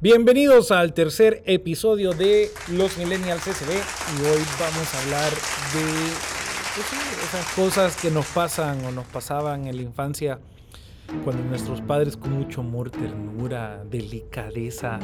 Bienvenidos 0.00 0.70
al 0.70 0.92
tercer 0.92 1.42
episodio 1.46 2.12
de 2.12 2.50
Los 2.72 2.98
Millennials 2.98 3.42
SB 3.42 3.70
y 3.70 4.26
hoy 4.26 4.42
vamos 4.60 4.94
a 4.94 5.02
hablar 5.02 5.30
de 5.30 5.84
pues 6.74 6.86
esas 7.24 7.46
cosas 7.54 7.96
que 7.96 8.10
nos 8.10 8.26
pasan 8.26 8.84
o 8.84 8.90
nos 8.90 9.06
pasaban 9.06 9.66
en 9.66 9.76
la 9.76 9.82
infancia 9.82 10.38
cuando 11.22 11.42
nuestros 11.44 11.80
padres 11.80 12.16
con 12.16 12.32
mucho 12.32 12.60
amor, 12.60 12.90
ternura, 12.90 13.82
delicadeza 13.84 14.98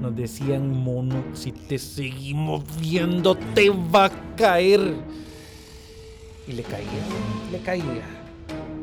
nos 0.00 0.14
decían, 0.14 0.68
mono, 0.68 1.24
si 1.32 1.52
te 1.52 1.78
seguimos 1.78 2.64
viendo 2.78 3.36
te 3.54 3.70
va 3.70 4.06
a 4.06 4.36
caer. 4.36 4.96
Y 6.46 6.52
le 6.52 6.62
caía, 6.62 6.88
le 7.50 7.58
caía. 7.60 8.04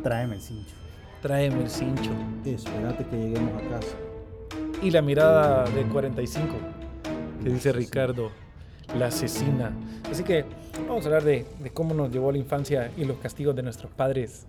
Tráeme 0.02 0.36
el 0.36 0.42
cincho. 0.42 0.74
Tráeme 1.22 1.64
el 1.64 1.70
cincho. 1.70 2.12
Espérate 2.46 3.06
que 3.06 3.18
lleguemos 3.18 3.62
a 3.62 3.70
casa. 3.70 4.09
Y 4.82 4.92
la 4.92 5.02
mirada 5.02 5.66
de 5.66 5.84
45, 5.84 6.56
que 7.44 7.50
dice 7.50 7.74
Ricardo, 7.74 8.32
la 8.98 9.08
asesina. 9.08 9.74
Así 10.10 10.24
que 10.24 10.46
vamos 10.88 11.04
a 11.04 11.08
hablar 11.08 11.24
de, 11.24 11.46
de 11.60 11.70
cómo 11.72 11.94
nos 11.94 12.12
llevó 12.12 12.32
la 12.32 12.38
infancia 12.38 12.92
y 12.96 13.04
los 13.04 13.18
castigos 13.18 13.56
de 13.56 13.64
nuestros 13.64 13.92
padres. 13.92 14.46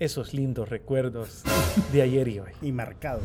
Esos 0.00 0.34
lindos 0.34 0.68
recuerdos 0.68 1.42
de 1.92 2.02
ayer 2.02 2.26
y 2.28 2.40
hoy. 2.40 2.52
Y 2.62 2.72
marcados. 2.72 3.22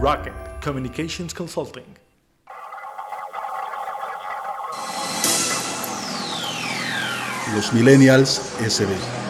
Rocket 0.00 0.32
Communications 0.64 1.34
Consulting. 1.34 1.84
Los 7.54 7.72
Millennials 7.72 8.40
SB. 8.60 9.27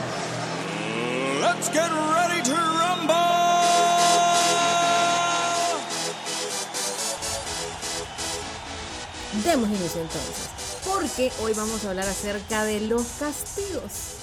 Demos 9.44 9.68
inicio 9.68 10.00
entonces, 10.00 10.48
porque 10.84 11.30
hoy 11.42 11.52
vamos 11.54 11.84
a 11.84 11.90
hablar 11.90 12.06
acerca 12.06 12.64
de 12.64 12.80
los 12.80 13.02
castigos. 13.20 14.16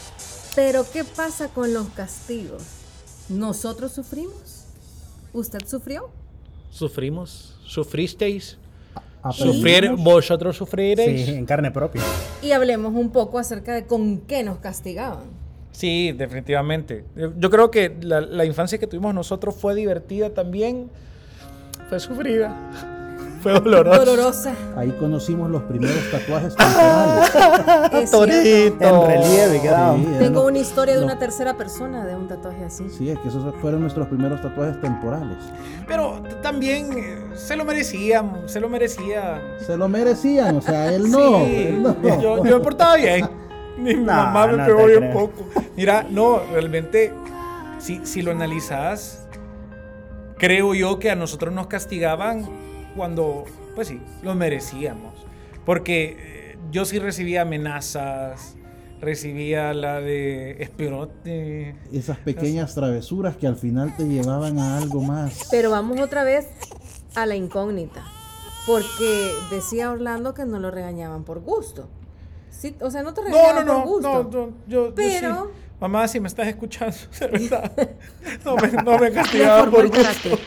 Pero 0.55 0.85
¿qué 0.91 1.03
pasa 1.03 1.47
con 1.47 1.73
los 1.73 1.87
castigos? 1.89 2.63
¿Nosotros 3.29 3.93
sufrimos? 3.93 4.65
¿Usted 5.31 5.59
sufrió? 5.67 6.09
¿Sufrimos? 6.69 7.55
¿Sufristeis? 7.63 8.57
Aprendimos. 9.21 9.55
¿Sufrir? 9.55 9.91
¿Vosotros 9.91 10.57
sufriréis? 10.57 11.25
Sí, 11.27 11.31
en 11.33 11.45
carne 11.45 11.71
propia. 11.71 12.01
Y 12.41 12.51
hablemos 12.51 12.93
un 12.93 13.11
poco 13.11 13.39
acerca 13.39 13.73
de 13.73 13.85
con 13.85 14.19
qué 14.21 14.43
nos 14.43 14.57
castigaban. 14.57 15.23
Sí, 15.71 16.11
definitivamente. 16.11 17.05
Yo, 17.15 17.31
yo 17.37 17.49
creo 17.49 17.71
que 17.71 17.95
la, 18.01 18.21
la 18.21 18.45
infancia 18.45 18.77
que 18.77 18.87
tuvimos 18.87 19.13
nosotros 19.13 19.55
fue 19.55 19.75
divertida 19.75 20.31
también. 20.31 20.89
Fue 21.89 21.99
sufrida. 21.99 22.94
Fue 23.45 23.53
dolorosa. 23.59 23.99
Dolorosa. 24.05 24.53
Ahí 24.75 24.89
conocimos 24.99 25.51
los 25.51 25.61
primeros 25.61 25.99
tatuajes 26.09 26.55
temporales. 26.57 28.09
Torito. 28.09 28.83
en 28.83 29.07
relieve. 29.07 29.59
Sí, 29.59 30.05
Tengo 30.17 30.45
una 30.47 30.57
historia 30.57 30.97
de 30.97 31.03
una 31.03 31.19
tercera 31.19 31.55
persona 31.55 32.03
de 32.05 32.15
un 32.15 32.27
tatuaje 32.27 32.65
así. 32.65 32.89
Sí, 32.89 33.07
es 33.07 33.19
que 33.19 33.27
esos 33.27 33.53
fueron 33.61 33.81
nuestros 33.81 34.07
primeros 34.07 34.41
tatuajes 34.41 34.81
temporales. 34.81 35.37
Pero 35.87 36.23
también 36.41 36.91
eh, 36.97 37.17
se 37.35 37.55
lo 37.55 37.65
merecían, 37.65 38.41
se 38.47 38.59
lo 38.59 38.67
merecía. 38.67 39.39
Se 39.63 39.77
lo 39.77 39.87
merecían, 39.89 40.55
o 40.55 40.61
sea, 40.63 40.91
él 40.91 41.11
no. 41.11 41.45
Sí, 41.45 41.55
él 41.55 41.83
no. 41.83 41.95
Yo, 42.19 42.37
yo 42.43 42.57
me 42.57 42.59
portaba 42.61 42.95
bien. 42.95 43.29
Mi 43.77 43.93
No, 43.93 44.05
mamá 44.11 44.47
me 44.47 44.57
no 44.57 44.65
pegó 44.65 44.87
bien 44.87 45.11
poco. 45.13 45.45
Mira, 45.77 46.03
no, 46.09 46.39
realmente, 46.51 47.13
si, 47.77 48.03
si 48.07 48.23
lo 48.23 48.31
analizas, 48.31 49.27
creo 50.39 50.73
yo 50.73 50.97
que 50.97 51.11
a 51.11 51.15
nosotros 51.15 51.53
nos 51.53 51.67
castigaban 51.67 52.73
cuando, 52.95 53.45
pues 53.75 53.87
sí, 53.89 54.01
lo 54.23 54.35
merecíamos. 54.35 55.13
Porque 55.65 56.17
eh, 56.19 56.57
yo 56.71 56.85
sí 56.85 56.99
recibía 56.99 57.41
amenazas, 57.41 58.55
recibía 59.01 59.73
la 59.73 59.99
de 60.01 60.61
espionote. 60.63 61.75
Esas 61.91 62.17
pequeñas 62.17 62.75
travesuras 62.75 63.35
que 63.35 63.47
al 63.47 63.55
final 63.55 63.95
te 63.95 64.05
llevaban 64.07 64.59
a 64.59 64.77
algo 64.77 65.01
más. 65.01 65.47
Pero 65.51 65.69
vamos 65.71 65.99
otra 65.99 66.23
vez 66.23 66.47
a 67.15 67.25
la 67.25 67.35
incógnita. 67.35 68.03
Porque 68.65 69.31
decía 69.51 69.91
Orlando 69.91 70.33
que 70.33 70.45
no 70.45 70.59
lo 70.59 70.71
regañaban 70.71 71.23
por 71.23 71.39
gusto. 71.41 71.87
Sí, 72.49 72.75
o 72.79 72.89
sea, 72.89 73.03
no 73.03 73.13
te 73.13 73.21
No, 73.21 73.29
no, 73.29 73.33
regañaban 73.35 73.65
no, 73.67 73.73
por 73.83 73.85
gusto. 73.85 74.07
no, 74.09 74.23
no, 74.23 74.29
yo, 74.67 74.87
yo 74.89 74.95
Pero- 74.95 75.45
sí. 75.53 75.61
Mamá, 75.77 76.07
si 76.07 76.21
me 76.21 76.29
estás 76.29 76.47
escuchando, 76.47 76.95
de 77.19 77.27
verdad, 77.27 77.71
no 78.45 78.55
me, 78.55 78.67
no 78.71 78.97
me 78.97 79.11
castigaba 79.11 79.69
por 79.69 79.85
gusto. 79.87 80.39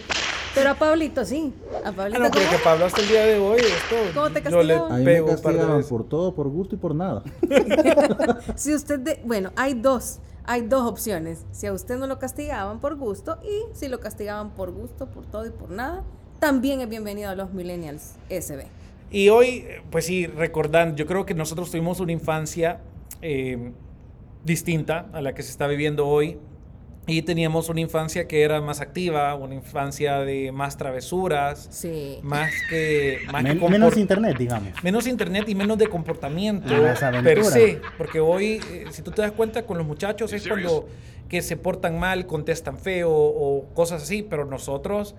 Pero 0.55 0.71
a 0.71 0.75
Pablito 0.75 1.23
sí. 1.25 1.53
A 1.89 2.05
Ah, 2.05 2.09
no, 2.09 2.31
pero 2.31 2.31
¿cómo? 2.31 2.51
que 2.51 2.59
Pablo 2.65 2.85
hasta 2.87 3.01
el 3.01 3.09
día 3.09 3.25
de 3.25 3.39
hoy, 3.39 3.59
esto, 3.61 3.97
¿Cómo 4.15 4.31
te 4.31 4.43
yo 4.51 4.63
le? 4.63 4.75
A 4.77 4.89
mí 4.99 5.05
pego 5.05 5.29
castigaban 5.29 5.83
por 5.85 6.09
todo, 6.09 6.35
por 6.35 6.49
gusto 6.49 6.75
y 6.75 6.79
por 6.79 6.95
nada. 6.95 7.23
Si 8.57 8.75
usted, 8.75 8.99
de- 9.01 9.21
bueno, 9.25 9.51
hay 9.57 9.75
dos, 9.75 10.19
hay 10.45 10.63
dos 10.63 10.83
opciones. 10.87 11.45
Si 11.53 11.67
a 11.67 11.73
usted 11.73 11.99
no 11.99 12.07
lo 12.07 12.19
castigaban 12.19 12.81
por 12.81 12.97
gusto 12.97 13.39
y 13.43 13.75
si 13.77 13.89
lo 13.89 14.01
castigaban 14.01 14.51
por 14.51 14.71
gusto, 14.73 15.07
por 15.07 15.25
todo 15.27 15.47
y 15.47 15.51
por 15.51 15.71
nada, 15.71 16.03
también 16.39 16.81
es 16.81 16.89
bienvenido 16.89 17.31
a 17.31 17.35
los 17.35 17.53
Millennials 17.53 18.15
SB. 18.31 18.65
Y 19.11 19.29
hoy, 19.31 19.65
pues 19.91 20.05
sí, 20.07 20.27
recordando, 20.27 20.95
yo 20.97 21.07
creo 21.07 21.25
que 21.25 21.35
nosotros 21.35 21.71
tuvimos 21.71 21.99
una 22.01 22.13
infancia 22.13 22.81
eh, 23.23 23.73
distinta 24.45 25.07
a 25.13 25.21
la 25.21 25.35
que 25.35 25.43
se 25.43 25.51
está 25.51 25.67
viviendo 25.67 26.07
hoy. 26.07 26.39
Y 27.09 27.23
teníamos 27.23 27.69
una 27.71 27.81
infancia 27.81 28.29
que 28.29 28.43
era 28.43 28.61
más 28.61 28.81
activa, 28.81 29.35
una 29.35 29.55
infancia 29.55 30.19
de 30.21 30.53
más 30.53 30.77
travesuras, 30.77 31.67
Sí. 31.71 32.19
más 32.23 32.51
que... 32.71 33.19
Más 33.33 33.43
Men- 33.43 33.61
menos 33.71 33.97
internet, 33.97 34.37
digamos. 34.39 34.73
menos 34.85 35.07
internet 35.07 35.49
y 35.49 35.55
menos 35.55 35.79
de 35.79 35.89
comportamiento 35.89 36.69
más 36.71 37.01
per 37.25 37.45
se. 37.45 37.81
Porque 37.97 38.21
hoy, 38.21 38.61
eh, 38.71 38.85
si 38.91 39.03
tú 39.03 39.11
te 39.11 39.23
das 39.23 39.33
cuenta 39.33 39.65
con 39.65 39.79
los 39.79 39.87
muchachos, 39.87 40.33
es 40.33 40.47
cuando 40.47 40.87
que 41.29 41.43
se 41.43 41.57
portan 41.57 41.99
mal, 41.99 42.27
contestan 42.27 42.79
feo 42.79 43.11
o 43.11 43.65
cosas 43.75 44.03
así, 44.03 44.23
pero 44.23 44.45
nosotros 44.45 45.15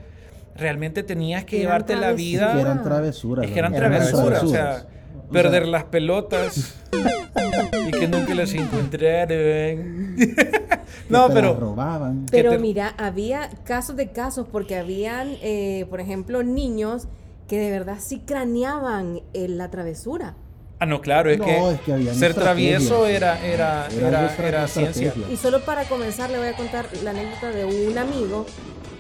realmente 0.55 1.03
tenías 1.03 1.45
que 1.45 1.57
Eran 1.57 1.67
llevarte 1.67 1.95
la 1.95 2.11
vida. 2.13 2.49
Es 2.49 2.55
que 2.55 2.61
eran 2.61 2.83
travesuras. 2.83 3.45
Es 3.45 3.51
que 3.51 3.59
eran 3.59 3.73
eran 3.75 3.91
travesuras, 3.91 4.44
o 4.44 4.47
sea. 4.47 4.85
O 5.28 5.31
perder 5.31 5.63
sea, 5.63 5.72
las 5.72 5.83
pelotas 5.85 6.75
que 7.99 8.07
nunca 8.07 8.33
las 8.35 8.53
encontraron. 8.53 10.15
no, 11.09 11.27
te 11.27 11.33
las 11.33 11.33
pero 11.33 11.55
robaban. 11.59 12.25
Pero 12.31 12.51
te- 12.51 12.59
mira, 12.59 12.93
había 12.97 13.49
casos 13.63 13.95
de 13.95 14.11
casos 14.11 14.47
porque 14.51 14.75
habían, 14.75 15.35
eh, 15.41 15.85
por 15.89 15.99
ejemplo, 16.01 16.43
niños 16.43 17.07
que 17.47 17.57
de 17.59 17.71
verdad 17.71 17.97
sí 17.99 18.19
craneaban 18.25 19.21
eh, 19.33 19.47
la 19.47 19.69
travesura. 19.71 20.35
ah 20.79 20.85
no, 20.85 21.01
claro, 21.01 21.29
es 21.31 21.39
No, 21.39 21.45
que 21.45 21.71
es 21.73 21.81
que 21.81 21.93
habían 21.93 22.15
ser 22.15 22.33
travieso 22.35 23.05
era 23.07 23.43
era 23.45 23.87
Era 23.87 24.35
era, 24.37 24.67
ciencia. 24.67 25.13
Y 25.31 25.35
solo 25.35 25.61
para 25.66 25.85
comenzar 25.85 26.29
le 26.29 26.37
voy 26.37 26.47
a 26.47 26.55
contar 26.55 26.85
la 27.03 27.09
anécdota 27.11 27.49
de 27.51 27.66
un 27.66 27.97
amigo 27.97 28.45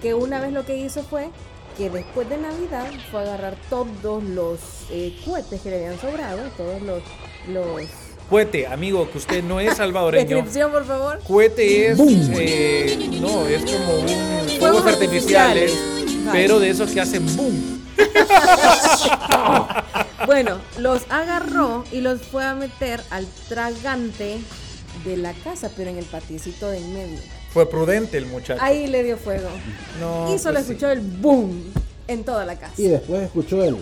que 0.01 0.13
una 0.13 0.39
vez 0.39 0.51
lo 0.53 0.65
que 0.65 0.77
hizo 0.77 1.03
fue 1.03 1.29
que 1.77 1.89
después 1.89 2.27
de 2.27 2.37
Navidad 2.37 2.87
fue 3.11 3.21
a 3.21 3.23
agarrar 3.23 3.55
todos 3.69 4.21
los 4.23 4.59
eh, 4.91 5.15
cohetes 5.23 5.61
que 5.61 5.69
le 5.69 5.75
habían 5.85 5.99
sobrado, 5.99 6.41
todos 6.57 6.81
los... 6.81 7.01
los... 7.47 7.85
Cohete, 8.29 8.67
amigo, 8.67 9.09
que 9.09 9.17
usted 9.17 9.43
no 9.43 9.59
es 9.59 9.77
salvadoreño. 9.77 10.27
Descripción, 10.27 10.71
por 10.71 10.85
favor. 10.85 11.19
Cohete 11.27 11.91
es, 11.91 11.99
eh, 11.99 13.09
no, 13.19 13.47
es 13.47 13.63
como 13.63 13.99
un 14.01 14.49
fuegos 14.59 14.85
artificiales, 14.85 15.73
artificiales. 15.73 16.31
pero 16.31 16.59
de 16.59 16.69
esos 16.69 16.91
que 16.91 17.01
hacen 17.01 17.25
boom. 17.35 17.79
Bueno, 20.25 20.59
los 20.77 21.03
agarró 21.09 21.85
y 21.91 22.01
los 22.01 22.21
fue 22.21 22.43
a 22.43 22.53
meter 22.53 23.01
al 23.09 23.25
tragante 23.47 24.37
de 25.05 25.17
la 25.17 25.33
casa, 25.33 25.71
pero 25.75 25.89
en 25.89 25.97
el 25.97 26.05
patiecito 26.05 26.69
de 26.69 26.77
en 26.77 26.93
medio. 26.93 27.19
Fue 27.51 27.67
prudente 27.67 28.17
el 28.17 28.25
muchacho. 28.27 28.61
Ahí 28.61 28.87
le 28.87 29.03
dio 29.03 29.17
fuego. 29.17 29.49
No, 29.99 30.33
y 30.33 30.37
solo 30.37 30.55
pues 30.55 30.67
sí. 30.67 30.73
escuchó 30.73 30.91
el 30.91 30.99
boom 30.99 31.73
en 32.07 32.23
toda 32.23 32.45
la 32.45 32.59
casa. 32.59 32.73
Y 32.77 32.87
después 32.89 33.23
escuchó 33.23 33.63
él. 33.63 33.77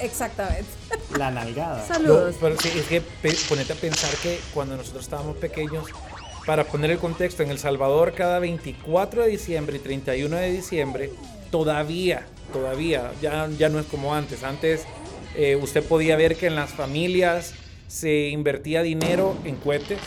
Exactamente. 0.00 0.79
La 1.18 1.30
nalgada. 1.30 1.78
No, 1.88 1.94
Saludos. 1.94 2.36
pero 2.40 2.56
sí, 2.60 2.70
es 2.76 2.86
que 2.86 3.02
ponete 3.48 3.72
a 3.72 3.76
pensar 3.76 4.10
que 4.22 4.38
cuando 4.54 4.76
nosotros 4.76 5.04
estábamos 5.04 5.36
pequeños, 5.36 5.84
para 6.46 6.64
poner 6.64 6.90
el 6.90 6.98
contexto, 6.98 7.42
en 7.42 7.50
El 7.50 7.58
Salvador 7.58 8.12
cada 8.14 8.38
24 8.38 9.22
de 9.24 9.28
diciembre 9.28 9.76
y 9.76 9.80
31 9.80 10.36
de 10.36 10.50
diciembre, 10.50 11.10
todavía, 11.50 12.26
todavía, 12.52 13.12
ya, 13.20 13.48
ya 13.58 13.68
no 13.68 13.78
es 13.78 13.86
como 13.86 14.14
antes. 14.14 14.42
Antes 14.42 14.84
eh, 15.36 15.56
usted 15.56 15.84
podía 15.84 16.16
ver 16.16 16.36
que 16.36 16.46
en 16.46 16.54
las 16.56 16.70
familias 16.70 17.54
se 17.88 18.28
invertía 18.28 18.82
dinero 18.82 19.36
en 19.44 19.56
cohetes. 19.56 19.98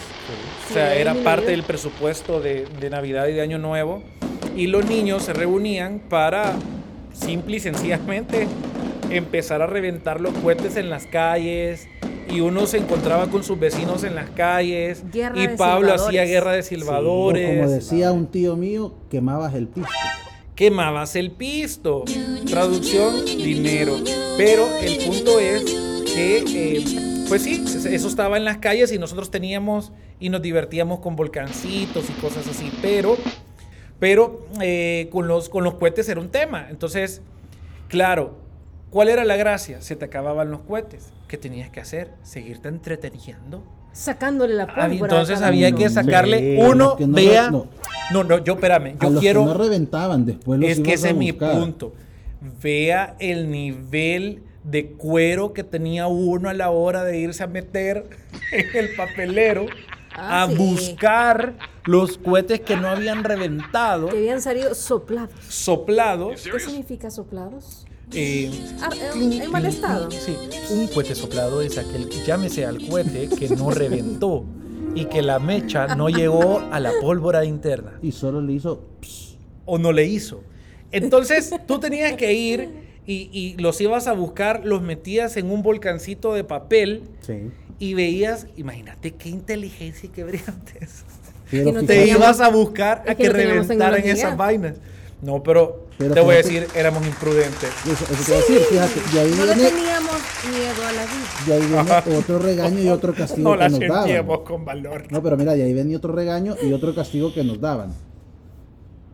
O 0.70 0.74
sea, 0.74 0.94
Sí, 0.94 1.00
era 1.02 1.14
parte 1.16 1.52
del 1.52 1.64
presupuesto 1.64 2.40
de, 2.40 2.66
de 2.66 2.90
Navidad 2.90 3.28
y 3.28 3.34
de 3.34 3.42
Año 3.42 3.58
Nuevo. 3.58 4.04
Y 4.56 4.68
los 4.68 4.86
niños 4.86 5.24
se 5.24 5.34
reunían 5.34 6.00
para 6.10 6.56
simple 7.14 7.58
y 7.58 7.60
sencillamente 7.60 8.48
empezar 9.18 9.62
a 9.62 9.68
reventar 9.68 10.22
los 10.22 10.34
cohetes 10.34 10.76
en 10.76 10.90
las 10.90 11.06
calles. 11.06 11.88
Y 12.30 12.40
uno 12.40 12.66
se 12.66 12.78
encontraba 12.78 13.28
con 13.28 13.44
sus 13.44 13.60
vecinos 13.60 14.04
en 14.04 14.16
las 14.16 14.30
calles. 14.32 15.04
Guerra 15.12 15.44
y 15.44 15.48
Pablo 15.56 15.94
hacía 15.94 16.24
guerra 16.26 16.54
de 16.54 16.64
silbadores. 16.64 17.60
como 17.60 17.70
decía 17.70 18.12
un 18.12 18.28
tío 18.28 18.56
mío, 18.56 18.94
quemabas 19.10 19.54
el 19.54 19.68
piso. 19.68 19.88
quemabas 20.56 21.16
el 21.16 21.32
pisto. 21.32 22.06
Traducción, 22.50 23.26
dinero. 23.26 23.98
Pero 24.38 24.68
el 24.82 24.98
punto 25.06 25.40
es 25.40 25.64
que, 26.14 26.44
eh, 26.48 27.26
pues 27.28 27.44
sí, 27.44 27.64
eso 27.90 28.08
estaba 28.08 28.38
en 28.38 28.46
las 28.46 28.58
calles 28.58 28.92
y 28.92 28.98
nosotros 28.98 29.30
teníamos 29.30 29.92
y 30.20 30.30
nos 30.30 30.42
divertíamos 30.42 31.00
con 31.00 31.16
volcancitos 31.16 32.10
y 32.10 32.14
cosas 32.14 32.48
así. 32.48 32.72
Pero, 32.82 33.18
pero 34.00 34.48
eh, 34.62 35.10
con, 35.12 35.28
los, 35.28 35.50
con 35.50 35.64
los 35.64 35.76
cohetes 35.76 36.08
era 36.10 36.20
un 36.20 36.30
tema. 36.30 36.68
Entonces, 36.70 37.22
claro, 37.90 38.43
¿cuál 38.94 39.10
era 39.10 39.26
la 39.26 39.36
gracia? 39.36 39.82
Se 39.82 39.96
te 39.98 40.06
acababan 40.06 40.50
los 40.52 40.62
cohetes. 40.62 41.12
¿Qué 41.28 41.38
tenías 41.38 41.70
que 41.70 41.82
hacer? 41.82 42.12
Seguirte 42.24 42.70
entreteniendo. 42.70 43.64
Sacándole 43.92 44.54
la 44.54 44.64
Ah, 44.64 44.88
pólvora. 44.88 44.92
Entonces 44.94 45.42
había 45.42 45.68
uno. 45.70 45.78
que 45.78 45.90
sacarle 45.90 46.40
Sí, 46.40 46.58
uno, 46.62 46.86
los 46.86 46.96
que 46.96 47.08
no 47.08 47.14
vea. 47.16 47.52
No, 47.52 47.68
no. 48.12 48.24
no, 48.24 48.44
yo 48.44 48.54
espérame, 48.54 48.96
a 49.00 49.04
yo 49.04 49.10
los 49.12 49.20
quiero. 49.20 49.42
que 49.42 49.46
no 49.48 49.54
reventaban, 49.56 50.26
después 50.26 50.60
los 50.60 50.70
es 50.70 50.80
que 50.80 50.94
ese 50.94 51.10
es 51.10 51.16
mi 51.16 51.34
punto. 51.34 51.94
Vea 52.62 53.16
el 53.20 53.52
nivel 53.52 54.44
de 54.64 54.92
cuero 54.94 55.54
que 55.54 55.64
tenía 55.64 56.08
uno 56.08 56.50
a 56.50 56.54
la 56.54 56.70
hora 56.72 57.04
de 57.04 57.18
irse 57.20 57.44
a 57.44 57.48
meter 57.48 58.06
en 58.52 58.78
el 58.78 58.96
papelero 58.96 59.66
Ah, 60.16 60.44
a 60.44 60.48
sí. 60.48 60.56
buscar 60.56 61.54
los 61.86 62.20
cohetes 62.20 62.62
que 62.62 62.76
no 62.78 62.88
habían 62.88 63.24
reventado, 63.24 64.10
Que 64.10 64.18
habían 64.18 64.42
salido 64.44 64.76
soplados. 64.76 65.32
soplados. 65.50 66.44
¿Qué 66.52 66.60
significa 66.60 67.10
soplados? 67.10 67.86
Eh, 68.16 68.52
Ah, 68.82 68.90
eh, 68.96 69.42
en 69.44 69.52
mal 69.52 69.66
estado. 69.66 70.10
Sí, 70.12 70.36
un 70.72 70.88
cohete 70.88 71.16
soplado 71.16 71.62
es 71.62 71.78
aquel, 71.78 72.10
llámese 72.26 72.66
al 72.66 72.86
cohete 72.88 73.30
que 73.30 73.50
no 73.50 73.72
reventó 73.72 74.46
y 74.96 75.06
que 75.06 75.22
la 75.22 75.40
mecha 75.40 75.96
no 75.96 76.10
llegó 76.10 76.60
a 76.72 76.80
la 76.80 76.92
pólvora 77.02 77.46
interna. 77.46 77.94
Y 78.02 78.12
solo 78.12 78.42
le 78.42 78.54
hizo. 78.54 78.82
pss, 79.02 79.38
o 79.66 79.78
no 79.78 79.92
le 79.92 80.06
hizo. 80.06 80.44
Entonces 80.92 81.52
tú 81.66 81.80
tenías 81.80 82.14
que 82.14 82.34
ir 82.34 82.70
y, 83.06 83.30
y 83.34 83.56
los 83.62 83.80
ibas 83.82 84.08
a 84.08 84.14
buscar, 84.14 84.66
los 84.66 84.82
metías 84.82 85.36
en 85.38 85.50
un 85.52 85.64
volcancito 85.64 86.34
de 86.34 86.44
papel 86.44 87.04
Sí. 87.22 87.50
y 87.80 87.94
veías, 87.96 88.48
imagínate 88.58 89.12
qué 89.12 89.30
inteligencia 89.30 90.08
y 90.08 90.10
qué 90.10 90.24
brillantes. 90.24 91.04
Te 91.88 92.08
ibas 92.08 92.40
a 92.42 92.50
buscar 92.50 93.04
a 93.08 93.12
es 93.12 93.18
que 93.18 93.24
que, 93.24 93.30
reventaran 93.30 94.04
esas 94.04 94.36
vainas. 94.38 94.78
No, 95.24 95.42
pero, 95.42 95.86
Pero 95.98 96.14
te 96.14 96.20
voy 96.20 96.34
a 96.34 96.38
decir, 96.38 96.68
éramos 96.76 97.06
imprudentes. 97.08 97.70
Eso, 97.86 98.04
eso 98.12 98.24
te 98.24 98.32
iba 98.32 98.38
a 98.38 98.42
decir, 98.42 98.60
fíjate, 98.60 99.00
y 99.14 99.18
ahí 99.20 99.32
No 99.38 99.46
le 99.46 99.56
viene, 99.56 99.70
teníamos 99.70 100.16
miedo 100.52 100.84
a 100.88 100.92
la 100.92 101.04
vida. 101.06 101.48
y 101.48 101.52
ahí 101.52 101.62
viene 102.06 102.18
otro 102.18 102.40
regaño 102.40 102.80
y 102.80 102.90
otro 102.90 103.14
castigo 103.14 103.50
No 103.50 103.54
que 103.54 103.60
la 103.64 103.70
nos 103.70 103.80
daban. 103.80 104.04
sentíamos 104.04 104.40
con 104.42 104.66
valor. 104.66 105.06
No, 105.12 105.24
pero 105.24 105.38
mira, 105.38 105.56
y 105.56 105.62
ahí 105.62 105.74
venía 105.74 105.96
otro 105.98 106.14
regaño 106.14 106.56
y 106.62 106.74
otro 106.74 106.94
castigo 106.94 107.34
que 107.34 107.44
nos 107.44 107.62
daban. 107.62 107.94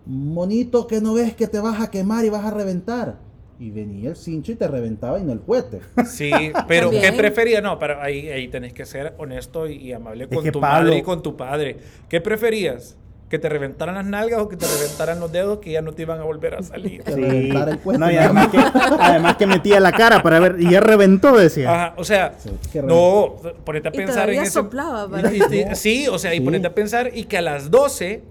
Monito, 0.06 0.88
que 0.88 1.01
no 1.01 1.13
ves 1.13 1.35
que 1.35 1.47
te 1.47 1.59
vas 1.59 1.79
a 1.81 1.91
quemar 1.91 2.25
y 2.25 2.29
vas 2.29 2.44
a 2.45 2.51
reventar. 2.51 3.17
Y 3.59 3.71
venía 3.71 4.09
el 4.11 4.15
cincho 4.15 4.53
y 4.53 4.56
te 4.56 4.67
reventaba 4.67 5.19
y 5.19 5.23
no 5.23 5.33
el 5.33 5.41
cohete. 5.41 5.81
Sí, 6.07 6.31
pero 6.67 6.89
¿qué 6.89 6.95
También. 7.01 7.17
preferías? 7.17 7.61
No, 7.61 7.77
pero 7.77 8.01
ahí, 8.01 8.29
ahí 8.29 8.47
tenés 8.47 8.73
que 8.73 8.85
ser 8.85 9.13
honesto 9.19 9.67
y, 9.67 9.75
y 9.75 9.91
amable 9.94 10.23
Es 10.23 10.29
con 10.35 10.44
que 10.44 10.51
tu 10.51 10.59
Pablo- 10.61 10.85
madre 10.85 10.97
y 10.97 11.01
con 11.03 11.21
tu 11.21 11.35
padre. 11.38 11.77
¿Qué 12.07 12.21
preferías? 12.21 12.97
¿Que 13.29 13.37
te 13.37 13.47
reventaran 13.47 13.93
las 13.93 14.05
nalgas 14.07 14.39
o 14.39 14.49
que 14.49 14.57
te 14.57 14.65
reventaran 14.65 15.19
los 15.19 15.31
dedos 15.31 15.59
que 15.59 15.71
ya 15.71 15.83
no 15.83 15.91
te 15.93 16.01
iban 16.01 16.19
a 16.19 16.23
volver 16.23 16.55
a 16.55 16.63
salir? 16.63 17.03
Cohete. 17.03 17.97
No, 17.99 18.09
y 18.11 18.17
además 18.17 18.47
que, 18.47 18.57
además 18.57 19.37
que 19.37 19.45
metía 19.45 19.79
la 19.79 19.91
cara 19.91 20.23
para 20.23 20.39
ver. 20.39 20.55
Y 20.59 20.71
ya 20.71 20.79
reventó, 20.79 21.37
decía. 21.37 21.71
Ajá, 21.71 21.93
o 21.97 22.03
sea, 22.03 22.33
Sí, 22.39 22.49
no, 22.83 23.35
ponete 23.63 23.89
a 23.89 23.91
Y 23.93 23.97
pensar 23.97 24.15
todavía 24.15 24.39
en 24.41 24.45
eso. 24.47 24.61
soplaba 24.63 25.07
para- 25.07 25.31
Y- 25.31 25.37
y- 25.41 25.75
sí, 25.75 26.07
o 26.07 26.17
sea, 26.17 26.33
y 26.33 26.39
Sí. 26.39 26.43
ponete 26.43 26.65
a 26.67 26.73
pensar 26.73 27.11
y 27.13 27.25
que 27.25 27.37
a 27.37 27.41
las 27.43 27.69
12, 27.69 28.23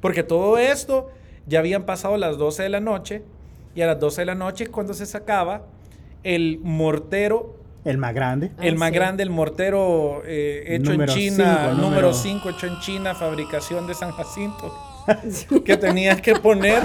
porque 0.00 0.24
todo 0.24 0.58
esto 0.58 1.10
ya 1.46 1.60
habían 1.60 1.84
pasado 1.84 2.16
las 2.16 2.36
12 2.36 2.64
de 2.64 2.70
la 2.70 2.80
noche, 2.80 3.22
y 3.76 3.82
a 3.82 3.86
las 3.86 4.00
12 4.00 4.22
de 4.22 4.26
la 4.26 4.34
noche 4.34 4.64
es 4.64 4.70
cuando 4.70 4.94
se 4.94 5.06
sacaba 5.06 5.62
el 6.24 6.58
mortero, 6.60 7.54
El 7.84 7.98
más 7.98 8.14
grande. 8.14 8.50
Ah, 8.58 8.66
el 8.66 8.76
más 8.76 8.88
sí. 8.90 8.94
grande, 8.94 9.22
el 9.22 9.30
mortero 9.30 10.22
eh, 10.26 10.64
hecho 10.76 10.92
Número 10.92 11.12
en 11.12 11.18
China, 11.18 11.58
cinco, 11.70 11.82
número 11.82 11.82
número- 12.10 12.14
5 12.14 12.50
hecho 12.50 12.66
en 12.66 12.78
China, 12.80 13.14
fabricación 13.14 13.86
de 13.86 13.94
San 13.94 14.10
Jacinto, 14.12 14.74
que 15.64 15.76
tenías 15.76 16.20
que 16.22 16.34
poner 16.36 16.82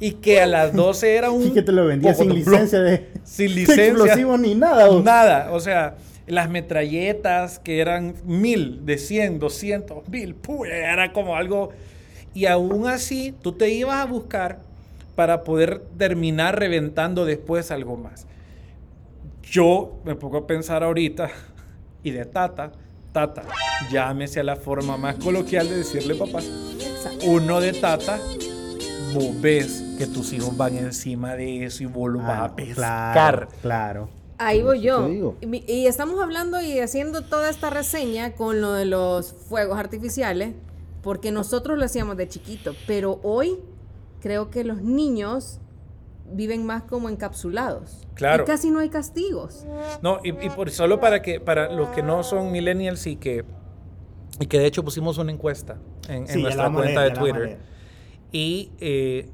y 0.00 0.12
que 0.12 0.40
a 0.40 0.46
las 0.46 0.72
12 0.74 1.14
era 1.14 1.30
un... 1.30 1.42
Y 1.46 1.50
que 1.52 1.62
te 1.62 1.70
lo 1.72 1.86
vendía 1.86 2.12
sin 2.14 2.34
licencia 2.34 2.80
de, 2.80 3.08
Sin 3.24 3.48
de 3.48 3.54
licencia. 3.54 3.86
explosivo 3.86 4.36
ni 4.36 4.54
nada. 4.56 4.90
o- 4.90 5.00
Nada, 5.02 5.52
o 5.52 5.60
sea, 5.60 5.94
las 6.26 6.50
metralletas 6.50 7.60
que 7.60 7.80
eran 7.80 8.14
mil, 8.24 8.84
de 8.84 8.98
100, 8.98 9.38
200, 9.38 10.08
mil, 10.08 10.34
¡puh! 10.34 10.64
era 10.64 11.12
como 11.12 11.36
algo... 11.36 11.70
Y 12.34 12.44
aún 12.46 12.86
así, 12.86 13.32
tú 13.42 13.52
te 13.52 13.70
ibas 13.70 13.96
a 13.96 14.04
buscar 14.04 14.58
para 15.14 15.42
poder 15.44 15.80
terminar 15.96 16.58
reventando 16.58 17.24
después 17.24 17.70
algo 17.70 17.96
más. 17.96 18.26
Yo 19.50 20.00
me 20.04 20.14
pongo 20.14 20.38
a 20.38 20.46
pensar 20.46 20.82
ahorita, 20.82 21.30
y 22.02 22.10
de 22.10 22.24
tata, 22.24 22.72
tata, 23.12 23.42
llámese 23.90 24.40
a 24.40 24.44
la 24.44 24.56
forma 24.56 24.96
más 24.96 25.16
coloquial 25.16 25.68
de 25.68 25.76
decirle 25.78 26.14
papá, 26.16 26.40
uno 27.26 27.60
de 27.60 27.72
tata, 27.72 28.18
vos 29.14 29.40
ves 29.40 29.84
que 29.98 30.06
tus 30.06 30.32
hijos 30.32 30.56
van 30.56 30.76
encima 30.76 31.34
de 31.36 31.64
eso 31.64 31.84
y 31.84 31.86
vos 31.86 32.10
lo 32.10 32.18
vas 32.18 32.38
Ah, 32.40 32.44
a 32.44 32.56
pescar. 32.56 33.12
Claro, 33.12 33.48
claro. 33.62 34.08
Ahí 34.38 34.62
voy 34.62 34.82
yo. 34.82 35.36
y 35.40 35.86
estamos 35.86 36.20
hablando 36.20 36.60
y 36.60 36.80
haciendo 36.80 37.22
toda 37.22 37.48
esta 37.48 37.70
reseña 37.70 38.34
con 38.34 38.60
lo 38.60 38.72
de 38.72 38.84
los 38.84 39.32
fuegos 39.32 39.78
artificiales, 39.78 40.54
porque 41.02 41.30
nosotros 41.30 41.78
lo 41.78 41.84
hacíamos 41.84 42.16
de 42.16 42.28
chiquito, 42.28 42.74
pero 42.86 43.20
hoy 43.22 43.56
creo 44.20 44.50
que 44.50 44.64
los 44.64 44.82
niños 44.82 45.60
viven 46.32 46.64
más 46.66 46.82
como 46.84 47.08
encapsulados. 47.08 48.06
Claro. 48.14 48.44
Y 48.44 48.46
casi 48.46 48.70
no 48.70 48.80
hay 48.80 48.88
castigos. 48.90 49.64
No, 50.02 50.20
y, 50.24 50.30
y 50.44 50.50
por, 50.50 50.70
solo 50.70 51.00
para 51.00 51.22
que 51.22 51.40
para 51.40 51.72
los 51.72 51.88
que 51.90 52.02
no 52.02 52.22
son 52.22 52.52
millennials 52.52 53.06
y 53.06 53.16
que 53.16 53.44
y 54.38 54.46
que 54.46 54.58
de 54.58 54.66
hecho 54.66 54.84
pusimos 54.84 55.16
una 55.18 55.32
encuesta 55.32 55.78
en, 56.08 56.22
en 56.22 56.26
Sí, 56.28 56.34
la 56.42 56.42
nuestra 56.42 56.72
cuenta 56.72 57.00
leer, 57.00 57.12
de 57.12 57.18
Twitter 57.18 57.58
y 58.32 58.70
eh, 58.80 59.30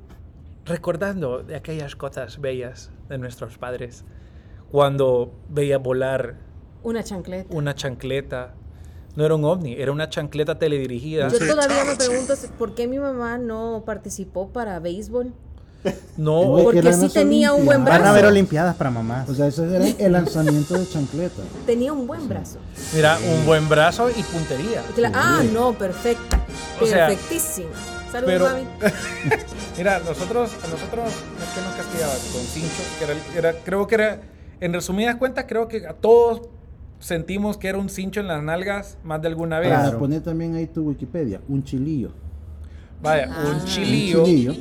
recordando 0.65 1.43
de 1.43 1.57
aquellas 1.57 1.97
cosas 1.97 2.41
bellas 2.41 2.91
de 3.09 3.19
nuestros 3.19 3.59
padres 3.59 4.05
cuando 4.71 5.33
veía 5.49 5.79
volar 5.79 6.37
Una 6.85 7.03
chancleta. 7.03 7.53
una 7.55 7.75
chancleta 7.75 8.55
no 9.17 9.25
era 9.25 9.35
un 9.35 9.45
ovni 9.45 9.75
era 9.75 9.91
una 9.91 10.09
chancleta 10.09 10.59
teledirigida 10.59 11.29
Yo 11.29 11.39
todavía 11.39 11.85
me 11.85 11.97
pregunto 11.97 12.35
por 12.59 12.75
qué 12.77 12.87
mi 12.87 12.99
mamá 12.99 13.39
no 13.39 13.83
participó 13.85 14.51
para 14.53 14.79
béisbol. 14.79 15.33
No 16.17 16.43
Porque 16.63 16.93
sí 16.93 17.09
tenía 17.09 17.53
un 17.53 17.65
buen 17.65 17.79
Olimpiadas. 17.79 17.85
Van 17.85 17.93
a 17.93 17.99
brazo. 17.99 18.11
haber 18.11 18.27
Olimpiadas 18.27 18.77
para 18.77 18.91
mamás. 18.91 19.29
O 19.29 19.35
sea, 19.35 19.47
ese 19.49 19.65
era 19.75 19.87
el 19.87 20.13
lanzamiento 20.13 20.75
de 20.79 20.89
chancleta. 20.89 21.43
Tenía 21.67 21.93
un 21.93 22.07
buen 22.07 22.29
brazo. 22.29 22.59
mira 22.95 23.19
un 23.35 23.45
buen 23.47 23.69
brazo 23.69 24.09
y 24.11 24.23
puntería 24.23 24.83
Cla- 24.97 25.11
ah, 25.15 25.43
no, 25.53 25.73
perfecta. 25.73 26.41
O 26.81 26.87
sea, 26.87 27.09
Perfectísima. 27.09 27.71
Saludos, 28.11 28.33
pero- 28.33 28.45
mami. 28.47 28.65
Mira, 29.79 29.99
nosotros, 30.01 30.51
a 30.63 30.69
nosotros, 30.69 31.11
¿qué 31.55 31.61
nos 31.63 31.75
castigaban? 31.75 32.17
Con 32.33 32.43
cincho, 32.43 32.83
que 32.99 33.05
era, 33.05 33.15
era- 33.51 33.59
creo 33.65 33.87
que 33.87 33.95
era, 33.95 34.21
en 34.61 34.73
resumidas 34.75 35.17
cuentas, 35.17 35.47
creo 35.49 35.67
que 35.67 35.87
a 35.87 35.95
todos 35.95 36.43
sentimos 37.01 37.57
que 37.57 37.69
era 37.69 37.79
un 37.79 37.89
cincho 37.89 38.21
en 38.21 38.29
las 38.29 38.43
nalgas 38.43 38.99
más 39.03 39.21
de 39.23 39.29
alguna 39.29 39.59
vez. 39.59 39.71
Para 39.71 39.83
Claro. 39.85 39.99
poner 39.99 40.21
también 40.23 40.55
ahí 40.55 40.67
tu 40.67 40.83
Wikipedia, 40.83 41.41
un 41.49 41.65
chilillo. 41.65 42.11
Vaya, 43.01 43.29
Ah. 43.33 43.45
un 43.49 43.55
Un 43.57 43.65
chilillo, 43.65 44.25
chilillo. 44.25 44.53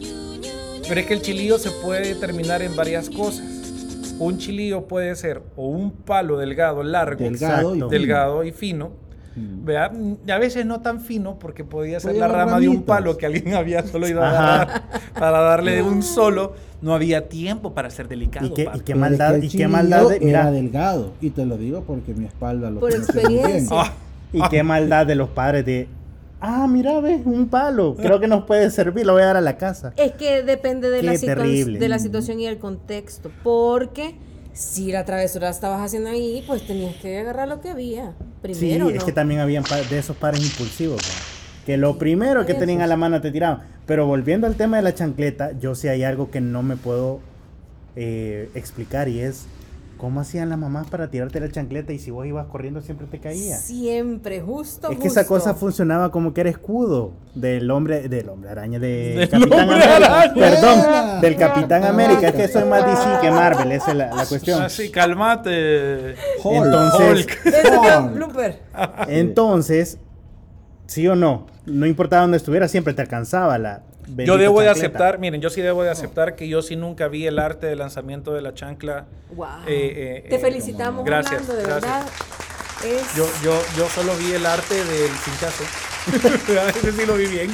Pero 0.87 0.99
es 0.99 1.05
que 1.05 1.13
el 1.13 1.21
chilillo 1.21 1.57
se 1.57 1.71
puede 1.71 2.07
determinar 2.13 2.61
en 2.61 2.75
varias 2.75 3.09
cosas. 3.09 3.45
Un 4.19 4.37
chilillo 4.37 4.87
puede 4.87 5.15
ser 5.15 5.41
o 5.55 5.67
un 5.67 5.91
palo 5.91 6.37
delgado, 6.37 6.83
largo, 6.83 7.23
Delgado 7.23 7.31
y 7.31 7.35
Exacto. 7.35 7.73
fino. 7.73 7.87
delgado 7.89 8.43
y 8.43 8.51
fino. 8.51 8.91
Mm. 9.35 9.63
¿verdad? 9.65 9.93
Y 10.27 10.31
a 10.31 10.37
veces 10.37 10.65
no 10.65 10.81
tan 10.81 10.99
fino 10.99 11.39
porque 11.39 11.63
podía 11.63 12.01
ser 12.01 12.11
Podía 12.11 12.27
la 12.27 12.33
rama 12.33 12.59
de 12.59 12.67
un 12.67 12.83
palo 12.83 13.17
que 13.17 13.25
alguien 13.25 13.53
había 13.55 13.81
solo 13.87 14.07
ido 14.07 14.21
a 14.21 14.29
agarrar 14.29 14.83
para 15.17 15.39
darle 15.39 15.75
de 15.75 15.81
un 15.81 16.03
solo. 16.03 16.53
No 16.81 16.93
había 16.93 17.29
tiempo 17.29 17.73
para 17.73 17.89
ser 17.91 18.07
delicado. 18.07 18.47
Y 18.47 18.49
qué, 18.53 18.69
y 18.87 18.93
maldad, 18.95 19.37
y 19.41 19.47
qué 19.49 19.67
maldad 19.67 20.09
de, 20.09 20.15
Era 20.17 20.25
mira, 20.25 20.51
delgado. 20.51 21.13
Y 21.21 21.29
te 21.29 21.45
lo 21.45 21.57
digo 21.57 21.83
porque 21.85 22.13
mi 22.13 22.25
espalda 22.25 22.69
lo 22.71 22.79
Por 22.79 22.89
muy 22.89 22.99
bien. 22.99 23.03
experiencia. 23.03 23.77
Ah, 23.79 23.93
y 24.33 24.41
qué 24.49 24.63
maldad 24.63 25.05
de 25.05 25.15
los 25.15 25.29
padres 25.29 25.65
de, 25.65 25.87
ah, 26.41 26.67
mira, 26.67 26.99
ves, 26.99 27.21
un 27.25 27.47
palo, 27.47 27.95
creo 27.95 28.19
que 28.19 28.27
nos 28.27 28.45
puede 28.45 28.69
servir, 28.71 29.05
lo 29.05 29.13
voy 29.13 29.21
a 29.21 29.27
dar 29.27 29.37
a 29.37 29.41
la 29.41 29.57
casa. 29.57 29.93
Es 29.95 30.13
que 30.13 30.43
depende 30.43 30.89
de 30.89 31.03
la, 31.03 31.17
Qué 31.17 31.65
de 31.65 31.89
la 31.89 31.99
situación 31.99 32.39
y 32.39 32.47
el 32.47 32.57
contexto. 32.57 33.31
Porque 33.43 34.15
si 34.53 34.91
la 34.91 35.05
travesura 35.05 35.49
estabas 35.49 35.81
haciendo 35.81 36.09
ahí, 36.09 36.43
pues 36.45 36.65
tenías 36.65 36.95
que 36.95 37.19
agarrar 37.19 37.47
lo 37.47 37.61
que 37.61 37.69
había. 37.69 38.13
Sí, 38.17 38.25
Primero, 38.41 38.89
es 38.89 38.99
¿no? 38.99 39.05
que 39.05 39.11
también 39.11 39.39
habían 39.39 39.63
de 39.89 39.97
esos 39.97 40.17
padres 40.17 40.43
impulsivos, 40.43 41.01
¿no? 41.01 41.41
que 41.65 41.77
lo 41.77 41.97
primero 41.97 42.45
que 42.45 42.55
tenían 42.55 42.81
a 42.81 42.87
la 42.87 42.97
mano 42.97 43.21
te 43.21 43.31
tiraban. 43.31 43.61
Pero 43.85 44.05
volviendo 44.05 44.47
al 44.47 44.55
tema 44.55 44.77
de 44.77 44.83
la 44.83 44.95
chancleta, 44.95 45.51
yo 45.59 45.75
sí 45.75 45.87
hay 45.87 46.03
algo 46.03 46.31
que 46.31 46.41
no 46.41 46.63
me 46.63 46.75
puedo 46.75 47.19
eh, 47.95 48.49
explicar 48.55 49.09
y 49.09 49.19
es 49.19 49.45
¿Cómo 50.01 50.19
hacían 50.21 50.49
las 50.49 50.57
mamás 50.57 50.87
para 50.89 51.11
tirarte 51.11 51.39
la 51.39 51.51
chancleta 51.51 51.93
y 51.93 51.99
si 51.99 52.09
vos 52.09 52.25
ibas 52.25 52.47
corriendo 52.47 52.81
siempre 52.81 53.05
te 53.05 53.19
caía? 53.19 53.55
Siempre, 53.57 54.41
justo. 54.41 54.89
Es 54.89 54.97
que 54.97 55.07
esa 55.07 55.27
cosa 55.27 55.53
funcionaba 55.53 56.09
como 56.09 56.33
que 56.33 56.41
era 56.41 56.49
escudo 56.49 57.11
del 57.35 57.69
hombre, 57.69 58.09
del 58.09 58.27
hombre 58.29 58.49
araña, 58.49 58.79
de 58.79 59.13
Del 59.15 59.29
Capitán 59.29 59.59
hombre 59.69 59.75
América. 59.85 59.95
araña. 60.21 60.33
Perdón, 60.33 61.21
del 61.21 61.35
Capitán 61.35 61.83
Ah, 61.83 61.89
América. 61.89 62.29
Es 62.29 62.33
que 62.33 62.47
soy 62.47 62.63
más 62.67 62.83
DC 62.83 63.19
que 63.21 63.29
Marvel, 63.29 63.71
esa 63.73 63.91
es 63.91 63.97
la, 63.97 64.15
la 64.15 64.25
cuestión. 64.25 64.63
Así, 64.63 64.89
calmate. 64.89 66.15
Hulk. 66.43 66.65
Entonces, 66.65 67.27
Hulk. 67.45 68.57
Entonces, 69.07 69.99
sí 70.87 71.07
o 71.07 71.15
no, 71.15 71.45
no 71.67 71.85
importaba 71.85 72.23
dónde 72.23 72.37
estuviera, 72.37 72.67
siempre 72.67 72.95
te 72.95 73.03
alcanzaba 73.03 73.59
la. 73.59 73.83
Yo 74.17 74.37
debo 74.37 74.61
de 74.61 74.69
aceptar, 74.69 75.19
miren, 75.19 75.41
yo 75.41 75.49
sí 75.49 75.61
debo 75.61 75.83
de 75.83 75.89
aceptar 75.89 76.35
que 76.35 76.47
yo 76.47 76.61
sí 76.61 76.75
nunca 76.75 77.07
vi 77.07 77.25
el 77.27 77.39
arte 77.39 77.67
del 77.67 77.79
lanzamiento 77.79 78.33
de 78.33 78.41
la 78.41 78.53
chancla. 78.53 79.05
Wow. 79.35 79.47
Eh, 79.67 80.23
eh, 80.25 80.29
Te 80.29 80.35
eh, 80.35 80.39
felicitamos, 80.39 81.05
gracias, 81.05 81.41
Orlando, 81.41 81.55
de 81.55 81.63
gracias. 81.63 81.81
verdad. 81.81 82.07
Es... 82.85 83.15
Yo, 83.15 83.25
yo, 83.43 83.53
yo 83.77 83.87
solo 83.89 84.13
vi 84.17 84.31
el 84.33 84.45
arte 84.45 84.75
del 84.75 85.11
pinchazo. 85.25 85.63
Ese 86.79 86.91
sí 86.91 87.05
lo 87.05 87.15
vi 87.15 87.27
bien. 87.27 87.51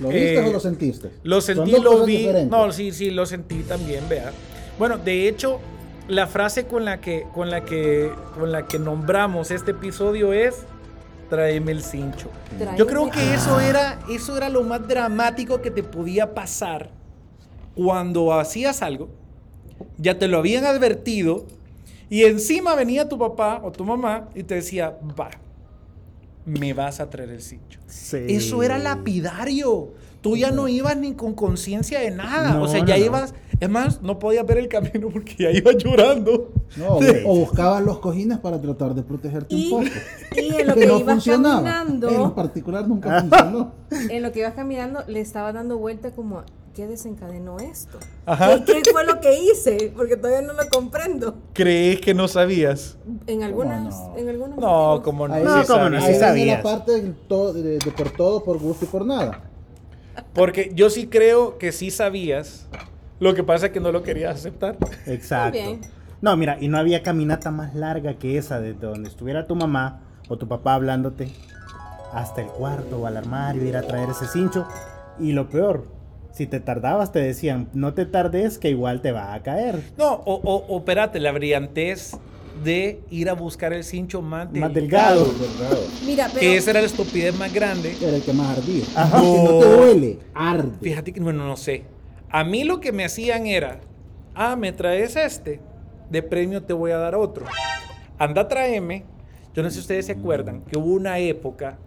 ¿Lo 0.00 0.08
viste 0.08 0.34
Eh, 0.34 0.48
o 0.48 0.52
lo 0.52 0.60
sentiste? 0.60 1.10
Lo 1.22 1.40
sentí, 1.40 1.72
lo 1.72 2.04
vi. 2.04 2.18
diferentes. 2.18 2.50
No, 2.50 2.72
sí, 2.72 2.92
sí, 2.92 3.10
lo 3.10 3.26
sentí 3.26 3.62
también, 3.62 4.08
vea. 4.08 4.32
Bueno, 4.78 4.98
de 4.98 5.28
hecho, 5.28 5.60
la 6.08 6.26
frase 6.26 6.66
con 6.66 6.84
la 6.84 7.00
que, 7.00 7.24
con 7.34 7.50
la 7.50 7.64
que, 7.64 8.12
con 8.38 8.52
la 8.52 8.66
que 8.66 8.78
nombramos 8.78 9.50
este 9.50 9.70
episodio 9.72 10.32
es 10.32 10.64
tráeme 11.28 11.72
el 11.72 11.82
cincho. 11.82 12.28
Tráeme- 12.58 12.78
Yo 12.78 12.86
creo 12.86 13.10
que 13.10 13.34
eso 13.34 13.60
era, 13.60 13.98
eso 14.10 14.36
era 14.36 14.48
lo 14.48 14.62
más 14.62 14.86
dramático 14.86 15.60
que 15.60 15.70
te 15.70 15.82
podía 15.82 16.34
pasar 16.34 16.90
cuando 17.74 18.32
hacías 18.32 18.82
algo, 18.82 19.08
ya 19.98 20.18
te 20.18 20.28
lo 20.28 20.38
habían 20.38 20.64
advertido, 20.64 21.44
y 22.08 22.24
encima 22.24 22.74
venía 22.74 23.08
tu 23.08 23.18
papá 23.18 23.60
o 23.62 23.72
tu 23.72 23.84
mamá 23.84 24.28
y 24.34 24.42
te 24.44 24.54
decía, 24.54 24.96
va, 25.18 25.30
me 26.44 26.72
vas 26.72 27.00
a 27.00 27.10
traer 27.10 27.30
el 27.30 27.42
cincho. 27.42 27.80
Sí. 27.86 28.18
Eso 28.28 28.62
era 28.62 28.78
lapidario. 28.78 29.88
Tú 30.22 30.36
ya 30.36 30.50
no 30.50 30.66
ibas 30.68 30.96
ni 30.96 31.12
con 31.14 31.34
conciencia 31.34 32.00
de 32.00 32.10
nada. 32.10 32.52
No, 32.54 32.62
o 32.62 32.68
sea, 32.68 32.84
ya 32.84 32.96
no. 32.96 33.04
ibas. 33.04 33.34
Es 33.58 33.70
más, 33.70 34.02
no 34.02 34.18
podías 34.18 34.44
ver 34.46 34.58
el 34.58 34.68
camino 34.68 35.08
porque 35.10 35.34
ya 35.38 35.50
ibas 35.50 35.76
llorando. 35.78 36.52
No, 36.76 37.00
Sí. 37.00 37.10
o 37.24 37.36
buscabas 37.36 37.82
los 37.82 37.98
cojines 38.00 38.38
para 38.38 38.60
tratar 38.60 38.94
de 38.94 39.02
protegerte 39.02 39.54
Y, 39.54 39.72
un 39.72 39.84
poco. 39.84 39.96
y 40.36 40.54
en 40.60 40.66
lo 40.66 40.74
que 40.74 40.80
que 40.80 40.86
no 40.86 40.98
ibas 40.98 41.14
funcionaba. 41.14 41.56
caminando, 41.62 42.08
En 42.10 42.30
particular 42.32 42.86
nunca 42.86 43.20
funcionó. 43.22 43.72
en 44.10 44.22
lo 44.22 44.32
que 44.32 44.40
ibas 44.40 44.54
caminando, 44.54 45.02
le 45.06 45.20
estaba 45.20 45.52
dando 45.54 45.78
vuelta 45.78 46.10
como, 46.10 46.42
¿qué 46.74 46.86
desencadenó 46.86 47.58
esto? 47.58 47.98
Ajá. 48.26 48.62
¿Qué, 48.64 48.82
qué 48.82 48.90
fue 48.92 49.06
lo 49.06 49.20
que 49.22 49.38
hice? 49.40 49.90
Porque 49.96 50.16
todavía 50.18 50.42
no 50.42 50.52
lo 50.52 50.68
comprendo. 50.70 51.36
¿Crees 51.54 52.00
que 52.02 52.12
no 52.12 52.28
sabías? 52.28 52.98
En 53.26 53.42
algunas, 53.42 53.84
no? 53.84 54.18
en 54.18 54.28
algunos 54.28 54.58
No, 54.58 55.00
como 55.02 55.28
no. 55.28 55.32
Ahí, 55.34 55.44
No, 55.44 55.62
sí 55.62 55.66
cómo 55.66 55.88
no, 55.88 56.00
sí 56.04 56.14
sabías. 56.16 56.58
la 56.58 56.62
parte 56.62 57.14
todo- 57.26 57.54
de, 57.54 57.78
de 57.78 57.90
por 57.92 58.10
todo, 58.10 58.44
por 58.44 58.58
gusto 58.58 58.84
y 58.84 58.88
por 58.88 59.06
nada. 59.06 59.44
Porque 60.34 60.72
yo 60.74 60.90
sí 60.90 61.06
creo 61.06 61.56
que 61.56 61.72
sí 61.72 61.90
sabías. 61.90 62.66
Lo 63.20 63.34
que 63.34 63.42
pasa 63.42 63.66
es 63.66 63.72
que 63.72 63.80
no 63.80 63.92
lo 63.92 64.02
querías 64.02 64.34
aceptar. 64.36 64.76
Exacto. 65.06 65.58
Bien. 65.58 65.80
No, 66.20 66.36
mira, 66.36 66.56
y 66.60 66.68
no 66.68 66.78
había 66.78 67.02
caminata 67.02 67.50
más 67.50 67.74
larga 67.74 68.14
que 68.14 68.38
esa, 68.38 68.60
desde 68.60 68.80
donde 68.86 69.08
estuviera 69.08 69.46
tu 69.46 69.54
mamá 69.54 70.00
o 70.28 70.36
tu 70.36 70.48
papá 70.48 70.74
hablándote, 70.74 71.28
hasta 72.12 72.40
el 72.42 72.48
cuarto 72.48 72.98
o 73.00 73.06
al 73.06 73.16
armario, 73.16 73.64
ir 73.64 73.76
a 73.76 73.82
traer 73.82 74.10
ese 74.10 74.26
cincho. 74.26 74.66
Y 75.18 75.32
lo 75.32 75.48
peor, 75.48 75.86
si 76.32 76.46
te 76.46 76.60
tardabas, 76.60 77.12
te 77.12 77.18
decían, 77.20 77.68
no 77.74 77.94
te 77.94 78.06
tardes, 78.06 78.58
que 78.58 78.70
igual 78.70 79.00
te 79.02 79.12
va 79.12 79.34
a 79.34 79.42
caer. 79.42 79.82
No, 79.98 80.12
o, 80.12 80.34
o, 80.42 80.64
o 80.68 80.78
espérate, 80.78 81.20
la 81.20 81.32
brillantez 81.32 82.12
de 82.64 83.02
ir 83.10 83.28
a 83.28 83.34
buscar 83.34 83.74
el 83.74 83.84
cincho 83.84 84.22
más, 84.22 84.50
Más 84.52 84.72
delgado. 84.72 85.26
delgado. 85.26 85.78
Mira, 86.06 86.26
pero 86.28 86.40
Que 86.40 86.56
esa 86.56 86.70
era 86.70 86.80
la 86.80 86.86
estupidez 86.86 87.36
más 87.38 87.52
grande. 87.52 87.94
Era 88.00 88.16
el 88.16 88.22
que 88.22 88.32
más 88.32 88.56
ardía. 88.58 88.84
Ajá. 88.94 89.20
Que 89.20 89.42
no 89.44 89.58
te 89.58 89.76
duele, 89.76 90.18
arde. 90.34 90.70
Fíjate 90.80 91.12
que, 91.12 91.20
bueno, 91.20 91.46
no 91.46 91.56
sé. 91.56 91.84
A 92.36 92.44
mí 92.44 92.64
lo 92.64 92.80
que 92.80 92.92
me 92.92 93.06
hacían 93.06 93.46
era, 93.46 93.80
ah, 94.34 94.56
me 94.56 94.70
traes 94.70 95.16
este, 95.16 95.58
de 96.10 96.22
premio 96.22 96.62
te 96.62 96.74
voy 96.74 96.90
a 96.90 96.98
dar 96.98 97.14
otro. 97.14 97.46
Anda, 98.18 98.46
tráeme. 98.46 99.04
Yo 99.54 99.62
no 99.62 99.70
sé 99.70 99.76
si 99.76 99.80
ustedes 99.80 100.04
se 100.04 100.12
acuerdan 100.12 100.60
que 100.60 100.76
hubo 100.76 100.92
una 100.92 101.18
época 101.18 101.78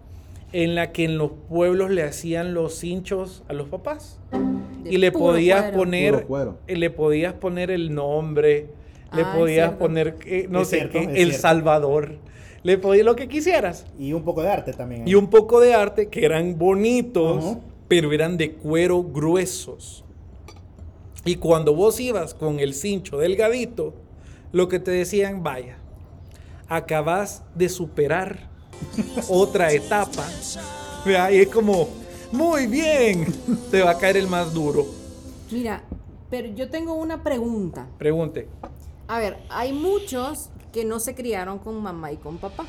en 0.51 0.73
la 0.73 0.91
que 0.91 1.03
en 1.03 1.19
los 1.19 1.29
pueblos 1.49 1.91
le 1.91 2.01
hacían 2.01 2.55
los 2.55 2.73
cinchos 2.73 3.43
a 3.47 3.53
los 3.53 3.67
papás. 3.69 4.19
de 4.83 4.91
Y 4.91 4.97
le 4.97 5.11
podías 5.11 5.61
cuero. 5.65 5.77
poner, 5.77 6.25
eh, 6.65 6.75
le 6.77 6.89
podías 6.89 7.33
poner 7.35 7.69
el 7.69 7.93
nombre, 7.93 8.69
le 9.13 9.21
Ah, 9.21 9.33
podías 9.37 9.73
poner, 9.73 10.17
eh, 10.25 10.47
no 10.49 10.61
Es 10.61 10.69
sé 10.69 10.77
cierto, 10.77 10.93
qué, 10.93 11.03
El 11.03 11.13
cierto. 11.13 11.41
Salvador. 11.41 12.15
Le 12.63 12.79
podías 12.79 13.05
lo 13.05 13.15
que 13.15 13.27
quisieras. 13.27 13.85
Y 13.99 14.13
un 14.13 14.23
poco 14.23 14.41
de 14.41 14.49
arte 14.49 14.73
también. 14.73 15.07
Y 15.07 15.13
un 15.13 15.29
poco 15.29 15.59
de 15.59 15.75
arte 15.75 16.07
que 16.07 16.25
eran 16.25 16.57
bonitos, 16.57 17.57
pero 17.87 18.11
eran 18.13 18.35
de 18.35 18.53
cuero 18.53 19.03
gruesos. 19.03 20.05
Y 21.25 21.35
cuando 21.35 21.75
vos 21.75 21.99
ibas 21.99 22.33
con 22.33 22.59
el 22.59 22.73
cincho 22.73 23.17
delgadito, 23.17 23.93
lo 24.51 24.67
que 24.67 24.79
te 24.79 24.91
decían, 24.91 25.43
vaya, 25.43 25.77
acabas 26.67 27.43
de 27.55 27.69
superar 27.69 28.49
otra 29.29 29.71
etapa. 29.71 30.25
Y 31.05 31.37
es 31.37 31.47
como, 31.49 31.89
muy 32.31 32.67
bien, 32.67 33.25
te 33.71 33.81
va 33.81 33.91
a 33.91 33.97
caer 33.97 34.17
el 34.17 34.27
más 34.27 34.53
duro. 34.53 34.85
Mira, 35.51 35.83
pero 36.29 36.47
yo 36.49 36.69
tengo 36.69 36.93
una 36.93 37.23
pregunta. 37.23 37.87
Pregunte. 37.97 38.47
A 39.07 39.19
ver, 39.19 39.37
hay 39.49 39.73
muchos 39.73 40.49
que 40.71 40.85
no 40.85 40.99
se 40.99 41.15
criaron 41.15 41.57
con 41.59 41.81
mamá 41.81 42.11
y 42.11 42.17
con 42.17 42.37
papá, 42.37 42.65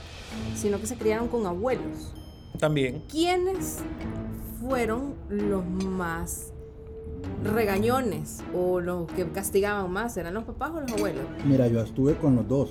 sino 0.56 0.80
que 0.80 0.86
se 0.86 0.96
criaron 0.96 1.28
con 1.28 1.46
abuelos. 1.46 2.14
También. 2.58 3.04
¿Quiénes 3.08 3.78
fueron 4.60 5.14
los 5.28 5.64
más 5.64 6.52
regañones 7.44 8.38
o 8.54 8.80
los 8.80 9.06
que 9.12 9.26
castigaban 9.30 9.90
más? 9.90 10.16
¿Eran 10.16 10.34
los 10.34 10.44
papás 10.44 10.72
o 10.74 10.80
los 10.80 10.92
abuelos? 10.92 11.24
Mira, 11.44 11.66
yo 11.68 11.80
estuve 11.80 12.14
con 12.16 12.36
los 12.36 12.46
dos. 12.48 12.70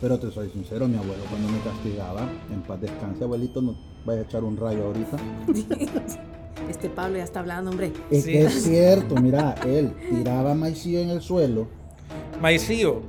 Pero 0.00 0.18
te 0.18 0.30
soy 0.30 0.48
sincero, 0.48 0.88
mi 0.88 0.96
abuelo 0.96 1.22
cuando 1.28 1.48
me 1.48 1.58
castigaba, 1.60 2.22
en 2.50 2.62
paz 2.62 2.80
descanse, 2.80 3.22
abuelito, 3.24 3.60
no 3.60 3.76
vaya 4.06 4.20
a 4.22 4.24
echar 4.24 4.44
un 4.44 4.56
rayo 4.56 4.84
ahorita. 4.86 5.16
Este 6.68 6.88
Pablo 6.90 7.16
ya 7.16 7.24
está 7.24 7.40
hablando, 7.40 7.70
hombre. 7.70 7.92
Es 8.10 8.24
Sí. 8.24 8.32
que 8.32 8.44
es 8.44 8.62
cierto, 8.62 9.14
mira, 9.16 9.54
él 9.66 9.92
tiraba 10.10 10.54
maicillo 10.54 11.00
en 11.00 11.10
el 11.10 11.20
suelo. 11.20 11.66
Maicillo. 12.40 13.00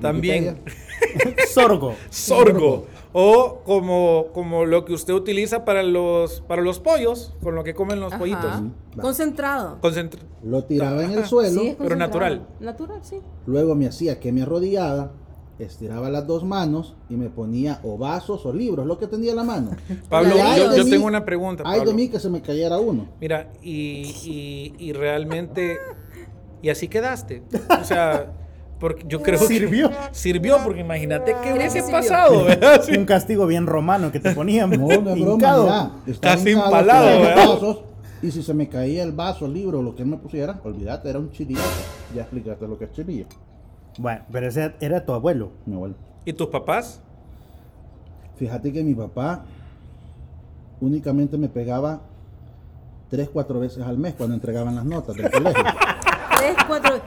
También. 0.00 0.58
Sorgo. 1.52 1.94
sorgo. 2.10 2.86
O 3.12 3.60
como, 3.64 4.26
como 4.34 4.66
lo 4.66 4.84
que 4.84 4.92
usted 4.92 5.14
utiliza 5.14 5.64
para 5.64 5.82
los, 5.82 6.42
para 6.42 6.60
los 6.62 6.78
pollos, 6.78 7.34
con 7.42 7.54
lo 7.54 7.64
que 7.64 7.74
comen 7.74 8.00
los 8.00 8.12
Ajá. 8.12 8.18
pollitos. 8.20 8.44
Va. 8.98 9.02
Concentrado. 9.02 9.78
Concentra- 9.80 10.20
Lo 10.44 10.64
tiraba 10.64 11.02
en 11.04 11.12
el 11.12 11.24
suelo, 11.24 11.60
Sí, 11.60 11.74
pero 11.78 11.96
natural. 11.96 12.46
Natural, 12.60 13.00
sí. 13.02 13.16
luego 13.46 13.74
me 13.74 13.86
hacía 13.86 14.20
que 14.20 14.30
me 14.30 14.42
arrodillaba, 14.42 15.12
estiraba 15.58 16.10
las 16.10 16.26
dos 16.26 16.44
manos 16.44 16.94
y 17.08 17.16
me 17.16 17.30
ponía 17.30 17.80
o 17.82 17.96
vasos 17.96 18.44
o 18.44 18.52
libros, 18.52 18.86
lo 18.86 18.98
que 18.98 19.06
tenía 19.06 19.30
en 19.30 19.36
la 19.38 19.44
mano. 19.44 19.70
Pablo, 20.10 20.34
yo, 20.56 20.70
de 20.70 20.76
yo 20.78 20.84
mí- 20.84 20.90
tengo 20.90 21.06
una 21.06 21.24
pregunta. 21.24 21.62
Ay 21.66 21.80
de 21.80 21.86
Pablo. 21.86 21.94
mí 21.96 22.08
que 22.10 22.20
se 22.20 22.28
me 22.28 22.42
cayera 22.42 22.78
uno. 22.78 23.08
Mira, 23.20 23.50
y, 23.62 24.02
y, 24.24 24.74
y 24.78 24.92
realmente. 24.92 25.78
Y 26.60 26.68
así 26.68 26.88
quedaste. 26.88 27.42
O 27.80 27.84
sea, 27.84 28.32
porque 28.78 29.04
yo 29.08 29.22
creo 29.22 29.38
Sirvió. 29.38 29.90
que. 29.90 29.96
Sirvió, 30.12 30.58
porque 30.64 30.80
imagínate 30.80 31.34
qué 31.42 31.52
hubiese 31.52 31.82
pasado, 31.90 32.44
¿verdad? 32.44 32.82
Sí. 32.84 32.96
Un 32.96 33.04
castigo 33.04 33.46
bien 33.46 33.66
romano 33.66 34.12
que 34.12 34.20
te 34.20 34.32
ponían. 34.32 34.70
No, 34.70 34.86
no 35.00 35.10
es 35.14 35.20
broma, 35.20 36.00
Casi 36.20 36.50
empalado, 36.50 37.84
y 38.20 38.30
si 38.32 38.42
se 38.42 38.52
me 38.52 38.68
caía 38.68 39.04
el 39.04 39.12
vaso, 39.12 39.46
el 39.46 39.54
libro, 39.54 39.80
lo 39.80 39.94
que 39.94 40.02
él 40.02 40.08
me 40.08 40.16
pusiera, 40.16 40.60
olvídate, 40.64 41.08
era 41.08 41.18
un 41.20 41.30
chirillazo. 41.30 41.68
Ya 42.14 42.22
explicaste 42.22 42.66
lo 42.66 42.76
que 42.76 42.86
es 42.86 42.92
chirillo, 42.92 43.26
Bueno, 43.98 44.22
pero 44.32 44.48
ese 44.48 44.74
era 44.80 45.04
tu 45.04 45.12
abuelo. 45.12 45.50
mi 45.66 45.74
abuelo. 45.74 45.94
¿Y 46.24 46.32
tus 46.32 46.48
papás? 46.48 47.00
Fíjate 48.36 48.72
que 48.72 48.82
mi 48.82 48.94
papá 48.94 49.44
únicamente 50.80 51.36
me 51.38 51.48
pegaba 51.48 52.00
tres, 53.08 53.28
cuatro 53.32 53.60
veces 53.60 53.84
al 53.84 53.98
mes 53.98 54.14
cuando 54.14 54.34
entregaban 54.34 54.74
las 54.74 54.84
notas 54.84 55.16
del 55.16 55.30
colegio. 55.30 55.64
Tres, 56.38 56.56
cuatro. 56.66 57.00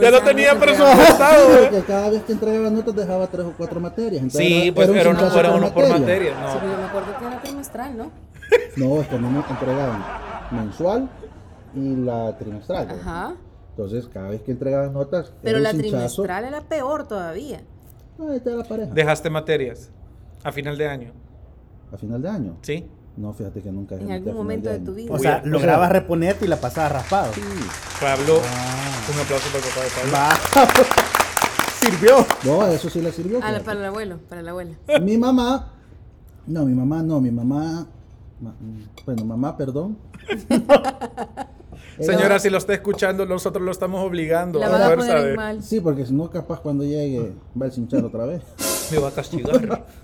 Ya 0.00 0.10
lo 0.10 0.20
tenía 0.22 0.58
presupuestado, 0.58 1.54
¿eh? 1.58 1.58
Porque 1.70 1.82
cada 1.86 2.10
vez 2.10 2.22
que 2.24 2.32
entregaba 2.32 2.70
notas 2.70 2.94
dejaba 2.94 3.26
tres 3.26 3.46
o 3.46 3.52
cuatro 3.56 3.80
materias. 3.80 4.22
entonces 4.22 4.46
Sí, 4.46 4.62
era- 4.68 4.74
pues 4.74 4.88
un 4.88 4.96
era 4.96 5.10
uno, 5.10 5.18
cinchazo 5.20 5.40
era 5.40 5.48
por 5.50 5.58
uno 5.58 5.74
por 5.74 5.88
materia. 5.88 6.34
Sí, 6.34 6.40
No. 6.42 6.60
pero 6.60 6.72
yo 6.72 6.78
me 6.78 6.84
acuerdo 6.84 7.18
que 7.18 7.24
era 7.26 7.40
trimestral, 7.42 7.96
¿no? 7.96 8.10
No, 8.76 9.00
es 9.00 9.08
que 9.08 9.14
a 9.14 9.18
mí 9.18 9.28
me 9.28 9.38
entregaban 9.38 10.04
mensual 10.50 11.08
y 11.74 11.96
la 11.96 12.36
trimestral. 12.38 12.90
Ajá. 12.90 13.34
Entonces, 13.70 14.06
cada 14.12 14.28
vez 14.28 14.42
que 14.42 14.52
entregaban 14.52 14.92
notas, 14.92 15.32
Pero 15.42 15.58
la 15.58 15.70
un 15.70 15.78
trimestral 15.78 16.44
era 16.44 16.60
peor 16.60 17.08
todavía. 17.08 17.62
Ah, 18.20 18.32
esta 18.34 18.50
era 18.50 18.58
la 18.60 18.64
pareja. 18.68 18.92
Dejaste 18.94 19.30
materias 19.30 19.90
a 20.44 20.52
final 20.52 20.78
de 20.78 20.86
año. 20.88 21.12
A 21.92 21.96
final 21.96 22.22
de 22.22 22.28
año. 22.28 22.56
¿Sí? 22.62 22.86
No, 23.16 23.32
fíjate 23.32 23.62
que 23.62 23.70
nunca. 23.70 23.94
En 23.94 24.10
algún 24.10 24.34
momento 24.34 24.68
de 24.70 24.80
tu 24.80 24.94
vida. 24.94 25.12
O 25.12 25.18
sea, 25.18 25.40
lograbas 25.44 25.90
reponerte 25.92 26.46
y 26.46 26.48
la 26.48 26.56
pasabas 26.60 26.92
raspado. 26.92 27.32
Pablo, 28.00 28.40
Ah. 28.44 29.12
un 29.14 29.20
aplauso 29.20 29.46
para 29.52 29.64
el 29.64 29.70
papá 29.70 29.84
de 29.84 29.90
Pablo. 30.00 30.12
Va. 30.12 30.94
Sirvió. 31.80 32.26
No, 32.44 32.66
eso 32.66 32.90
sí 32.90 33.00
le 33.00 33.12
sirvió. 33.12 33.38
Ah, 33.38 33.52
la- 33.52 33.58
fíjate. 33.60 33.64
para 33.64 33.78
el 33.80 33.84
abuelo, 33.86 34.18
para 34.28 34.42
la 34.42 34.50
abuela. 34.50 34.74
Mi 35.02 35.16
mamá. 35.18 35.72
No, 36.46 36.64
mi 36.64 36.74
mamá 36.74 37.02
no, 37.02 37.20
mi 37.20 37.30
mamá. 37.30 37.86
ma- 38.40 38.54
bueno, 39.06 39.24
mamá, 39.24 39.56
perdón. 39.56 39.96
Era- 40.48 41.46
Señora, 42.00 42.38
si 42.40 42.50
lo 42.50 42.58
está 42.58 42.74
escuchando, 42.74 43.26
nosotros 43.26 43.62
lo 43.64 43.70
estamos 43.70 44.02
obligando 44.04 44.58
La 44.58 44.66
a 44.66 44.92
a 44.92 44.94
poner 44.96 45.36
mal. 45.36 45.62
Sí, 45.62 45.80
porque 45.80 46.04
si 46.06 46.12
no, 46.14 46.28
capaz 46.30 46.60
cuando 46.60 46.82
llegue 46.84 47.32
va 47.60 47.66
a 47.66 47.70
cinchar 47.70 48.04
otra 48.04 48.24
vez. 48.26 48.42
Me 48.90 48.98
va 48.98 49.08
a 49.08 49.12
castigar. 49.12 49.86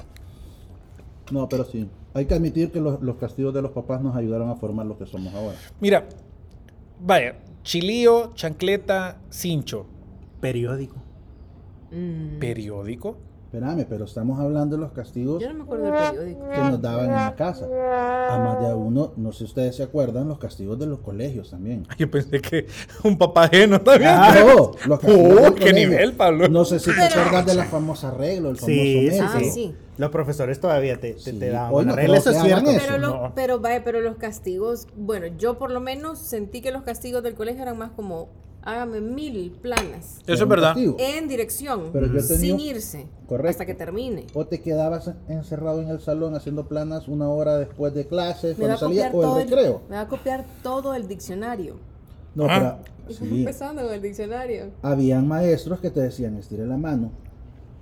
No, 1.31 1.49
pero 1.49 1.65
sí. 1.65 1.89
Hay 2.15 2.27
que 2.27 2.35
admitir 2.35 2.73
que 2.73 2.81
los, 2.81 3.01
los 3.03 3.17
castigos 3.17 3.55
de 3.55 3.63
los 3.63 3.71
papás 3.71 4.01
nos 4.03 4.17
ayudaron 4.17 4.51
a 4.51 4.57
formar 4.57 4.87
lo 4.87 4.99
que 4.99 5.07
somos 5.07 5.33
ahora. 5.35 5.57
Mira, 5.81 6.09
vaya, 7.01 7.37
chilío, 7.63 8.33
chancleta, 8.35 9.19
cincho. 9.31 9.87
Periódico. 10.41 10.97
Mm, 11.93 12.39
Periódico. 12.39 13.17
Espérame, 13.53 13.85
pero 13.89 14.05
estamos 14.05 14.39
hablando 14.39 14.77
de 14.77 14.81
los 14.83 14.93
castigos 14.93 15.43
Yo 15.43 15.49
no 15.49 15.55
me 15.55 15.63
acuerdo 15.65 15.87
del 15.87 15.95
periódico. 16.13 16.49
que 16.51 16.59
nos 16.61 16.81
daban 16.81 17.07
en 17.07 17.17
la 17.17 17.35
casa. 17.35 17.67
A 17.67 18.39
más 18.39 18.61
de 18.61 18.69
a 18.71 18.77
uno, 18.77 19.13
no 19.17 19.33
sé 19.33 19.39
si 19.39 19.45
ustedes 19.47 19.75
se 19.75 19.83
acuerdan, 19.83 20.29
los 20.29 20.39
castigos 20.39 20.79
de 20.79 20.87
los 20.87 21.01
colegios 21.01 21.51
también. 21.51 21.85
Yo 21.99 22.09
pensé 22.09 22.41
que 22.41 22.69
un 23.03 23.19
papá 23.19 23.45
ajeno 23.47 23.81
también. 23.81 24.13
Los 24.87 25.01
castigos 25.01 25.33
Oh, 25.33 25.41
del 25.43 25.55
qué 25.55 25.61
colegio. 25.63 25.73
nivel, 25.89 26.13
Pablo. 26.13 26.49
No 26.49 26.65
sé 26.65 26.79
si 26.79 26.95
te 26.95 27.03
acuerdas 27.03 27.47
de 27.47 27.55
la 27.57 27.65
famosa 27.65 28.13
regla, 28.13 28.51
el 28.51 28.57
famoso 28.57 28.67
Sí, 28.67 29.11
sí. 29.11 29.19
Ah, 29.21 29.35
sí. 29.41 29.51
sí. 29.51 29.75
Los 29.99 30.11
profesores 30.11 30.61
todavía 30.61 31.01
te, 31.01 31.15
te, 31.15 31.19
Sí. 31.19 31.33
te 31.33 31.49
daban 31.51 31.89
no 31.89 31.97
regla. 31.97 32.03
creo 32.05 32.15
Eso 32.21 32.31
es 32.31 32.43
cierto. 32.43 32.71
eso. 32.71 32.81
Pero, 32.87 32.99
lo- 32.99 33.09
no. 33.23 33.33
pero, 33.35 33.59
vaya, 33.59 33.83
pero 33.83 34.01
los 34.01 34.15
castigos, 34.17 34.87
bueno, 34.97 35.27
yo 35.39 35.59
por 35.59 35.73
lo 35.73 35.81
menos 35.81 36.21
sentí 36.21 36.61
que 36.61 36.71
los 36.71 36.85
castigos 36.85 37.25
del 37.25 37.35
colegio 37.35 37.63
eran 37.63 37.77
más 37.79 37.91
como, 37.91 38.29
hágame 38.63 39.01
mil 39.01 39.53
planas 39.63 40.19
Eso 40.27 40.43
es 40.45 40.49
verdad. 40.49 40.77
en 40.77 41.29
dirección, 41.29 41.91
Pero 41.93 42.07
yo 42.07 42.13
tenía- 42.27 42.37
sin 42.39 42.61
irse, 42.61 43.07
Correcto. 43.27 43.51
hasta 43.51 43.67
que 43.67 43.75
termine. 43.75 44.27
O 44.35 44.47
te 44.47 44.61
quedabas 44.61 45.11
encerrado 45.29 45.81
en 45.83 45.89
el 45.89 46.01
salón 46.01 46.35
haciendo 46.35 46.67
planas 46.69 47.09
una 47.09 47.29
hora 47.29 47.57
después 47.59 47.95
de 47.95 48.07
clases, 48.07 48.59
Me 48.59 48.67
va, 48.67 48.75
cuando 48.75 48.75
a 48.75 48.79
salía, 48.79 49.11
copiar 49.11 49.15
o 49.25 49.29
todo 49.33 49.41
el 49.41 49.49
recreo. 49.49 49.83
me 49.89 49.97
va 49.97 50.03
a 50.03 50.09
copiar 50.09 50.45
todo 50.63 50.95
el 50.95 51.09
diccionario. 51.09 51.77
No, 52.35 52.47
Ah. 52.49 52.79
Pero 53.07 53.19
sí, 53.19 53.41
empezando 53.41 53.83
con 53.83 53.93
el 53.93 54.03
diccionario. 54.03 54.67
habían 54.83 55.27
maestros 55.27 55.81
que 55.81 55.91
te 55.91 56.01
decían 56.01 56.37
estire 56.37 56.65
la 56.67 56.77
mano 56.77 57.11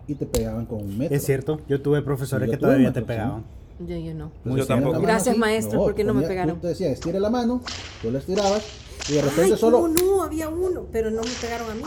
y 0.07 0.15
te 0.15 0.25
pegaban 0.25 0.65
con 0.65 0.81
un 0.81 0.97
metro. 0.97 1.15
Es 1.17 1.25
cierto. 1.27 1.61
Yo 1.69 1.83
tuve 1.83 2.01
profesores 2.01 2.47
yo 2.47 2.53
que 2.53 2.57
tuve 2.57 2.69
todavía 2.69 2.93
te 2.93 3.03
pegaban. 3.03 3.45
Yo, 3.81 3.95
yo 3.97 4.15
no. 4.15 4.33
Pues 4.43 4.57
Yo 4.57 4.67
tampoco. 4.67 4.95
mano 4.95 5.05
Gracias, 5.05 5.29
así. 5.33 5.39
maestro, 5.39 5.81
porque 5.81 6.03
no 6.03 6.13
me 6.15 6.21
ponía- 6.23 6.29
pegaron. 6.29 6.55
tú 6.57 6.63
Te 6.63 6.69
decía, 6.69 6.89
estire 6.91 7.21
la 7.21 7.31
mano, 7.31 7.61
tú 8.03 8.11
la 8.11 8.19
estirabas 8.21 8.63
y 9.09 9.13
de 9.15 9.23
repente 9.23 9.53
Ay, 9.53 9.59
solo... 9.59 9.81
¿cómo 9.81 9.95
no? 9.95 10.23
Había 10.23 10.49
uno, 10.49 10.87
pero 10.93 11.11
no 11.11 11.23
me 11.23 11.31
pegaron 11.41 11.71
a 11.71 11.75
mí. 11.75 11.83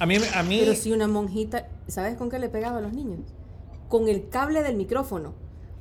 A 0.00 0.06
mí, 0.06 0.16
a 0.34 0.42
mí 0.42 0.58
Pero 0.60 0.74
sí 0.74 0.92
una 0.92 1.06
monjita, 1.06 1.68
¿sabes 1.86 2.16
con 2.16 2.28
qué 2.28 2.38
le 2.38 2.48
pegaba 2.48 2.78
a 2.78 2.80
los 2.80 2.92
niños? 2.92 3.20
Con 3.88 4.08
el 4.08 4.28
cable 4.28 4.62
del 4.62 4.76
micrófono, 4.76 5.34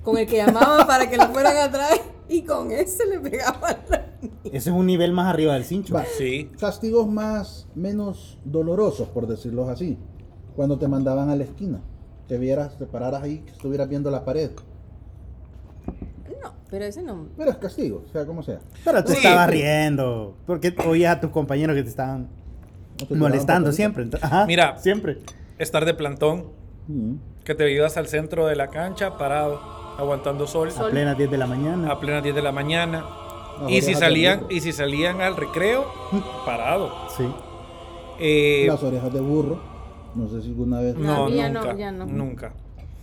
con 0.04 0.18
el 0.18 0.28
que 0.28 0.38
llamaba 0.38 0.86
para 0.88 1.10
que 1.10 1.18
lo 1.18 1.28
fueran 1.30 1.58
a 1.58 1.72
traer 1.72 2.02
y 2.30 2.44
con 2.44 2.72
ese 2.72 3.06
le 3.08 3.20
pegaba 3.20 3.70
a 3.70 3.72
los 3.72 3.90
niños. 4.22 4.38
Ese 4.46 4.70
es 4.70 4.76
un 4.76 4.86
nivel 4.86 5.14
más 5.14 5.28
arriba 5.34 5.54
del 5.54 5.66
cincho. 5.66 5.94
Va, 5.96 6.06
Sí. 6.06 6.52
Castigos 6.60 7.08
más, 7.08 7.68
menos 7.76 8.38
dolorosos, 8.46 9.10
por 9.10 9.26
decirlo 9.28 9.68
así. 9.70 9.98
Cuando 10.56 10.78
te 10.78 10.88
mandaban 10.88 11.30
a 11.30 11.36
la 11.36 11.44
esquina. 11.46 11.82
Que 12.28 12.38
vieras, 12.38 12.78
te 12.78 12.86
pararas 12.86 13.24
ahí, 13.24 13.40
que 13.40 13.52
estuvieras 13.52 13.90
viendo 13.90 14.10
la 14.12 14.24
pared. 14.24 14.52
No, 16.74 16.80
pero 16.80 16.86
ese 16.86 17.03
no. 17.03 17.27
Pero 17.38 17.51
es 17.51 17.58
castigo, 17.58 18.03
sea 18.12 18.25
como 18.25 18.42
sea. 18.42 18.60
Pero 18.84 19.03
te 19.03 19.12
Sí. 19.12 19.18
estabas 19.18 19.48
riendo. 19.50 20.36
Porque 20.48 20.74
oías 20.88 21.18
a 21.18 21.22
tus 21.22 21.30
compañeros 21.30 21.75
que 21.75 21.84
te 21.84 21.89
estaban 21.89 22.27
No 23.00 23.08
te 23.08 23.15
molestando 23.15 23.72
siempre. 23.72 24.08
Ajá, 24.22 24.46
Mira. 24.48 24.77
Siempre. 24.80 25.20
estar 25.60 25.86
de 25.86 25.94
plantón, 25.94 26.48
Mm. 26.88 27.15
que 27.44 27.53
te 27.56 27.72
ibas 27.72 27.96
al 27.98 28.08
centro 28.08 28.48
de 28.48 28.56
la 28.56 28.68
cancha 28.70 29.18
parado, 29.20 29.60
aguantando 30.00 30.48
sol, 30.48 30.70
A 30.77 30.89
plenas 30.89 31.15
10 31.18 31.30
de 31.30 31.38
la 31.38 31.46
mañana. 31.48 31.92
a 31.92 32.00
plena 32.00 32.22
10 32.22 32.34
de 32.36 32.42
la 32.42 32.51
mañana. 32.51 33.06
Y 33.70 33.82
si 33.82 33.94
salían, 33.94 34.46
y 34.50 34.62
si 34.62 34.72
salían 34.72 35.22
al 35.22 35.36
recreo, 35.38 35.86
parado. 36.46 36.92
Sí. 37.15 37.24
Eh, 38.20 38.65
Las 38.68 38.82
orejas 38.84 39.13
de 39.13 39.20
burro. 39.22 39.62
No 40.15 40.27
sé 40.27 40.42
si 40.42 40.50
alguna 40.50 40.79
vez. 40.81 40.96
no, 40.96 41.29
No, 41.29 41.29
ya 41.29 41.50
no, 41.50 41.62
nunca, 41.62 41.75
ya 41.77 41.92
no. 41.92 42.05
nunca. 42.07 42.53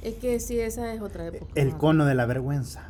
Es 0.02 0.14
que 0.14 0.40
sí, 0.40 0.58
esa 0.58 0.92
es 0.94 1.00
otra 1.00 1.26
época. 1.28 1.46
El 1.54 1.70
¿no? 1.70 1.78
cono 1.78 2.04
de 2.06 2.14
la 2.14 2.26
vergüenza. 2.26 2.89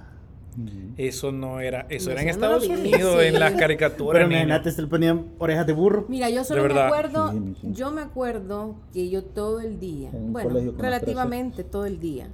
Eso 0.97 1.33
no 1.33 1.61
era, 1.61 1.87
eso 1.89 2.11
era 2.11 2.23
en 2.23 2.29
Estados 2.29 2.67
vi, 2.69 2.75
Unidos, 2.75 3.21
sí. 3.21 3.27
en 3.29 3.39
las 3.41 3.53
caricaturas. 3.55 4.13
Pero 4.21 4.31
imagínate, 4.31 4.71
se 4.73 4.83
le 4.83 4.89
ponían 4.89 5.27
orejas 5.39 5.67
de 5.67 5.73
burro. 5.73 6.07
Mira, 6.09 6.29
yo 6.29 6.45
solo 6.45 6.65
me 6.73 6.81
acuerdo, 6.81 7.31
Sí, 7.33 7.55
sí. 7.61 7.69
yo 7.73 7.91
me 7.93 8.01
acuerdo 8.03 8.75
que 8.93 9.09
yo 9.09 9.25
todo 9.25 9.61
el 9.61 9.79
día, 9.79 10.11
En 10.13 10.33
bueno, 10.33 10.73
relativamente 10.77 11.65
todo 11.65 11.87
el 11.87 12.01
día, 12.01 12.29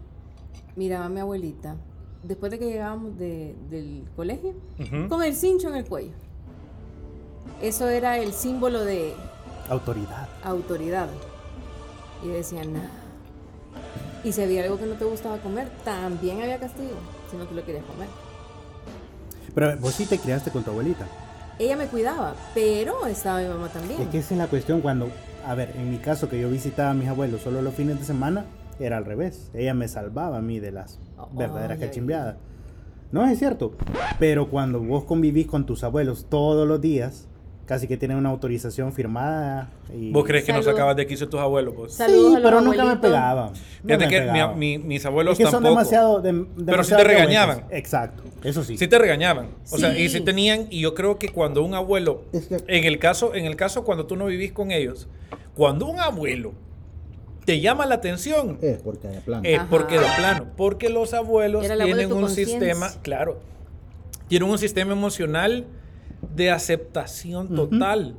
miraba 0.77 1.05
a 1.05 1.09
mi 1.09 1.21
abuelita, 1.21 1.77
después 2.23 2.51
de 2.51 2.59
que 2.59 2.67
llegábamos 2.67 3.17
de- 3.19 3.55
del 3.71 4.05
colegio, 4.17 4.55
con 5.09 5.23
el 5.23 5.35
cincho 5.35 5.69
en 5.69 5.77
el 5.77 5.85
cuello. 5.85 6.13
Eso 7.63 7.89
era 7.89 8.19
el 8.19 8.33
símbolo 8.33 8.85
de 8.85 9.13
Autoridad. 9.69 10.29
autoridad. 10.43 11.09
Y 12.25 12.29
decían, 12.29 12.73
nada. 12.73 12.91
Y 14.25 14.33
si 14.33 14.43
había 14.43 14.65
algo 14.65 14.79
que 14.79 14.87
no 14.87 14.95
te 14.95 15.05
gustaba 15.05 15.39
comer, 15.39 15.69
también 15.85 16.41
había 16.43 16.59
castigo, 16.59 16.97
si 17.31 17.37
no 17.37 17.45
tú 17.47 17.55
lo 17.55 17.65
querías 17.65 17.85
comer. 17.85 18.09
Pero 19.55 19.77
vos 19.79 19.95
sí 19.95 20.07
te 20.07 20.19
criaste 20.19 20.51
con 20.51 20.63
tu 20.65 20.71
abuelita. 20.71 21.07
Ella 21.59 21.77
me 21.77 21.87
cuidaba, 21.87 22.35
pero 22.55 23.07
estaba 23.07 23.41
mi 23.41 23.49
mamá 23.49 23.69
también. 23.69 24.03
Es 24.03 24.09
que 24.09 24.19
esa 24.19 24.35
es 24.35 24.39
la 24.39 24.47
cuestión 24.49 24.83
cuando, 24.83 25.09
a 25.47 25.55
ver, 25.55 25.73
en 25.77 25.91
mi 25.91 25.97
caso 25.99 26.29
que 26.29 26.39
yo 26.41 26.51
visitaba 26.51 26.91
a 26.91 26.95
mis 26.95 27.09
abuelos 27.09 27.41
solo 27.41 27.63
los 27.63 27.75
fines 27.75 27.99
de 27.99 28.05
semana, 28.05 28.45
era 28.79 28.99
al 28.99 29.07
revés. 29.07 29.51
Ella 29.55 29.73
me 29.73 29.89
salvaba 29.89 30.37
a 30.39 30.43
mí 30.43 30.61
de 30.61 30.73
las 30.73 30.99
Oh, 31.19 31.29
verdaderas 31.33 31.79
cachimbeadas. 31.79 32.37
No 33.11 33.25
es 33.25 33.39
cierto. 33.39 33.73
Pero 34.19 34.51
cuando 34.51 34.81
vos 34.81 35.05
convivís 35.05 35.47
con 35.47 35.65
tus 35.65 35.83
abuelos 35.83 36.27
todos 36.29 36.69
los 36.69 36.79
días, 36.83 37.27
casi 37.67 37.89
que 37.89 37.97
tienen 37.97 38.17
una 38.17 38.29
autorización 38.31 38.93
firmada. 38.93 39.69
Y... 39.93 40.13
¿Vos 40.13 40.25
crees 40.25 40.45
que 40.45 40.53
nos 40.53 40.65
Saludos. 40.65 40.75
sacabas 40.79 40.97
de 40.97 41.07
quicio 41.07 41.29
tus 41.29 41.41
abuelos? 41.41 41.75
Pues? 41.77 41.95
Saludos 41.95 42.35
Sí, 42.37 42.41
pero 42.43 42.61
nunca 42.61 42.85
me 42.85 42.97
pegaban. 42.97 43.51
No 43.51 43.55
Fíjate 43.87 44.05
me 44.05 44.09
que 44.09 44.21
mi- 44.21 44.31
pegaban. 44.31 44.59
mi- 44.59 44.79
mis 44.79 45.05
abuelos 45.05 45.33
es 45.33 45.39
que 45.39 45.45
son 45.45 45.53
tampoco. 45.63 45.71
demasiado, 45.71 46.23
dem- 46.23 46.47
Pero 46.47 46.59
sí 46.59 46.65
demasiado 46.65 47.03
te 47.03 47.09
regañaban. 47.09 47.65
Exacto, 47.71 48.23
eso 48.45 48.63
sí. 48.65 48.79
Sí 48.79 48.87
te 48.87 48.99
regañaban. 48.99 49.49
O 49.71 49.79
sea, 49.79 49.99
y 49.99 50.09
Sí. 50.09 50.21
tenían, 50.21 50.67
y 50.71 50.81
yo 50.81 50.95
creo 50.95 51.19
que 51.19 51.29
cuando 51.31 51.63
un 51.65 51.75
abuelo, 51.75 52.23
Es 52.33 52.47
que- 52.47 52.57
en 52.69 52.85
el 52.85 52.99
caso, 53.01 53.35
en 53.35 53.45
el 53.47 53.57
caso 53.57 53.85
cuando 53.85 54.07
tú 54.07 54.15
no 54.17 54.27
vivís 54.27 54.53
con 54.53 54.71
ellos, 54.71 55.09
cuando 55.55 55.87
un 55.87 55.99
abuelo 55.99 56.53
te 57.45 57.61
llama 57.61 57.85
la 57.87 57.97
atención, 57.97 58.59
Es 58.63 58.79
porque 58.83 59.09
hay 59.09 59.19
plan. 59.21 59.45
es 59.45 59.59
Ajá. 59.59 59.67
porque 59.71 59.99
de 59.99 60.07
plano, 60.17 60.47
porque 60.57 60.89
los 60.89 61.15
abuelos 61.15 61.65
abuelo 61.65 61.85
de 61.87 61.93
tienen 61.95 62.13
un 62.13 62.29
sistema, 62.29 62.91
claro, 63.03 63.41
tienen 64.29 64.49
un 64.49 64.59
sistema 64.59 64.93
emocional 64.93 65.65
de 66.35 66.51
aceptación 66.51 67.55
total 67.55 68.17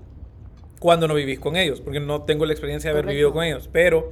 cuando 0.80 1.08
no 1.08 1.15
vivís 1.15 1.39
con 1.39 1.56
ellos, 1.56 1.82
porque 1.82 2.00
no 2.00 2.24
tengo 2.24 2.46
la 2.46 2.54
experiencia 2.54 2.89
de 2.89 2.91
haber 2.93 3.06
Correcto. 3.06 3.15
vivido 3.15 3.34
con 3.34 3.43
ellos, 3.43 3.70
pero 3.72 4.12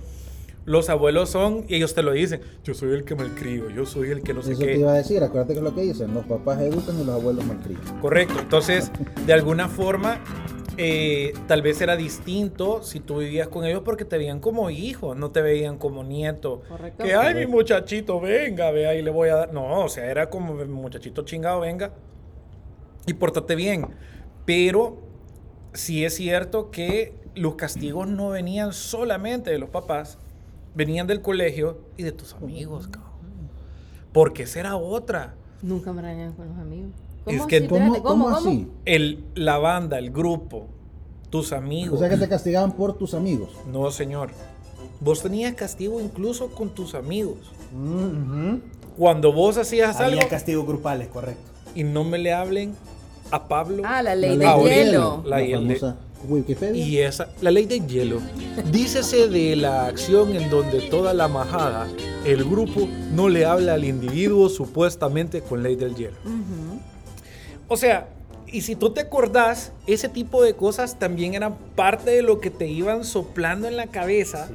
los 0.66 0.90
abuelos 0.90 1.30
son, 1.30 1.64
y 1.68 1.76
ellos 1.76 1.94
te 1.94 2.02
lo 2.02 2.12
dicen, 2.12 2.42
yo 2.64 2.74
soy 2.74 2.94
el 2.94 3.04
que 3.04 3.14
malcrio, 3.16 3.70
yo 3.70 3.86
soy 3.86 4.10
el 4.10 4.24
que 4.24 4.34
no 4.34 4.42
sé 4.42 4.54
Eso 4.54 4.62
qué. 4.62 4.66
te 4.68 4.80
iba 4.80 4.94
a 4.94 4.98
decir, 4.98 5.22
acuérdate 5.24 5.54
que 5.54 5.60
es 5.60 5.64
lo 5.64 5.76
que 5.76 5.82
dicen, 5.82 6.14
los 6.14 6.26
papás 6.26 6.60
educan 6.62 7.00
y 7.00 7.04
los 7.06 7.16
abuelos 7.16 7.46
malcrian. 7.46 7.82
Correcto. 8.02 8.40
Entonces, 8.40 8.92
de 9.28 9.34
alguna 9.34 9.70
forma, 9.70 10.20
eh, 10.78 11.34
tal 11.48 11.62
vez 11.62 11.80
era 11.82 11.96
distinto 11.96 12.82
si 12.82 13.00
tú 13.00 13.20
vivías 13.20 13.48
con 13.48 13.64
ellos 13.64 13.84
porque 13.86 14.06
te 14.06 14.18
veían 14.18 14.40
como 14.40 14.72
hijo, 14.72 15.14
no 15.14 15.30
te 15.30 15.44
veían 15.44 15.78
como 15.78 16.04
nieto. 16.04 16.64
Correcto. 16.68 17.04
Que, 17.04 17.14
ay, 17.14 17.36
mi 17.36 17.46
muchachito, 17.46 18.20
venga, 18.20 18.72
ve 18.72 18.88
ahí 18.88 19.04
le 19.04 19.12
voy 19.12 19.30
a 19.30 19.36
dar. 19.36 19.54
No, 19.54 19.86
o 19.86 19.90
sea, 19.90 20.10
era 20.10 20.32
como, 20.32 20.56
mi 20.56 20.66
muchachito 20.66 21.22
chingado, 21.24 21.60
venga 21.60 21.94
y 23.06 23.14
pórtate 23.14 23.56
bien. 23.56 23.88
Pero 24.46 24.98
sí 25.74 26.06
es 26.06 26.16
cierto 26.16 26.72
que 26.72 27.14
los 27.36 27.56
castigos 27.56 28.08
no 28.08 28.30
venían 28.30 28.74
solamente 28.74 29.50
de 29.52 29.60
los 29.60 29.70
papás, 29.70 30.18
venían 30.76 31.08
del 31.08 31.22
colegio 31.22 31.80
y 31.98 32.04
de 32.04 32.12
tus 32.12 32.34
amigos, 32.34 32.88
cabrón. 32.88 33.12
Porque 34.14 34.44
esa 34.44 34.60
era 34.62 34.76
otra. 34.78 35.36
Nunca 35.62 35.92
me 35.94 36.02
regañaban 36.02 36.34
con 36.34 36.48
los 36.48 36.58
amigos. 36.58 36.92
Es 37.26 37.38
¿Cómo? 37.38 37.48
que- 37.48 37.60
Sí, 37.62 37.68
¿Cómo, 37.68 38.04
cómo 38.04 38.26
¿cómo? 38.26 38.38
así? 38.38 38.68
El, 38.86 39.24
la 39.34 39.58
banda, 39.58 39.98
el 39.98 40.12
grupo, 40.12 40.68
tus 41.30 41.52
amigos. 41.54 41.96
O 41.98 42.00
sea 42.00 42.08
que 42.10 42.18
te 42.18 42.30
castigaban 42.30 42.74
por 42.74 42.98
tus 42.98 43.14
amigos. 43.14 43.50
No, 43.72 43.90
señor. 43.92 44.30
Vos 45.02 45.22
tenías 45.24 45.54
castigo 45.56 46.00
incluso 46.00 46.50
con 46.52 46.70
tus 46.70 46.94
amigos. 46.96 47.40
Ujú. 47.74 48.62
Cuando 48.98 49.34
vos 49.34 49.58
hacías 49.58 50.00
Había 50.00 50.20
algo 50.20 50.30
castigos 50.30 50.66
grupales, 50.66 51.10
correcto. 51.10 51.42
y 51.74 51.84
no 51.84 52.04
me 52.06 52.18
le 52.18 52.32
hablen 52.34 52.74
a 53.36 53.48
Pablo 53.48 53.84
Ah, 53.86 54.02
la 54.02 54.16
ley 54.16 54.36
La 54.38 54.58
de 54.58 54.64
ley 54.64 54.76
hielo. 54.86 55.24
La 55.26 55.38
de- 55.38 55.54
famosa 55.54 55.96
Wikipedia. 56.28 56.84
y 56.84 56.98
esa, 57.00 57.28
la 57.42 57.52
ley 57.52 57.66
del 57.66 57.86
hielo. 57.88 58.20
Dícese 58.72 59.28
de 59.28 59.56
la 59.56 59.86
acción 59.86 60.36
en 60.36 60.50
donde 60.50 60.82
toda 60.90 61.14
la 61.14 61.28
majada 61.28 61.88
el 62.26 62.44
grupo 62.44 62.88
no 63.14 63.30
le 63.30 63.46
habla 63.46 63.76
al 63.76 63.84
individuo 63.84 64.50
supuestamente 64.50 65.42
con 65.42 65.62
ley 65.62 65.76
del 65.76 65.94
hielo. 65.96 66.16
O 67.68 67.78
sea, 67.78 68.08
y 68.48 68.62
si 68.62 68.76
tú 68.76 68.90
te 68.92 69.02
acordás, 69.02 69.72
ese 69.88 70.10
tipo 70.10 70.42
de 70.44 70.54
cosas 70.56 70.98
también 70.98 71.34
eran 71.36 71.56
parte 71.76 72.12
de 72.12 72.22
lo 72.22 72.40
que 72.40 72.50
te 72.50 72.68
iban 72.68 73.04
soplando 73.04 73.68
en 73.68 73.76
la 73.78 73.88
cabeza 73.88 74.50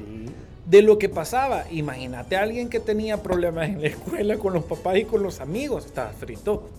de 0.65 0.81
lo 0.81 0.97
que 0.97 1.07
pasaba. 1.09 1.65
Imagínate 1.71 2.35
a 2.35 2.41
alguien 2.43 2.69
que 2.69 2.79
tenía 2.79 3.21
problemas 3.23 3.69
en 3.69 3.81
la 3.81 3.87
escuela 3.87 4.37
con 4.37 4.53
los 4.53 4.63
papás 4.65 4.97
y 4.97 5.05
con 5.05 5.23
los 5.23 5.39
amigos, 5.39 5.85
estaba 5.85 6.09
frito. 6.11 6.69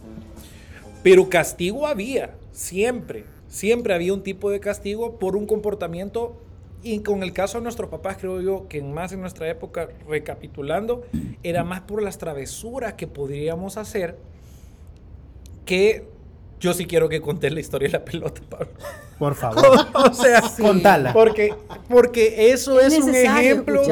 Pero 1.02 1.28
castigo 1.28 1.86
había, 1.86 2.34
siempre, 2.52 3.24
siempre 3.48 3.94
había 3.94 4.14
un 4.14 4.22
tipo 4.22 4.50
de 4.50 4.60
castigo 4.60 5.18
por 5.18 5.36
un 5.36 5.46
comportamiento 5.46 6.36
y 6.84 7.00
con 7.00 7.22
el 7.22 7.32
caso 7.32 7.58
de 7.58 7.64
nuestros 7.64 7.90
papás, 7.90 8.16
creo 8.18 8.40
yo 8.40 8.66
que 8.68 8.82
más 8.82 9.12
en 9.12 9.20
nuestra 9.20 9.48
época, 9.48 9.88
recapitulando, 10.08 11.04
era 11.42 11.62
más 11.64 11.82
por 11.82 12.02
las 12.02 12.18
travesuras 12.18 12.94
que 12.94 13.06
podríamos 13.06 13.76
hacer 13.76 14.16
que 15.64 16.08
yo 16.58 16.72
sí 16.74 16.86
quiero 16.86 17.08
que 17.08 17.20
contés 17.20 17.52
la 17.52 17.60
historia 17.60 17.88
de 17.88 17.92
la 17.92 18.04
pelota, 18.04 18.40
Pablo. 18.48 18.68
Por 19.18 19.34
favor. 19.34 19.78
o 19.94 20.14
sea, 20.14 20.42
Contala. 20.60 21.12
porque, 21.12 21.54
porque 21.88 22.50
eso 22.50 22.80
es, 22.80 22.94
Es 22.94 23.04
un 23.04 23.14
ejemplo. 23.14 23.82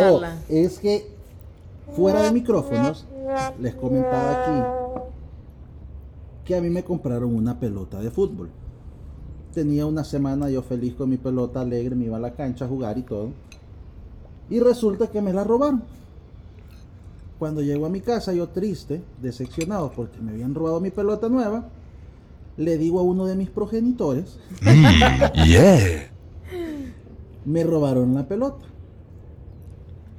es 0.49 0.79
que 0.79 1.07
fuera 1.94 2.23
de 2.23 2.33
micrófonos, 2.33 3.07
les 3.61 3.75
comentaba 3.75 4.44
aquí 4.44 4.80
que 6.44 6.55
a 6.57 6.61
mí 6.61 6.70
me 6.70 6.85
compraron 6.85 7.35
una 7.35 7.59
pelota 7.59 8.00
de 8.00 8.11
fútbol. 8.11 8.50
Tenía 9.53 9.87
una 9.87 10.05
semana 10.05 10.48
yo 10.48 10.62
feliz 10.62 10.94
con 10.94 11.11
mi 11.11 11.16
pelota 11.16 11.61
alegre, 11.61 11.96
me 11.96 12.07
iba 12.07 12.16
a 12.16 12.20
la 12.20 12.35
cancha 12.35 12.64
a 12.64 12.68
jugar 12.68 12.98
y 12.98 13.03
todo. 13.03 13.31
Y 14.48 14.61
resulta 14.61 15.09
que 15.09 15.20
me 15.20 15.33
la 15.33 15.44
robaron. 15.44 15.83
Cuando 17.38 17.62
llego 17.62 17.87
a 17.87 17.88
mi 17.88 18.00
casa, 18.00 18.33
yo 18.33 18.48
triste, 18.48 19.03
decepcionado 19.20 19.92
porque 19.92 20.20
me 20.20 20.33
habían 20.33 20.55
robado 20.55 20.81
mi 20.81 20.90
pelota 20.90 21.29
nueva, 21.29 21.68
le 22.57 22.76
digo 22.76 23.00
a 23.00 23.03
uno 23.03 23.26
de 23.26 23.35
mis 23.35 23.48
progenitores, 23.48 24.38
me 27.46 27.64
robaron 27.64 28.14
la 28.14 28.29
pelota. 28.29 28.66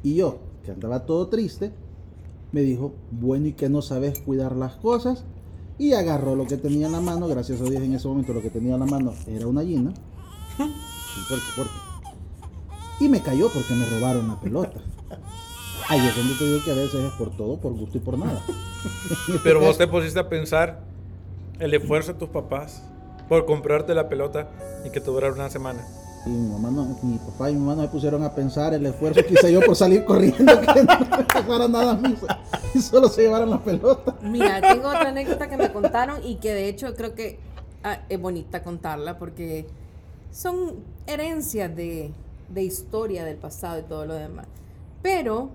Y 0.02 0.16
yo, 0.16 0.40
que 0.66 0.72
andaba 0.72 1.06
todo 1.06 1.28
triste, 1.28 1.72
me 2.52 2.62
dijo, 2.62 2.94
bueno, 3.12 3.48
¿y 3.48 3.54
que 3.54 3.70
no 3.70 3.82
sabes 3.82 4.20
cuidar 4.20 4.56
las 4.56 4.76
cosas? 4.78 5.24
Y 5.82 5.94
agarró 5.94 6.36
lo 6.36 6.46
que 6.46 6.58
tenía 6.58 6.86
en 6.86 6.92
la 6.92 7.02
mano, 7.02 7.28
gracias 7.28 7.60
a 7.60 7.64
Dios 7.64 7.82
en 7.82 7.96
ese 7.96 8.08
momento 8.08 8.34
lo 8.34 8.42
que 8.44 8.52
tenía 8.52 8.76
en 8.76 8.82
la 8.82 8.86
mano 8.86 9.16
era 9.26 9.48
una 9.48 9.62
gallina. 9.62 9.92
Y 13.00 13.10
me 13.10 13.20
cayó 13.20 13.50
porque 13.52 13.74
me 13.74 13.88
robaron 13.88 14.28
la 14.28 14.40
pelota. 14.40 14.80
Ahí 15.90 16.06
es 16.06 16.16
donde 16.16 16.36
te 16.36 16.46
digo 16.46 16.64
que 16.64 16.70
a 16.70 16.76
veces 16.76 17.04
es 17.04 17.12
por 17.14 17.36
todo, 17.36 17.58
por 17.58 17.74
gusto 17.74 17.98
y 17.98 18.02
por 18.02 18.16
nada. 18.16 18.44
Pero 19.44 19.60
vos 19.60 19.80
te 19.80 19.88
pusiste 19.88 20.20
a 20.20 20.30
pensar 20.30 20.84
el 21.58 21.74
esfuerzo 21.74 22.14
de 22.14 22.20
tus 22.20 22.30
papás 22.30 22.84
por 23.28 23.48
comprarte 23.48 23.96
la 23.96 24.08
pelota 24.08 24.52
y 24.86 24.92
que 24.92 25.02
te 25.02 25.08
durara 25.08 25.34
una 25.34 25.50
semana. 25.50 25.84
Y 26.26 26.30
mi 26.30 26.52
mamá 26.52 26.70
no, 26.70 26.98
mi 27.02 27.18
papá 27.18 27.50
y 27.50 27.54
mi 27.54 27.60
mamá 27.60 27.76
no 27.76 27.82
me 27.82 27.88
pusieron 27.88 28.24
a 28.24 28.34
pensar 28.34 28.74
el 28.74 28.86
esfuerzo 28.86 29.22
que 29.26 29.34
hice 29.34 29.52
yo 29.52 29.60
por 29.62 29.76
salir 29.76 30.06
corriendo, 30.06 30.60
que 30.62 30.84
no 30.84 31.00
me 31.18 31.24
pasaran 31.24 31.72
nada 31.72 31.92
a 31.92 31.96
mí, 31.96 32.16
y 32.76 32.80
solo 32.80 33.08
se 33.10 33.24
llevaron 33.24 33.50
la 33.50 33.60
pelota. 33.60 34.16
Mira, 34.22 34.62
tengo 34.62 34.88
otra 34.88 35.10
anécdota 35.10 35.50
que 35.50 35.58
me 35.58 35.72
contaron 35.72 36.24
y 36.24 36.36
que 36.36 36.54
de 36.54 36.70
hecho 36.70 36.94
creo 36.96 37.16
que 37.16 37.40
ah, 37.84 38.02
es 38.08 38.22
bonita 38.22 38.62
contarla 38.62 39.18
porque 39.18 39.66
son 40.32 40.84
herencias 41.08 41.76
de, 41.76 42.12
de 42.50 42.64
historia 42.64 43.26
del 43.26 43.38
pasado 43.38 43.80
y 43.80 43.84
todo 43.84 44.06
lo 44.06 44.14
demás. 44.14 44.46
Pero 45.02 45.50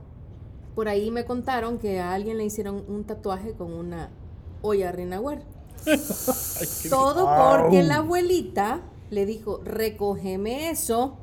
por 0.74 0.88
ahí 0.88 1.10
me 1.10 1.24
contaron 1.24 1.78
que 1.78 2.00
a 2.00 2.12
alguien 2.12 2.38
le 2.38 2.44
hicieron 2.44 2.84
un 2.88 3.04
tatuaje 3.04 3.52
con 3.52 3.72
una 3.72 4.10
olla 4.62 4.92
Rinaware. 4.92 5.42
Todo 6.90 7.26
porque 7.26 7.82
la 7.82 7.96
abuelita 7.96 8.80
le 9.10 9.26
dijo, 9.26 9.60
recógeme 9.64 10.70
eso, 10.70 11.16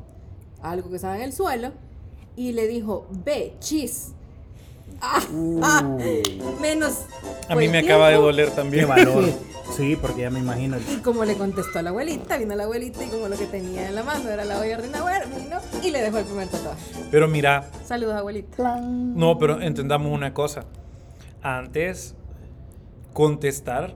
algo 0.62 0.90
que 0.90 0.96
estaba 0.98 1.16
en 1.18 1.24
el 1.24 1.34
suelo, 1.34 1.72
y 2.36 2.54
le 2.54 2.68
dijo, 2.68 3.08
ve, 3.26 3.56
chis. 3.60 4.14
Ah, 5.02 5.22
ah, 5.64 5.98
menos. 6.62 7.00
A 7.50 7.56
mí 7.56 7.68
me 7.68 7.80
acaba 7.80 8.10
de 8.10 8.16
doler 8.16 8.50
Qué 8.50 8.56
también. 8.56 8.88
valor. 8.88 9.26
Sí, 9.76 9.96
porque 9.96 10.22
ya 10.22 10.30
me 10.30 10.40
imagino. 10.40 10.78
Y 10.92 10.98
como 10.98 11.26
le 11.26 11.36
contestó 11.36 11.80
a 11.80 11.82
la 11.82 11.90
abuelita, 11.90 12.38
vino 12.38 12.54
la 12.56 12.66
abuelita 12.66 13.04
y 13.04 13.08
como 13.08 13.28
lo 13.28 13.36
que 13.38 13.46
tenía 13.48 13.88
en 13.88 13.96
la 13.96 14.04
mano 14.04 14.30
era 14.30 14.46
la 14.46 14.60
olla 14.60 14.78
Rinaware, 14.78 15.26
vino 15.26 15.58
y 15.82 15.90
le 15.90 16.02
dejó 16.02 16.20
el 16.20 16.26
primer 16.26 16.48
tatuaje. 16.48 16.80
Pero 17.10 17.28
mira, 17.28 17.70
Saludos, 17.86 18.14
abuelita. 18.16 18.80
no, 18.82 19.38
pero 19.40 19.62
entendamos 19.62 20.12
una 20.12 20.34
cosa. 20.34 20.66
Antes, 21.42 22.14
contestar 23.14 23.96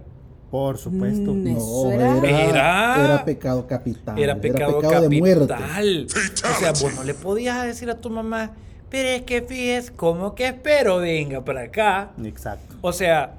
Por 0.52 0.78
supuesto. 0.78 1.34
Mm, 1.34 1.54
No, 1.56 1.92
era- 1.92 2.96
era, 3.06 3.26
pecado 3.26 3.68
capital. 3.68 4.18
era 4.18 4.36
pecado, 4.40 4.80
de 5.10 5.20
muerte. 5.20 5.48
capital. 5.48 6.08
O 6.10 6.60
sea, 6.60 6.72
vos 6.72 6.94
no 6.96 7.04
le 7.04 7.14
podías 7.14 7.66
decir 7.66 7.90
a 7.90 7.96
tu 7.96 8.10
mamá, 8.10 8.52
pero 8.90 9.10
es 9.10 9.24
que 9.24 9.42
fíjese, 9.42 9.92
¿cómo 9.94 10.34
que 10.36 10.48
espero? 10.48 10.98
Venga 10.98 11.44
para 11.44 11.64
acá. 11.64 12.12
Exacto. 12.24 12.76
O 12.82 12.94
sea, 12.94 13.34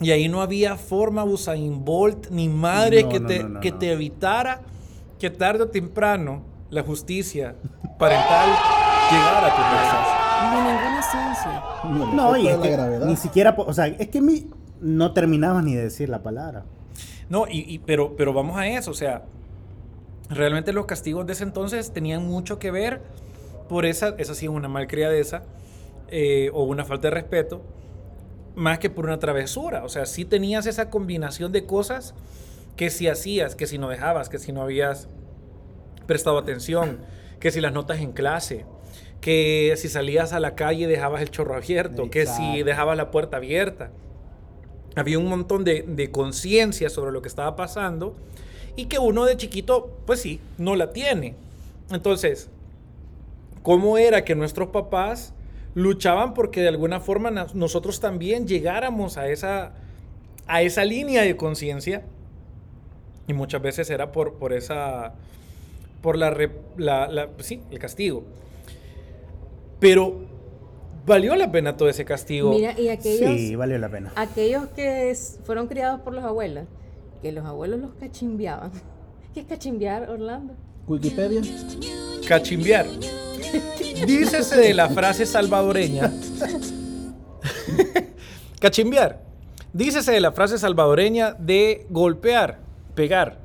y 0.00 0.10
ahí 0.12 0.28
no 0.28 0.40
había 0.40 0.76
forma, 0.76 1.24
Usain 1.24 1.84
Bolt, 1.84 2.28
ni 2.30 2.48
madre 2.48 3.02
No, 3.02 3.08
que, 3.10 3.20
no, 3.20 3.28
te, 3.28 3.42
no, 3.42 3.48
no, 3.50 3.60
que 3.60 3.70
no. 3.72 3.78
te 3.78 3.92
evitara 3.92 4.60
que 5.18 5.28
tarde 5.30 5.64
o 5.64 5.68
temprano 5.68 6.42
la 6.70 6.82
justicia 6.82 7.54
parental 7.98 8.48
llegara 9.10 9.46
a 9.46 9.50
tu 9.50 9.62
casa. 9.62 10.50
De 10.50 10.56
ninguna 10.56 11.02
ciencia. 11.02 11.62
Ni 12.10 12.16
No, 12.16 12.36
y 12.36 12.48
es 12.48 12.56
que 12.56 13.06
ni 13.06 13.16
siquiera, 13.16 13.54
o 13.58 13.72
sea, 13.74 13.86
es 13.88 14.08
que 14.08 14.20
mi, 14.20 14.46
no 14.84 15.12
terminaba 15.12 15.62
ni 15.62 15.74
de 15.74 15.82
decir 15.84 16.08
la 16.08 16.22
palabra. 16.22 16.64
No, 17.28 17.46
y, 17.48 17.60
y- 17.66 17.78
pero, 17.78 18.14
pero 18.16 18.32
vamos 18.32 18.56
a 18.58 18.66
eso, 18.68 18.90
o 18.90 18.94
sea, 18.94 19.24
realmente 20.30 20.72
los 20.72 20.86
castigos 20.86 21.26
de 21.26 21.32
ese 21.32 21.44
entonces 21.44 21.92
tenían 21.92 22.24
mucho 22.26 22.58
que 22.58 22.70
ver 22.70 23.00
por 23.68 23.86
esa, 23.86 24.14
esa 24.18 24.34
sí 24.34 24.44
es 24.46 24.50
una 24.52 24.68
malcriadeza 24.68 25.42
eh, 26.08 26.50
o 26.52 26.64
una 26.64 26.84
falta 26.84 27.08
de 27.08 27.14
respeto, 27.14 27.62
más 28.54 28.78
que 28.78 28.90
por 28.90 29.06
una 29.06 29.18
travesura. 29.18 29.84
O 29.84 29.88
sea, 29.88 30.04
sí 30.06 30.24
tenías 30.24 30.66
esa 30.66 30.90
combinación 30.90 31.50
de 31.50 31.64
cosas 31.64 32.14
que 32.76 32.90
si 32.90 33.08
hacías, 33.08 33.54
que 33.56 33.66
si 33.66 33.78
no 33.78 33.88
dejabas, 33.88 34.28
que 34.28 34.38
si 34.38 34.52
no 34.52 34.62
habías 34.62 35.08
prestado 36.06 36.36
atención, 36.38 36.98
que 37.40 37.50
si 37.50 37.60
las 37.60 37.72
notas 37.72 38.00
en 38.00 38.12
clase, 38.12 38.66
que 39.22 39.72
si 39.76 39.88
salías 39.88 40.32
a 40.34 40.40
la 40.40 40.54
calle 40.54 40.86
dejabas 40.86 41.22
el 41.22 41.30
chorro 41.30 41.54
abierto, 41.56 42.10
que 42.10 42.26
si 42.26 42.62
dejabas 42.62 42.96
la 42.98 43.10
puerta 43.10 43.38
abierta. 43.38 43.90
Había 44.96 45.18
un 45.18 45.26
montón 45.28 45.64
de, 45.64 45.82
de 45.82 46.10
conciencia 46.10 46.88
sobre 46.90 47.12
lo 47.12 47.22
que 47.22 47.28
estaba 47.28 47.56
pasando 47.56 48.14
y 48.76 48.86
que 48.86 48.98
uno 48.98 49.24
de 49.24 49.36
chiquito, 49.36 49.90
pues 50.06 50.20
sí, 50.20 50.40
no 50.58 50.76
la 50.76 50.92
tiene. 50.92 51.34
Entonces, 51.90 52.48
¿cómo 53.62 53.98
era 53.98 54.24
que 54.24 54.34
nuestros 54.34 54.68
papás 54.68 55.32
luchaban 55.74 56.34
porque 56.34 56.60
de 56.62 56.68
alguna 56.68 57.00
forma 57.00 57.30
nosotros 57.54 58.00
también 58.00 58.46
llegáramos 58.46 59.16
a 59.16 59.28
esa, 59.28 59.72
a 60.46 60.62
esa 60.62 60.84
línea 60.84 61.22
de 61.22 61.36
conciencia? 61.36 62.02
Y 63.26 63.32
muchas 63.32 63.62
veces 63.62 63.90
era 63.90 64.12
por, 64.12 64.34
por 64.34 64.52
esa, 64.52 65.14
por 66.02 66.16
la, 66.18 66.30
la- 66.76 67.08
la- 67.08 67.28
sí, 67.38 67.62
el 67.70 67.78
castigo. 67.78 68.24
Pero 69.80 70.20
valió 71.06 71.34
la 71.36 71.50
pena 71.50 71.76
todo 71.76 71.88
ese 71.88 72.04
castigo. 72.04 72.50
Mira, 72.50 72.78
y 72.78 72.88
aquellos, 72.88 73.30
Sí, 73.36 73.56
valió 73.56 73.78
la 73.78 73.88
pena. 73.88 74.12
aquellos 74.16 74.66
que 74.68 75.10
es- 75.10 75.38
fueron 75.44 75.66
criados 75.66 76.00
por 76.00 76.14
los 76.14 76.24
abuelos, 76.24 76.64
que 77.22 77.32
los 77.32 77.44
abuelos 77.44 77.80
los 77.80 77.94
cachimbeaban. 77.94 78.70
¿Qué 79.34 79.40
es 79.40 79.46
cachimbear, 79.46 80.08
Orlando? 80.10 80.54
Wikipedia. 80.86 81.40
Cachimbear. 82.28 82.86
Dícese 84.06 84.56
de 84.56 84.74
la 84.74 84.88
frase 84.88 85.26
salvadoreña. 85.26 86.12
Cachimbear. 88.60 89.20
Dícese 89.72 90.12
de 90.12 90.20
la 90.20 90.32
frase 90.32 90.58
salvadoreña 90.58 91.32
de 91.32 91.86
golpear, 91.90 92.58
pegar. 92.94 93.38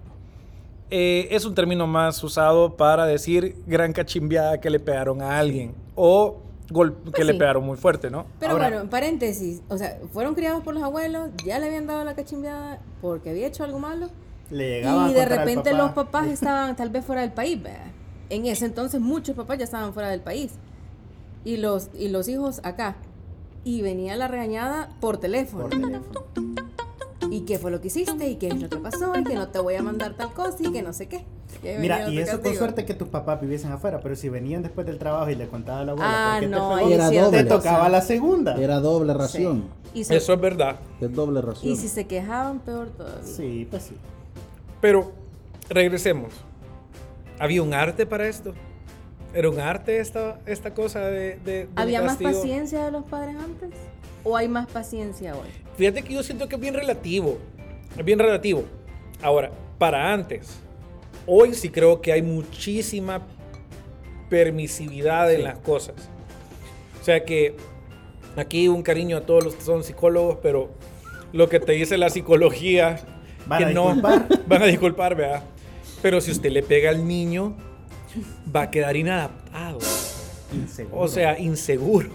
Eh, 0.91 1.27
es 1.31 1.45
un 1.45 1.53
término 1.55 1.87
más 1.87 2.23
usado 2.23 2.75
para 2.77 3.05
decir 3.05 3.55
gran 3.67 3.93
cachimbeada 3.93 4.59
que 4.59 4.69
le 4.69 4.79
pegaron 4.79 5.21
a 5.21 5.37
alguien 5.37 5.73
o 5.95 6.41
gol- 6.69 6.95
que 7.05 7.11
Pues 7.11 7.25
le 7.25 7.33
sí. 7.33 7.39
pegaron 7.39 7.63
muy 7.65 7.77
fuerte, 7.77 8.09
¿no? 8.09 8.25
Pero 8.39 8.53
Ahora, 8.53 8.65
bueno, 8.69 8.81
en 8.83 8.89
paréntesis, 8.89 9.61
o 9.69 9.77
sea, 9.77 9.99
fueron 10.13 10.35
criados 10.35 10.63
por 10.63 10.73
los 10.73 10.83
abuelos, 10.83 11.29
ya 11.45 11.59
le 11.59 11.67
habían 11.67 11.87
dado 11.87 12.03
la 12.03 12.15
cachimbeada 12.15 12.79
porque 13.01 13.29
había 13.31 13.47
hecho 13.47 13.63
algo 13.63 13.79
malo. 13.79 14.07
Le 14.51 14.77
llegaba 14.79 15.09
Y 15.09 15.13
de 15.13 15.25
repente 15.25 15.71
papá. 15.71 15.83
los 15.83 15.91
papás 15.91 16.27
estaban 16.31 16.75
tal 16.75 16.89
vez 16.89 17.05
fuera 17.05 17.21
del 17.21 17.31
país. 17.33 17.61
¿verdad? 17.61 17.87
En 18.29 18.45
ese 18.45 18.65
entonces 18.65 18.99
muchos 19.01 19.35
papás 19.35 19.57
ya 19.57 19.63
estaban 19.65 19.93
fuera 19.93 20.09
del 20.09 20.21
país. 20.21 20.51
Y 21.45 21.57
los, 21.57 21.89
y 21.93 22.09
los 22.09 22.27
hijos 22.27 22.59
acá. 22.63 22.95
Y 23.63 23.81
venía 23.81 24.15
la 24.15 24.27
regañada 24.27 24.89
por 25.01 25.17
teléfono. 25.17 25.63
Por 25.69 25.71
teléfono. 25.79 26.21
¿Y 27.31 27.41
qué 27.41 27.59
fue 27.59 27.71
lo 27.71 27.79
que 27.81 27.87
hiciste? 27.87 28.27
¿Y 28.27 28.35
qué 28.35 28.47
es 28.47 28.61
lo 28.61 28.69
que 28.69 28.77
pasó? 28.77 29.13
Y 29.17 29.23
que 29.23 29.35
no 29.35 29.47
te 29.49 29.59
voy 29.59 29.75
a 29.75 29.83
mandar 29.83 30.15
tal 30.15 30.33
cosa 30.33 30.57
y 30.59 30.71
que 30.71 30.81
no 30.81 30.93
sé 30.93 31.07
qué. 31.07 31.23
Mira, 31.79 32.09
y 32.09 32.17
eso 32.19 32.31
con 32.33 32.41
castigo. 32.41 32.59
suerte 32.59 32.85
que 32.85 32.93
tus 32.93 33.07
papás 33.09 33.41
viviesen 33.41 33.71
afuera, 33.71 33.99
pero 34.01 34.15
si 34.15 34.29
venían 34.29 34.61
después 34.63 34.85
del 34.87 34.97
trabajo 34.97 35.29
y 35.29 35.35
le 35.35 35.47
contaba 35.47 35.79
a 35.81 35.85
la 35.85 35.91
abuela, 35.93 36.09
Ah, 36.11 36.31
¿por 36.33 36.39
qué 36.41 36.45
te 36.45 36.51
no, 36.59 36.79
Era 36.89 37.05
doble. 37.05 37.19
te 37.19 37.43
otra 37.43 37.57
tocaba 37.57 37.89
la 37.89 38.01
segunda. 38.01 38.55
Era 38.55 38.79
doble 38.79 39.13
ración. 39.13 39.65
Eso 39.93 40.33
es 40.33 40.41
verdad. 40.41 40.77
Es 41.01 41.13
doble 41.13 41.41
ración. 41.41 41.73
y 41.73 41.75
si 41.75 41.87
se 41.87 42.05
quejaban, 42.07 42.59
peor 42.59 42.89
todavía. 42.89 43.23
Sí, 43.23 43.67
pues 43.69 43.83
sí. 43.83 43.95
Pero 44.81 45.11
regresemos. 45.69 46.31
¿Había 47.39 47.61
un 47.63 47.73
arte 47.73 48.05
para 48.05 48.27
esto? 48.27 48.53
¿Era 49.33 49.49
un 49.49 49.59
arte 49.59 49.99
esta, 49.99 50.39
esta 50.45 50.73
cosa 50.73 51.01
de, 51.01 51.37
de- 51.45 51.69
¿Había 51.75 52.01
más 52.01 52.17
paciencia 52.17 52.83
de 52.85 52.91
los 52.91 53.03
padres 53.05 53.35
antes? 53.35 53.69
¿O 54.29 54.37
hay 54.37 54.47
más 54.47 54.67
paciencia 54.67 55.33
hoy? 55.35 55.47
Fíjate 55.75 56.03
que 56.03 56.13
yo 56.13 56.21
siento 56.21 56.47
que 56.47 56.53
es 56.53 56.61
bien 56.61 56.75
relativo. 56.75 57.39
Es 57.97 58.05
bien 58.05 58.19
relativo. 58.19 58.63
Ahora, 59.23 59.49
para 59.79 60.13
antes, 60.13 60.59
hoy 61.25 61.55
sí 61.55 61.69
creo 61.69 61.99
que 61.99 62.11
hay 62.11 62.21
muchísima 62.21 63.25
permisividad 64.29 65.33
en 65.33 65.43
las 65.43 65.57
cosas. 65.57 65.95
O 67.01 67.03
sea 67.03 67.25
que 67.25 67.55
aquí 68.35 68.67
un 68.67 68.83
cariño 68.83 69.17
a 69.17 69.21
todos 69.21 69.43
los 69.43 69.55
que 69.55 69.63
son 69.63 69.83
psicólogos, 69.83 70.37
pero 70.43 70.69
lo 71.33 71.49
que 71.49 71.59
te 71.59 71.71
dice 71.71 71.97
la 71.97 72.11
psicología 72.11 72.99
Van 73.47 73.57
que 73.57 73.65
a 73.65 73.69
no 73.71 73.93
disculpar. 73.93 74.27
van 74.47 74.61
a 74.61 74.65
disculpar, 74.67 75.15
¿verdad? 75.15 75.43
Pero 76.03 76.21
si 76.21 76.29
usted 76.29 76.51
le 76.51 76.61
pega 76.61 76.91
al 76.91 77.07
niño, 77.07 77.57
va 78.55 78.63
a 78.63 78.69
quedar 78.69 78.95
inadaptado. 78.95 79.79
Inseguro. 80.53 81.01
O 81.01 81.07
sea, 81.07 81.39
inseguro, 81.39 82.11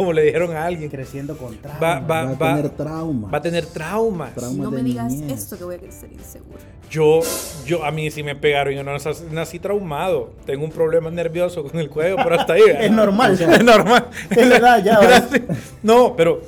como 0.00 0.12
le 0.12 0.22
dijeron 0.22 0.56
a 0.56 0.64
alguien. 0.64 0.90
creciendo 0.90 1.36
con 1.36 1.56
trauma. 1.58 1.78
Va, 1.80 2.00
va, 2.00 2.24
Va 2.24 2.30
a 2.30 2.34
va- 2.34 2.54
tener 2.56 2.70
trauma. 2.70 3.30
va 3.30 3.38
a 3.38 3.42
tener 3.42 3.66
traumas. 3.66 4.34
Traumas 4.34 4.56
No 4.58 4.70
me 4.70 4.82
digas 4.82 5.12
niñez. 5.12 5.40
esto 5.42 5.58
que 5.58 5.64
voy 5.64 5.74
a 5.76 5.78
crecer 5.78 6.10
inseguro. 6.12 6.58
Yo, 6.90 7.20
yo, 7.66 7.84
a 7.84 7.90
mí 7.90 8.10
sí 8.10 8.22
me 8.22 8.34
pegaron, 8.34 8.74
yo 8.74 8.82
no 8.82 8.92
nací, 8.92 9.10
nací 9.30 9.58
traumado. 9.58 10.32
Tengo 10.44 10.64
un 10.64 10.70
problema 10.72 11.10
nervioso 11.10 11.62
con 11.64 11.78
el 11.78 11.88
cuello, 11.90 12.16
pero 12.16 12.34
hasta 12.40 12.54
ahí. 12.54 12.62
Es 12.80 12.90
normal. 12.90 13.32
Es 13.40 13.64
normal. 13.64 14.06
Es 14.30 14.36
ya, 14.38 14.44
¿verdad? 14.48 15.28
Gracias. 15.30 15.42
No, 15.82 16.16
pero 16.16 16.40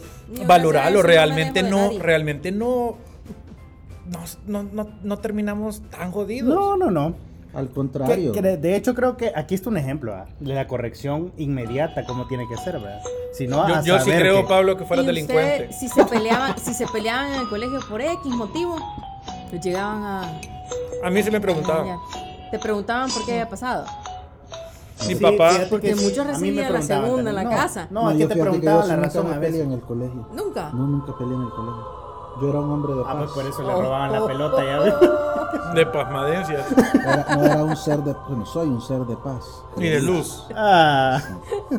valorarlo, 0.46 0.98
no 0.98 1.02
realmente 1.02 1.62
no, 1.62 1.90
realmente 1.98 2.50
no, 2.52 2.96
no, 4.06 4.20
no, 4.46 4.62
no, 4.72 4.90
no 5.02 5.18
terminamos 5.18 5.82
tan 5.90 6.10
jodidos. 6.10 6.54
No, 6.54 6.76
no, 6.76 6.90
no. 6.90 7.31
Al 7.54 7.68
contrario. 7.70 8.32
que 8.32 8.40
de- 8.42 8.56
de 8.56 8.76
hecho, 8.76 8.94
creo 8.94 9.16
que 9.16 9.32
aquí 9.34 9.54
está 9.54 9.68
un 9.68 9.76
ejemplo 9.76 10.14
¿ah? 10.14 10.26
de 10.40 10.54
la 10.54 10.66
corrección 10.66 11.32
inmediata, 11.36 12.04
como 12.06 12.26
tiene 12.26 12.46
que 12.48 12.56
ser, 12.56 12.74
¿verdad? 12.74 13.00
Si 13.34 13.46
no, 13.46 13.68
yo 13.68 13.82
yo 13.82 13.98
sí 14.00 14.10
creo, 14.10 14.42
que- 14.42 14.48
Pablo, 14.48 14.76
que 14.76 14.84
fuera 14.84 15.02
Y 15.02 15.06
delincuente. 15.06 15.68
usted, 15.70 15.76
si 15.78 15.88
se 15.88 16.04
peleaban, 16.04 16.58
si 16.58 16.72
se 16.74 16.86
peleaban 16.86 17.32
en 17.32 17.40
el 17.42 17.48
colegio 17.48 17.78
por 17.88 18.00
X 18.00 18.24
motivo, 18.34 18.76
pues 19.50 19.62
llegaban 19.62 20.02
a 20.02 20.40
A 21.04 21.10
mí 21.10 21.22
sí 21.22 21.30
me 21.30 21.38
a 21.38 21.40
preguntaban. 21.40 21.98
Te 22.50 22.58
preguntaban 22.58 23.10
por 23.10 23.24
qué 23.26 23.32
había 23.32 23.48
pasado. 23.48 23.84
Mi 25.08 25.14
Sí, 25.14 25.20
papá, 25.22 25.50
Porque 25.68 25.88
que 25.88 25.96
muchos 25.96 26.24
recibían 26.26 26.72
la 26.72 26.80
segunda 26.82 27.30
en 27.30 27.34
la. 27.36 27.42
No, 27.44 27.50
casa. 27.50 27.88
No, 27.90 28.08
aquí 28.08 28.18
yo 28.20 28.28
te 28.28 28.36
preguntaban 28.36 28.86
la 28.88 28.96
razón 28.96 29.24
nunca 29.24 29.36
a 29.36 29.40
veces. 29.40 29.60
en 29.62 29.72
el 29.72 29.80
colegio. 29.80 30.28
Nunca. 30.32 30.70
No, 30.72 30.86
nunca 30.86 31.18
peleé 31.18 31.34
en 31.34 31.42
el 31.42 31.50
colegio. 31.50 32.01
Yo 32.42 32.50
era 32.50 32.58
un 32.60 32.70
hombre 32.72 32.92
de 32.94 33.02
Ah, 33.06 33.14
pues 33.18 33.30
paz. 33.30 33.32
por 33.34 33.46
eso 33.46 33.62
le 33.62 33.72
robaban 33.72 34.12
la 34.12 34.26
pelota, 34.26 34.64
ya 34.64 34.78
ves. 34.80 34.94
de 35.74 35.86
pasmadencias 35.86 36.66
Era- 36.94 37.26
no 37.36 37.44
era 37.44 37.64
un 37.64 37.76
ser 37.76 37.98
de... 38.00 38.14
Bueno, 38.28 38.44
soy 38.44 38.68
un 38.68 38.80
ser 38.82 39.00
de 39.02 39.16
paz. 39.16 39.62
y 39.76 39.88
de 39.88 40.00
luz. 40.02 40.46
Ah, 40.56 41.20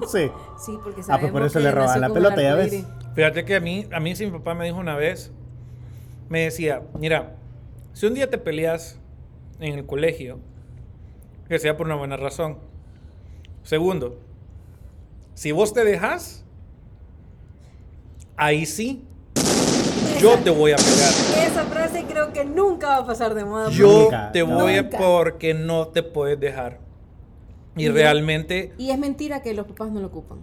sí. 0.07 0.31
Sí, 0.57 0.79
porque 0.83 1.01
Ah, 1.09 1.17
pues 1.19 1.31
por 1.31 1.41
sabemos 1.41 1.45
eso 1.47 1.59
que 1.59 1.63
le 1.65 1.71
robaban 1.71 2.01
la 2.01 2.09
pelota, 2.09 2.41
ya 2.41 2.55
ves. 2.55 2.85
Fíjate 3.13 3.43
que 3.45 3.55
a 3.57 3.59
mí, 3.59 3.87
a 3.93 3.99
mí 3.99 4.15
sí 4.15 4.25
mi 4.25 4.31
papá 4.31 4.53
me 4.55 4.65
dijo 4.65 4.77
una 4.77 4.95
vez, 4.95 5.31
me 6.29 6.41
decía, 6.41 6.81
mira, 6.97 7.35
si 7.93 8.05
un 8.07 8.13
día 8.13 8.29
te 8.29 8.37
peleas 8.37 8.99
en 9.59 9.77
el 9.77 9.85
colegio, 9.85 10.39
que 11.49 11.59
sea 11.59 11.75
por 11.77 11.85
una 11.87 11.95
buena 11.95 12.15
razón. 12.17 12.57
Segundo, 13.63 14.17
si 15.35 15.51
vos 15.51 15.73
te 15.73 15.83
dejas, 15.83 16.43
ahí 18.37 18.65
sí, 18.65 19.05
yo 20.19 20.37
te 20.39 20.49
voy 20.49 20.71
a 20.71 20.75
pegar. 20.75 21.47
Esa 21.47 21.63
frase 21.65 22.05
creo 22.07 22.31
que 22.33 22.45
nunca 22.45 22.87
va 22.89 22.97
a 22.97 23.05
pasar 23.05 23.33
de 23.33 23.45
moda. 23.45 23.69
Yo 23.69 24.03
Nunca, 24.03 24.31
te 24.31 24.45
no. 24.45 24.55
voy 24.61 24.77
a 24.77 24.89
porque 24.89 25.53
no 25.53 25.87
te 25.87 26.03
puedes 26.03 26.39
dejar. 26.39 26.79
Y 27.75 27.85
Y 27.85 27.89
realmente, 27.89 28.71
Y 28.77 28.91
es 28.91 28.99
mentira 28.99 29.41
que 29.41 29.53
los 29.53 29.65
papás 29.65 29.91
no 29.91 29.99
lo 29.99 30.07
ocupan. 30.07 30.39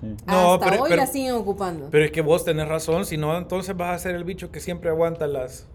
Sí. 0.00 0.14
No, 0.26 0.54
Hasta 0.54 0.70
pero- 0.70 0.82
hoy 0.82 0.90
pero- 0.90 1.02
la 1.02 1.06
siguen 1.06 1.34
ocupando. 1.34 1.88
pero 1.90 2.04
es 2.04 2.10
que 2.10 2.20
vos 2.22 2.44
tenés 2.44 2.68
razón, 2.68 3.04
si 3.04 3.16
no, 3.16 3.36
entonces 3.36 3.76
vas 3.76 3.96
a 3.96 3.98
ser 3.98 4.14
el 4.14 4.24
bicho 4.24 4.50
que 4.50 4.60
siempre 4.60 4.90
aguanta 4.90 5.26
las... 5.26 5.66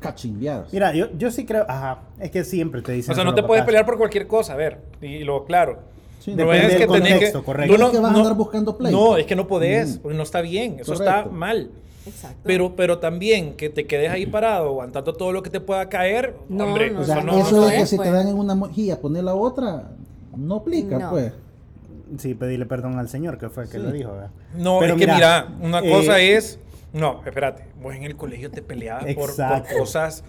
Cachimbiadas. 0.00 0.72
Mira, 0.72 0.94
yo, 0.94 1.08
yo 1.18 1.30
sí 1.32 1.44
creo, 1.44 1.64
ajá, 1.68 2.02
es 2.20 2.30
que 2.30 2.44
siempre 2.44 2.82
te 2.82 2.92
dicen. 2.92 3.10
O 3.12 3.14
sea, 3.16 3.24
no 3.24 3.34
te 3.34 3.42
puedes 3.42 3.64
pelear 3.64 3.84
por 3.84 3.98
cualquier 3.98 4.28
cosa, 4.28 4.52
a 4.52 4.56
ver, 4.56 4.78
y 5.02 5.24
lo 5.24 5.44
claro. 5.44 5.80
Sí, 6.20 6.32
No 6.36 6.44
depende 6.44 6.66
es 6.74 6.80
que 6.80 6.86
tenés 6.86 7.10
contexto, 7.12 7.38
que- 7.40 7.44
correcto. 7.44 7.74
tú 7.74 7.80
No 7.80 7.86
es 7.86 7.92
que 7.92 7.98
vas 8.00 8.10
a 8.10 8.12
no- 8.12 8.18
andar 8.20 8.34
buscando 8.34 8.76
pleito. 8.78 8.96
No, 8.96 9.16
es 9.16 9.26
que 9.26 9.34
no 9.34 9.48
podés, 9.48 9.96
Mm. 9.96 9.98
porque 10.02 10.16
no 10.16 10.22
está 10.22 10.40
bien, 10.40 10.76
eso 10.80 10.92
Correcto. 10.94 11.18
está 11.18 11.30
mal. 11.30 11.70
Exacto. 12.08 12.38
Pero, 12.44 12.74
pero 12.76 12.98
también 12.98 13.54
que 13.54 13.68
te 13.70 13.86
quedes 13.86 14.10
ahí 14.10 14.26
parado 14.26 14.68
aguantando 14.68 15.12
todo 15.14 15.32
lo 15.32 15.42
que 15.42 15.50
te 15.50 15.60
pueda 15.60 15.88
caer, 15.88 16.34
No, 16.48 16.64
hombre, 16.64 16.90
no, 16.90 17.00
O 17.00 17.04
sea, 17.04 17.18
eso 17.18 17.26
no. 17.26 17.38
eso 17.38 17.56
no 17.56 17.66
de 17.66 17.72
que 17.76 17.80
es, 17.82 17.88
si 17.90 17.96
pues. 17.96 18.08
te 18.08 18.14
dan 18.14 18.28
en 18.28 18.36
una 18.36 18.54
mojilla 18.54 19.00
poner 19.00 19.24
la 19.24 19.34
otra, 19.34 19.90
no 20.36 20.56
aplica, 20.56 20.98
No. 20.98 21.10
pues. 21.10 21.32
Sí, 22.18 22.34
pedirle 22.34 22.64
perdón 22.66 22.98
al 22.98 23.08
Señor, 23.08 23.36
que 23.38 23.50
fue 23.50 23.64
el 23.64 23.68
que 23.68 23.76
Sí. 23.76 23.82
lo 23.82 23.92
dijo, 23.92 24.12
¿verdad? 24.12 24.30
No, 24.56 24.78
Pero 24.80 24.94
es 24.94 24.98
que 25.00 25.06
mira, 25.06 25.46
mira, 25.48 25.48
una 25.60 25.78
eh, 25.80 25.90
cosa 25.90 26.18
es. 26.20 26.58
No, 26.94 27.20
espérate. 27.26 27.64
Vos 27.82 27.94
en 27.94 28.02
el 28.04 28.16
colegio 28.16 28.50
te 28.50 28.62
peleabas 28.62 29.04
por, 29.14 29.30
cosas, 29.78 30.24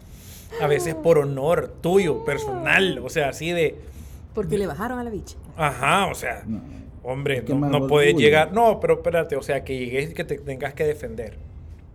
a 0.62 0.68
veces 0.68 0.94
por 0.96 1.18
honor 1.20 1.74
tuyo, 1.80 2.26
personal. 2.26 3.00
O 3.00 3.10
sea, 3.10 3.30
así 3.30 3.52
de. 3.52 3.78
Porque 4.34 4.58
le 4.58 4.68
bajaron 4.68 5.00
a 5.00 5.04
la 5.06 5.10
bicha. 5.10 5.38
Ajá, 5.56 6.08
o 6.08 6.16
sea, 6.16 6.44
No. 6.46 6.60
hombre, 7.04 7.44
no, 7.48 7.56
no 7.70 7.88
puedes 7.88 8.14
llegar. 8.16 8.52
No, 8.52 8.82
pero 8.82 8.96
espérate, 8.96 9.38
o 9.38 9.42
sea, 9.42 9.64
que 9.64 9.78
llegues 9.78 10.12
y 10.12 10.14
que 10.14 10.26
te 10.26 10.38
tengas 10.38 10.74
que 10.74 10.84
defender. 10.84 11.38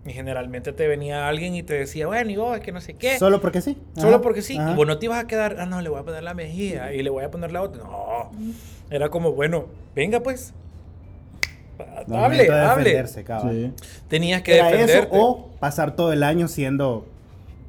Y 0.06 0.12
generalmente 0.12 0.72
te 0.72 0.86
venía 0.86 1.28
alguien 1.28 1.54
y 1.54 1.62
te 1.62 1.74
decía, 1.74 2.06
bueno, 2.06 2.30
y 2.30 2.36
vos, 2.36 2.56
es 2.58 2.62
que 2.62 2.72
no 2.72 2.80
sé 2.82 2.94
qué. 2.94 3.18
Solo 3.18 3.40
porque 3.40 3.62
sí. 3.62 3.78
Solo 3.96 4.08
Ajá, 4.16 4.20
porque 4.22 4.42
sí. 4.42 4.58
ajá. 4.58 4.72
Y 4.72 4.74
vos 4.76 4.86
no 4.86 4.98
te 4.98 5.06
ibas 5.06 5.24
a 5.24 5.26
quedar, 5.26 5.56
ah, 5.58 5.66
no, 5.66 5.80
le 5.80 5.88
voy 5.88 5.98
a 6.00 6.02
poner 6.02 6.22
la 6.22 6.34
mejilla 6.34 6.92
y 6.92 7.02
le 7.02 7.08
voy 7.10 7.24
a 7.24 7.30
poner 7.30 7.52
la 7.52 7.62
otra. 7.62 7.82
No. 7.84 8.30
Era 8.90 9.08
como, 9.08 9.32
bueno, 9.32 9.66
venga 9.94 10.20
pues. 10.20 10.52
Momento 12.06 12.14
Hable, 12.16 12.44
de 12.44 12.98
hable. 13.00 13.06
Sí. 13.06 13.72
Tenías 14.08 14.42
que 14.42 14.54
Era 14.56 14.68
eso 14.70 14.78
defenderte. 14.78 15.16
o 15.18 15.48
pasar 15.58 15.96
todo 15.96 16.12
el 16.12 16.22
año 16.22 16.48
siendo 16.48 17.06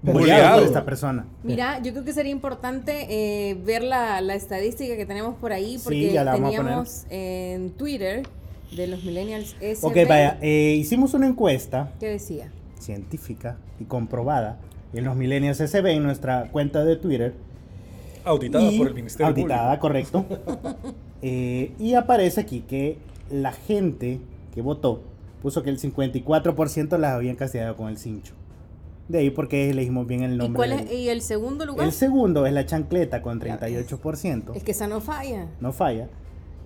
Bulleado. 0.02 0.58
por 0.60 0.68
esta 0.68 0.86
persona. 0.86 1.26
Mira, 1.42 1.80
yo 1.82 1.92
creo 1.94 2.04
que 2.04 2.14
sería 2.14 2.32
importante 2.32 3.08
eh, 3.10 3.56
ver 3.66 3.82
la, 3.84 4.22
la 4.22 4.36
estadística 4.36 4.96
que 4.98 5.06
tenemos 5.06 5.36
por 5.36 5.52
ahí, 5.54 5.78
Sí, 5.80 5.84
porque 5.86 6.12
ya 6.12 6.24
la 6.24 6.34
vamos 6.34 6.54
a 6.54 6.58
teníamos 6.58 7.06
en 7.10 7.72
Twitter 7.72 8.24
de 8.76 8.88
los 8.88 9.04
Millennials 9.04 9.56
SB, 9.62 9.86
Ok, 9.86 9.96
vaya, 10.08 10.38
eh, 10.42 10.76
hicimos 10.78 11.14
una 11.14 11.28
encuesta 11.28 11.92
¿Qué 12.00 12.08
decía? 12.10 12.52
científica 12.80 13.58
y 13.80 13.86
comprobada 13.86 14.60
en 14.94 15.04
los 15.06 15.16
Millennials 15.16 15.60
SB 15.60 15.88
en 15.94 16.04
nuestra 16.04 16.50
cuenta 16.52 16.84
de 16.86 16.96
Twitter. 16.96 17.34
Auditada 18.24 18.72
Y- 18.72 18.78
por 18.78 18.88
el 18.88 18.94
Ministerio 18.94 19.28
Auditada, 19.28 19.80
correcto. 19.80 20.26
Eh, 21.28 21.72
y 21.80 21.96
aparece 21.96 22.42
aquí 22.42 22.62
que 22.62 23.00
la 23.32 23.52
gente 23.52 24.20
que 24.54 24.62
votó 24.62 25.02
puso 25.42 25.64
que 25.64 25.72
el 25.72 25.80
54% 25.80 26.98
las 27.00 27.14
habían 27.14 27.36
castigado 27.36 27.76
con 27.76 27.88
el 27.88 27.98
cincho. 27.98 28.34
De 29.08 29.20
ahí 29.20 29.30
porque 29.32 29.70
elegimos 29.72 30.06
bien 30.06 30.22
el 30.22 30.34
¿Y, 30.36 30.38
nombre. 30.38 30.68
del- 30.70 30.80
es, 30.82 30.92
y 30.92 31.10
el 31.10 31.22
segundo 31.22 31.66
lugar? 31.66 31.86
El 31.88 31.94
segundo 31.94 32.46
es 32.46 32.54
la 32.54 32.66
chancleta 32.68 33.24
con 33.24 33.40
38%. 33.40 34.54
es 34.56 34.64
que 34.64 34.72
esa 34.72 34.86
no 34.88 35.02
falla. 35.02 35.48
No 35.60 35.72
falla. 35.74 36.10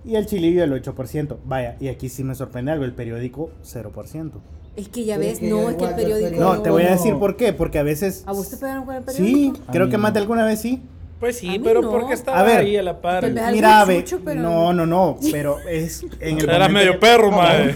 Y 0.04 0.16
el 0.16 0.26
chilillo 0.26 0.64
el 0.64 0.72
8%. 0.82 1.36
Vaya, 1.44 1.76
y 1.80 1.88
aquí 1.88 2.08
sí 2.08 2.24
me 2.24 2.34
sorprende 2.34 2.72
algo, 2.72 2.84
el 2.84 2.92
periódico 2.92 3.50
0%. 3.64 4.30
Es 4.76 4.88
que 4.88 5.04
ya 5.04 5.18
ves, 5.18 5.34
es 5.34 5.38
que 5.40 5.50
no, 5.50 5.68
es 5.68 5.76
que 5.76 5.84
el 5.84 5.94
periódico... 5.94 6.40
No, 6.40 6.54
no, 6.54 6.62
te 6.62 6.70
voy 6.70 6.84
a 6.84 6.90
decir 6.92 7.14
por 7.18 7.36
qué, 7.36 7.52
porque 7.52 7.78
a 7.78 7.82
veces... 7.82 8.22
¿A 8.26 8.32
vos 8.32 8.48
te 8.48 8.56
pegaron 8.56 8.84
con 8.86 8.94
el 8.94 9.02
periódico? 9.02 9.56
Sí, 9.56 9.62
A 9.66 9.72
creo 9.72 9.86
que 9.88 9.96
no. 9.96 10.02
más 10.04 10.12
de 10.14 10.20
alguna 10.20 10.44
vez 10.44 10.60
sí. 10.60 10.82
Pues 11.18 11.36
sí, 11.36 11.60
pero 11.62 11.82
no. 11.82 11.90
porque 11.90 12.14
estaba 12.14 12.40
A 12.40 12.42
ver, 12.44 12.58
ahí 12.60 12.76
a 12.78 12.82
la 12.82 13.02
par. 13.02 13.30
Mira, 13.52 13.84
ve, 13.84 14.04
pero- 14.24 14.40
no, 14.40 14.72
no, 14.72 14.86
no, 14.86 15.18
pero 15.32 15.58
es 15.68 16.02
en 16.20 16.38
el 16.38 16.44
Era 16.44 16.52
momento 16.60 16.72
medio 16.72 16.92
que- 16.92 16.98
perro, 16.98 17.30
madre. 17.32 17.74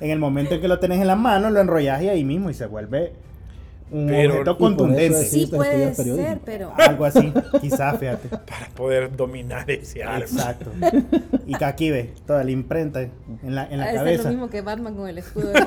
En 0.00 0.10
el 0.10 0.18
momento 0.18 0.54
en 0.54 0.60
que 0.62 0.68
lo 0.68 0.78
tenés 0.78 1.00
en 1.02 1.06
la 1.06 1.16
mano, 1.16 1.50
lo 1.50 1.60
enrollas 1.60 2.02
y 2.02 2.08
ahí 2.08 2.24
mismo 2.24 2.48
y 2.48 2.54
se 2.54 2.64
vuelve 2.64 3.12
un 3.92 4.06
Pero- 4.06 4.32
objeto 4.34 4.58
contundente. 4.58 5.24
Sí 5.24 5.46
puede 5.46 5.94
ser, 5.94 6.38
pero... 6.44 6.72
Algo 6.76 7.04
así, 7.04 7.32
quizás, 7.60 7.98
fíjate. 7.98 8.28
Para 8.46 8.68
poder 8.74 9.16
dominar 9.16 9.68
ese 9.70 10.02
arma. 10.04 10.20
Exacto. 10.20 10.70
Y 11.46 11.54
que 11.54 11.64
aquí 11.64 11.90
ve 11.90 12.14
toda 12.26 12.44
la 12.44 12.50
imprenta 12.50 13.00
en 13.02 13.10
la, 13.42 13.66
en 13.66 13.78
la 13.78 13.84
Ah, 13.84 13.88
es 13.88 13.94
lo 13.94 14.00
cabeza. 14.00 14.28
mismo 14.30 14.48
que 14.50 14.60
Batman 14.60 14.94
con 14.94 15.08
el 15.08 15.18
escudo. 15.18 15.52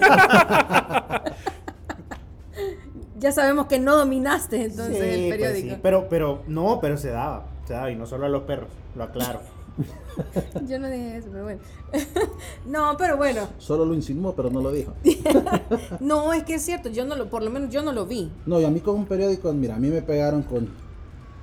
ya 3.19 3.31
sabemos 3.31 3.67
que 3.67 3.79
no 3.79 3.95
dominaste 3.95 4.63
entonces 4.65 4.97
Sí, 4.97 5.03
el 5.03 5.27
pues 5.29 5.31
periódico. 5.39 5.75
sí, 5.75 5.79
pero, 5.81 6.07
pero, 6.09 6.43
no, 6.47 6.79
pero 6.81 6.97
se 6.97 7.09
daba, 7.09 7.45
se 7.65 7.73
daba, 7.73 7.89
y 7.91 7.95
no 7.95 8.05
solo 8.05 8.25
a 8.25 8.29
los 8.29 8.43
perros, 8.43 8.69
lo 8.95 9.03
aclaro. 9.03 9.39
Yo 10.67 10.79
no 10.79 10.89
dije 10.89 11.17
eso, 11.17 11.29
pero 11.31 11.43
bueno. 11.43 11.61
no, 12.65 12.95
pero 12.97 13.17
bueno. 13.17 13.47
Solo 13.57 13.85
lo 13.85 13.93
insinuó, 13.93 14.33
pero 14.35 14.49
no 14.49 14.61
lo 14.61 14.71
dijo. 14.71 14.93
No, 15.99 16.33
es 16.33 16.43
que 16.43 16.55
es 16.55 16.61
cierto, 16.61 16.89
yo 16.89 17.05
no 17.05 17.15
lo, 17.15 17.29
por 17.29 17.43
lo 17.43 17.49
menos 17.49 17.69
yo 17.69 17.81
no 17.81 17.91
lo 17.91 18.05
vi. 18.05 18.31
No, 18.45 18.59
y 18.59 18.65
a 18.65 18.69
mí 18.69 18.79
con 18.81 18.95
un 18.95 19.05
periódico, 19.05 19.51
mira, 19.53 19.75
a 19.75 19.79
mí 19.79 19.89
me 19.89 20.01
pegaron 20.01 20.43
con 20.43 20.69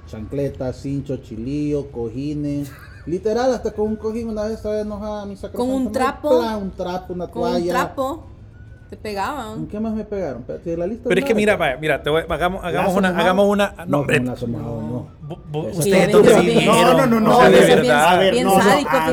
chancletas, 0.07 0.77
cincho, 0.77 1.17
chilillo, 1.19 1.91
cojines. 1.91 2.71
Literal, 3.07 3.53
hasta 3.55 3.73
con 3.73 3.89
un 3.89 3.97
cojín 3.97 4.29
una 4.29 4.45
vez 4.45 4.55
estaba 4.55 4.81
enojada 4.81 5.25
mi 5.27 5.37
Con 5.37 5.71
un 5.71 5.91
trapo. 5.91 6.39
¡plá! 6.39 6.57
un 6.57 6.71
trapo, 6.71 7.13
una 7.15 7.29
Con 7.29 7.43
toalla. 7.43 7.59
un 7.65 7.69
trapo 7.69 8.25
te 8.91 8.97
¿Con 8.97 9.03
pegaban. 9.03 9.67
qué 9.69 9.81
más 9.81 9.95
me 9.95 10.05
pegaron? 10.05 10.41
Espérate, 10.41 10.77
la 10.77 10.87
lista 10.87 11.09
Pero 11.09 11.21
es 11.21 11.25
que 11.27 11.33
no 11.33 11.37
mira, 11.37 11.57
vaya, 11.57 11.77
mira, 11.81 12.03
te 12.03 12.11
voy- 12.11 12.23
hagamos, 12.29 12.65
hagamos 12.65 12.95
una, 12.97 13.09
hagamos 13.09 13.47
una. 13.49 13.75
No, 13.79 13.87
No, 13.87 13.99
hombre, 14.01 14.21
no. 14.21 14.35
Eso 14.35 14.47
ustedes. 15.79 16.13
No, 16.67 17.07
no, 17.07 17.21
no, 17.21 17.39
O 17.39 17.41
sea, 17.41 17.51
no, 17.51 17.57
de 17.57 17.61
verdad. 17.67 18.09
A 18.09 18.19
ver, 18.19 18.35
no, 18.45 18.59
no, 18.59 18.61
ah, 18.89 19.11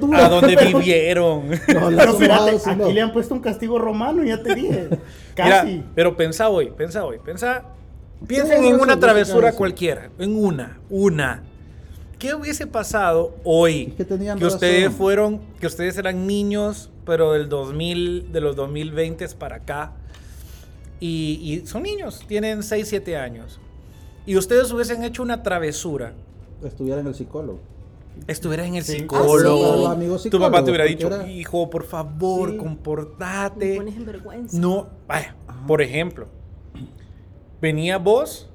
no. 0.00 0.16
¿A 0.18 0.28
dónde 0.28 0.56
vivieron? 0.66 1.48
No, 1.48 1.56
Pero 1.66 2.00
espérate, 2.10 2.58
no. 2.76 2.84
aquí 2.84 2.92
le 2.92 3.00
han 3.00 3.12
puesto 3.12 3.34
un 3.34 3.40
castigo 3.40 3.78
romano, 3.78 4.24
ya 4.24 4.42
te 4.42 4.54
dije. 4.54 4.88
Mira, 5.36 5.60
Casi. 5.62 5.82
pero 5.94 6.16
pensá 6.16 6.48
hoy, 6.48 6.70
pensá 6.76 7.04
hoy, 7.04 7.18
pensá. 7.24 7.62
Piensen 8.26 8.64
en 8.64 8.80
una 8.80 8.98
travesura 8.98 9.52
cualquiera, 9.52 10.08
en 10.18 10.36
una, 10.36 10.78
una. 10.90 11.42
¿Qué 12.24 12.34
hubiese 12.34 12.66
pasado 12.66 13.34
hoy 13.44 13.88
Es 13.90 13.94
que 13.96 14.04
tenían 14.06 14.42
ustedes 14.42 14.84
razón. 14.84 14.96
fueron, 14.96 15.40
que 15.60 15.66
ustedes 15.66 15.98
eran 15.98 16.26
niños, 16.26 16.90
pero 17.04 17.32
del 17.32 17.50
2000, 17.50 18.32
de 18.32 18.40
los 18.40 18.56
2020 18.56 19.28
para 19.38 19.56
acá, 19.56 19.92
y, 21.00 21.38
y 21.62 21.66
son 21.66 21.82
niños, 21.82 22.24
tienen 22.26 22.62
6, 22.62 22.88
7 22.88 23.18
años, 23.18 23.60
y 24.24 24.38
ustedes 24.38 24.72
hubiesen 24.72 25.04
hecho 25.04 25.22
una 25.22 25.42
travesura, 25.42 26.14
Estuviera 26.64 26.98
en 27.02 27.08
el 27.08 27.14
psicólogo. 27.14 27.60
estuvieras 28.26 28.68
en 28.68 28.76
el 28.76 28.84
Sí. 28.84 29.00
psicólogo, 29.00 29.86
Ah, 29.88 30.18
sí. 30.18 30.30
Tu 30.30 30.40
papá 30.40 30.64
te 30.64 30.70
hubiera 30.70 30.86
dicho, 30.86 31.08
era- 31.08 31.28
hijo, 31.30 31.68
por 31.68 31.84
favor, 31.84 32.48
Sí. 32.48 32.56
Me 32.56 32.62
comportate. 32.62 33.76
pones 33.76 33.96
en 33.96 34.06
vergüenza. 34.06 34.58
No, 34.58 34.88
vaya, 35.06 35.36
por 35.66 35.82
ejemplo, 35.82 36.26
venía 37.60 37.98
vos 37.98 38.48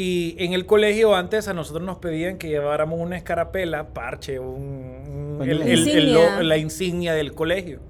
y 0.00 0.36
en 0.38 0.52
el 0.52 0.64
colegio 0.66 1.14
antes 1.16 1.48
a 1.48 1.54
nosotros 1.54 1.84
nos 1.84 1.98
pedían 1.98 2.38
que 2.38 2.48
lleváramos 2.48 3.00
una 3.00 3.16
escarapela, 3.16 3.88
parche, 3.88 4.38
un, 4.38 4.46
un- 4.48 5.38
el- 5.42 5.58
Pañuelo. 5.58 5.62
el- 5.64 5.68
el 5.70 5.78
Insignia. 5.78 6.36
lo- 6.36 6.42
la 6.42 6.56
insignia 6.58 7.14
del 7.14 7.34
colegio. 7.34 7.80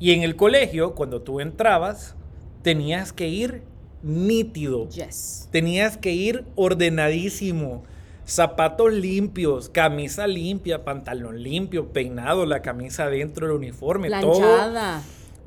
Y 0.00 0.12
en 0.12 0.22
el 0.22 0.36
colegio, 0.36 0.94
cuando 0.94 1.22
tú 1.22 1.40
entrabas, 1.40 2.14
tenías 2.62 3.12
que 3.12 3.28
ir 3.28 3.62
nítido. 4.02 4.88
Yes. 4.90 5.48
Tenías 5.50 5.96
que 5.96 6.12
ir 6.12 6.44
ordenadísimo. 6.54 7.82
Zapatos 8.26 8.92
limpios, 8.92 9.70
camisa 9.70 10.26
limpia, 10.26 10.84
pantalón 10.84 11.42
limpio, 11.42 11.92
peinado, 11.92 12.44
la 12.44 12.60
camisa 12.62 13.08
dentro 13.08 13.46
del 13.46 13.56
uniforme, 13.56 14.10
todo 14.10 14.38
Planchada. 14.38 14.68
La 14.70 15.02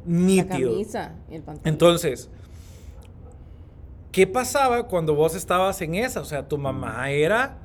nítido. 0.05 0.71
camisa 0.71 1.15
y 1.29 1.35
el 1.35 1.43
pantalón. 1.43 1.73
Entonces, 1.73 2.29
¿qué 4.11 4.27
pasaba 4.27 4.87
cuando 4.87 5.15
vos 5.15 5.35
estabas 5.35 5.81
en 5.81 5.95
esa? 5.95 6.21
O 6.21 6.25
sea, 6.25 6.47
tu 6.47 6.57
mamá 6.57 7.09
era 7.11 7.57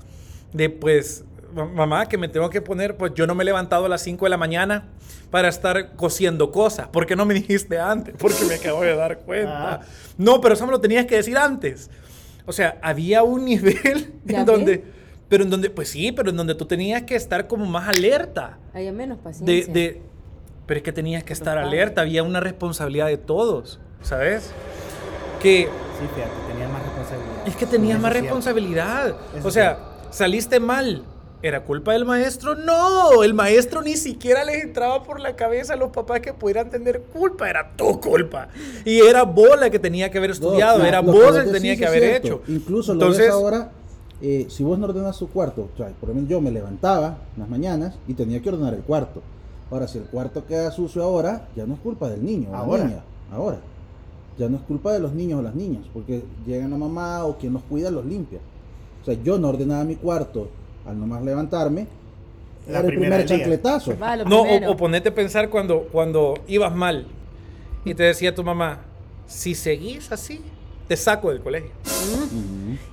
de 0.52 0.70
pues, 0.70 1.24
"Ma- 1.54 1.64
mamá, 1.66 2.06
que 2.08 2.18
me 2.18 2.28
tengo 2.28 2.48
que 2.50 2.60
poner, 2.62 2.96
pues 2.96 3.12
yo 3.14 3.26
no 3.26 3.34
me 3.34 3.42
he 3.42 3.46
levantado 3.46 3.86
a 3.86 3.88
las 3.88 4.02
5 4.02 4.24
de 4.26 4.30
la 4.30 4.36
mañana 4.36 4.88
para 5.30 5.48
estar 5.48 5.96
cosiendo 5.96 6.52
cosas. 6.52 6.88
¿Por 6.88 7.06
qué 7.06 7.16
no 7.16 7.24
me 7.26 7.34
dijiste 7.48 7.78
antes? 7.78 8.14
Porque 8.18 8.44
me 8.44 8.54
acabo 8.54 8.82
de 8.82 8.94
dar 8.94 9.18
cuenta. 9.20 9.74
Ah. 9.74 9.80
No, 10.18 10.40
pero 10.40 10.54
eso 10.54 10.64
me 10.66 10.72
lo 10.72 10.80
tenías 10.80 11.06
que 11.06 11.16
decir 11.16 11.36
antes. 11.36 11.90
O 12.46 12.52
sea, 12.52 12.78
había 12.82 13.22
un 13.22 13.44
nivel 13.46 14.14
¿Ya 14.24 14.40
en 14.40 14.44
ves? 14.44 14.46
donde, 14.46 14.84
pero 15.28 15.42
en 15.44 15.50
donde, 15.50 15.68
pues 15.70 15.88
sí, 15.90 16.12
pero 16.12 16.30
en 16.30 16.36
donde 16.36 16.54
tú 16.54 16.64
tenías 16.66 17.02
que 17.02 17.16
estar 17.16 17.48
como 17.48 17.66
más 17.66 17.88
alerta. 17.88 18.58
Había 18.72 18.92
menos 18.92 19.18
De, 19.18 19.24
paciencia. 19.24 19.72
de- 19.74 20.02
pero 20.66 20.78
es 20.78 20.84
que 20.84 20.92
tenías 20.92 21.22
que 21.24 21.32
estar 21.32 21.58
alerta, 21.58 22.00
había 22.02 22.22
una 22.24 22.40
responsabilidad 22.40 23.06
de 23.06 23.18
todos, 23.18 23.78
¿sabes? 24.02 24.52
Que 25.46 25.68
Sí, 25.98 26.06
fíjate, 26.14 26.32
tenía 26.52 26.68
más 26.68 26.82
responsabilidad. 26.82 27.46
es 27.46 27.56
que 27.56 27.66
tenías 27.66 28.00
más 28.00 28.12
responsabilidad. 28.12 29.16
Eso 29.38 29.46
O 29.48 29.50
sea, 29.52 29.78
saliste 30.10 30.58
mal. 30.58 31.04
¿Era 31.40 31.62
culpa 31.62 31.92
del 31.92 32.04
maestro? 32.04 32.56
No, 32.56 33.22
el 33.22 33.32
maestro 33.32 33.80
ni 33.80 33.96
siquiera 33.96 34.42
les 34.44 34.64
entraba 34.64 35.04
por 35.04 35.20
la 35.20 35.36
cabeza 35.36 35.74
a 35.74 35.76
los 35.76 35.90
papás 35.90 36.18
que 36.20 36.32
pudieran 36.34 36.68
tener 36.70 37.00
culpa, 37.02 37.48
era 37.48 37.70
tu 37.76 38.00
culpa. 38.00 38.48
Y 38.84 38.98
era 39.00 39.22
vos 39.22 39.58
la 39.60 39.70
que 39.70 39.78
tenía 39.78 40.10
que 40.10 40.18
haber 40.18 40.32
estudiado, 40.32 40.80
No, 40.80 40.84
era 40.84 41.00
vos 41.00 41.14
que 41.14 41.26
el 41.28 41.32
que 41.34 41.38
decís 41.44 41.52
tenía 41.52 41.76
que 41.76 41.86
haber 41.86 42.02
cierto. 42.02 42.26
hecho. 42.26 42.42
Incluso 42.48 42.92
Entonces, 42.94 43.18
lo 43.20 43.24
ves 43.26 43.32
ahora, 43.34 43.70
eh, 44.20 44.46
si 44.48 44.64
vos 44.64 44.78
no 44.80 44.86
ordenas 44.86 45.14
su 45.14 45.28
cuarto, 45.30 45.68
o 45.72 45.76
sea, 45.76 45.88
por 46.00 46.10
ejemplo, 46.10 46.28
yo 46.28 46.40
me 46.40 46.50
levantaba 46.50 47.18
en 47.34 47.40
las 47.40 47.48
mañanas 47.48 47.94
y 48.08 48.14
tenía 48.14 48.42
que 48.42 48.48
ordenar 48.48 48.74
el 48.74 48.80
cuarto. 48.82 49.22
Ahora, 49.70 49.86
si 49.86 49.98
el 49.98 50.04
cuarto 50.06 50.44
queda 50.46 50.72
sucio 50.72 51.04
ahora, 51.04 51.46
ya 51.54 51.64
no 51.66 51.74
es 51.74 51.80
culpa 51.80 52.08
del 52.08 52.24
niño 52.24 52.48
o 52.48 52.52
la 52.52 52.58
Ahora. 52.58 52.84
niña. 52.84 53.00
Ahora. 53.32 53.58
Ya 54.38 54.48
no 54.48 54.56
es 54.56 54.62
culpa 54.62 54.92
de 54.92 55.00
los 55.00 55.12
niños 55.12 55.40
o 55.40 55.42
las 55.42 55.54
niñas, 55.54 55.82
porque 55.92 56.22
llegan 56.46 56.70
la 56.70 56.76
mamá 56.76 57.24
o 57.24 57.36
quien 57.38 57.52
los 57.52 57.62
cuida 57.62 57.90
los 57.90 58.04
limpia. 58.04 58.38
O 59.02 59.04
sea, 59.04 59.14
yo 59.22 59.38
no 59.38 59.48
ordenaba 59.48 59.84
mi 59.84 59.96
cuarto 59.96 60.48
al 60.84 60.98
nomás 60.98 61.22
levantarme. 61.22 61.86
La 62.66 62.78
era 62.78 62.80
el 62.80 62.86
primera 62.86 63.16
primer 63.16 63.26
chancletazo. 63.26 63.98
Va, 63.98 64.16
No, 64.16 64.42
o, 64.42 64.72
o 64.72 64.76
ponete 64.76 65.10
a 65.10 65.14
pensar 65.14 65.48
cuando, 65.48 65.82
cuando 65.92 66.34
ibas 66.48 66.74
mal 66.74 67.06
y 67.84 67.94
te 67.94 68.02
decía 68.02 68.34
tu 68.34 68.42
mamá, 68.42 68.80
si 69.26 69.54
seguís 69.54 70.10
así, 70.10 70.40
te 70.88 70.96
saco 70.96 71.30
del 71.30 71.40
colegio. 71.40 71.70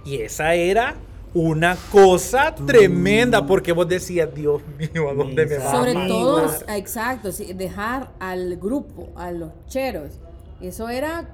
Y 0.05 0.17
esa 0.17 0.53
era 0.53 0.95
una 1.33 1.75
cosa 1.91 2.53
tremenda 2.53 3.45
porque 3.45 3.71
vos 3.71 3.87
decías, 3.87 4.33
Dios 4.33 4.61
mío, 4.77 5.09
¿a 5.09 5.13
dónde 5.13 5.45
me 5.47 5.55
Mis 5.55 5.65
va 5.65 5.71
a 5.71 5.75
Sobre 5.75 5.93
todo, 6.07 6.45
mandar?" 6.47 6.77
exacto, 6.77 7.31
sí, 7.31 7.53
dejar 7.53 8.11
al 8.19 8.57
grupo, 8.57 9.09
a 9.15 9.31
los 9.31 9.49
cheros. 9.67 10.19
Eso 10.63 10.87
era 10.87 11.29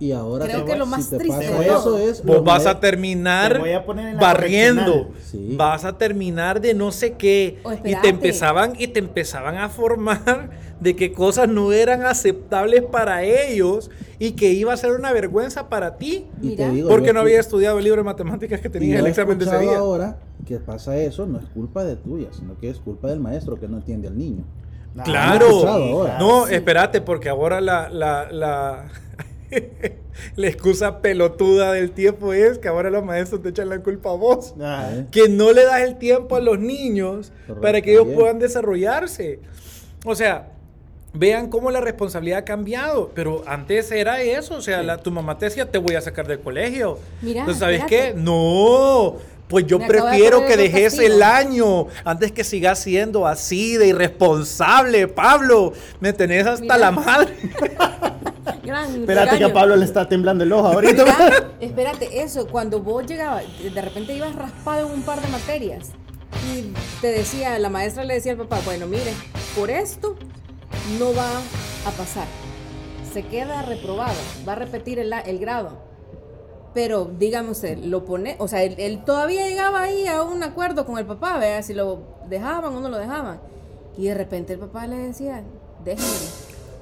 Y 0.00 0.10
ahora 0.10 0.44
Creo 0.44 0.64
que 0.64 0.76
lo 0.76 0.86
más 0.86 1.04
si 1.06 1.16
triste 1.16 1.46
de 1.46 1.66
eso 1.66 1.82
todo. 1.84 1.98
es 1.98 2.24
Vos 2.24 2.42
vas 2.42 2.66
a 2.66 2.80
terminar 2.80 3.52
Te 3.54 3.58
voy 3.60 3.72
a 3.72 3.84
poner 3.84 4.08
en 4.08 4.14
la 4.16 4.20
barriendo. 4.20 5.10
Sí. 5.24 5.54
vas 5.56 5.84
a 5.84 5.96
terminar 5.96 6.60
de 6.60 6.74
no 6.74 6.90
sé 6.90 7.12
qué 7.12 7.58
y 7.84 7.94
te 7.94 8.08
empezaban 8.08 8.72
y 8.76 8.88
te 8.88 8.98
empezaban 8.98 9.56
a 9.56 9.68
formar 9.68 10.50
de 10.80 10.96
que 10.96 11.12
cosas 11.12 11.48
no 11.48 11.72
eran 11.72 12.04
aceptables 12.04 12.82
para 12.82 13.22
ellos 13.22 13.90
y 14.18 14.32
que 14.32 14.52
iba 14.52 14.72
a 14.72 14.76
ser 14.76 14.92
una 14.92 15.12
vergüenza 15.12 15.68
para 15.68 15.96
ti 15.96 16.26
Y 16.42 16.56
te 16.56 16.68
digo, 16.70 16.88
porque 16.88 17.12
no 17.12 17.20
había 17.20 17.38
estudiado 17.38 17.78
el 17.78 17.84
libro 17.84 18.00
de 18.02 18.04
matemáticas 18.04 18.60
que 18.60 18.68
tenías 18.68 18.98
el 19.00 19.06
examen 19.06 19.38
de 19.38 19.44
ese 19.44 19.58
día. 19.60 19.78
ahora 19.78 20.18
que 20.44 20.58
pasa 20.58 20.96
eso, 20.96 21.26
no 21.26 21.38
es 21.38 21.46
culpa 21.46 21.84
de 21.84 21.96
tuya, 21.96 22.28
sino 22.32 22.56
que 22.58 22.70
es 22.70 22.78
culpa 22.78 23.08
del 23.08 23.20
maestro 23.20 23.58
que 23.58 23.68
no 23.68 23.78
entiende 23.78 24.08
al 24.08 24.16
niño. 24.16 24.44
Claro. 25.04 26.08
No, 26.18 26.46
espérate, 26.48 27.00
porque 27.00 27.28
ahora 27.28 27.60
la, 27.60 27.88
la, 27.90 28.30
la, 28.32 28.88
la 30.36 30.46
excusa 30.46 31.00
pelotuda 31.00 31.72
del 31.72 31.90
tiempo 31.92 32.32
es 32.32 32.58
que 32.58 32.68
ahora 32.68 32.90
los 32.90 33.04
maestros 33.04 33.42
te 33.42 33.50
echan 33.50 33.68
la 33.68 33.78
culpa 33.80 34.10
a 34.10 34.14
vos. 34.14 34.54
Ah, 34.60 34.88
¿Eh? 34.92 35.06
Que 35.10 35.28
no 35.28 35.52
le 35.52 35.64
das 35.64 35.80
el 35.82 35.96
tiempo 35.98 36.36
a 36.36 36.40
los 36.40 36.58
niños 36.58 37.32
Correcto, 37.46 37.60
para 37.62 37.80
que 37.82 37.92
ellos 37.92 38.06
bien. 38.06 38.18
puedan 38.18 38.38
desarrollarse. 38.38 39.40
O 40.04 40.14
sea, 40.14 40.48
vean 41.12 41.48
cómo 41.48 41.70
la 41.70 41.80
responsabilidad 41.80 42.40
ha 42.40 42.44
cambiado. 42.44 43.10
Pero 43.14 43.42
antes 43.46 43.90
era 43.90 44.20
eso. 44.22 44.54
O 44.56 44.60
sea, 44.60 44.82
la- 44.82 44.98
tu 44.98 45.10
mamá 45.10 45.38
te 45.38 45.46
decía, 45.46 45.70
te 45.70 45.78
voy 45.78 45.94
a 45.94 46.00
sacar 46.00 46.26
del 46.26 46.40
colegio. 46.40 46.98
Mira, 47.22 47.40
Entonces, 47.40 47.60
¿sabes 47.60 47.80
espérate. 47.80 48.14
qué? 48.14 48.20
No. 48.20 49.16
Pues 49.48 49.66
yo 49.66 49.78
Me 49.78 49.84
acabo 49.84 50.06
de 50.06 50.10
prefiero 50.10 50.46
que 50.46 50.56
dejes 50.56 50.98
el 50.98 51.22
año 51.22 51.86
antes 52.04 52.32
que 52.32 52.42
sigas 52.42 52.80
siendo 52.80 53.26
así 53.26 53.76
de 53.76 53.88
irresponsable, 53.88 55.06
Pablo. 55.06 55.72
Me 56.00 56.12
tenés 56.12 56.46
hasta 56.46 56.62
Mira. 56.62 56.78
la 56.78 56.90
madre. 56.90 57.34
gran 58.64 59.00
Espérate 59.00 59.38
que 59.38 59.44
a. 59.44 59.52
Pablo 59.52 59.76
le 59.76 59.84
está 59.84 60.08
temblando 60.08 60.44
el 60.44 60.52
ojo 60.52 60.66
ahorita. 60.66 61.04
Mira, 61.04 61.50
espérate, 61.60 62.22
eso, 62.22 62.48
cuando 62.48 62.80
vos 62.80 63.06
llegabas, 63.06 63.44
de 63.62 63.80
repente 63.80 64.14
ibas 64.14 64.34
raspado 64.34 64.88
en 64.88 64.92
un 64.92 65.02
par 65.02 65.20
de 65.20 65.28
materias 65.28 65.90
y 66.52 66.72
te 67.00 67.08
decía, 67.08 67.58
la 67.58 67.70
maestra 67.70 68.04
le 68.04 68.14
decía 68.14 68.32
al 68.32 68.38
papá, 68.38 68.60
bueno, 68.64 68.86
mire, 68.86 69.12
por 69.56 69.70
esto 69.70 70.16
no 70.98 71.14
va 71.14 71.28
a 71.86 71.90
pasar. 71.92 72.26
Se 73.12 73.22
queda 73.22 73.62
reprobado, 73.62 74.16
va 74.46 74.52
a 74.52 74.56
repetir 74.56 74.98
el, 74.98 75.12
el 75.12 75.38
grado. 75.38 75.95
Pero 76.76 77.10
dígame 77.18 77.52
usted, 77.52 77.78
lo 77.78 78.04
pone, 78.04 78.36
o 78.38 78.48
sea, 78.48 78.62
él, 78.62 78.74
él 78.76 79.02
todavía 79.02 79.48
llegaba 79.48 79.84
ahí 79.84 80.06
a 80.06 80.20
un 80.22 80.42
acuerdo 80.42 80.84
con 80.84 80.98
el 80.98 81.06
papá, 81.06 81.38
vea 81.38 81.62
si 81.62 81.72
lo 81.72 82.02
dejaban 82.28 82.76
o 82.76 82.80
no 82.80 82.90
lo 82.90 82.98
dejaban. 82.98 83.40
Y 83.96 84.08
de 84.08 84.14
repente 84.14 84.52
el 84.52 84.58
papá 84.58 84.86
le 84.86 84.96
decía, 84.96 85.42
déjenme, 85.82 86.10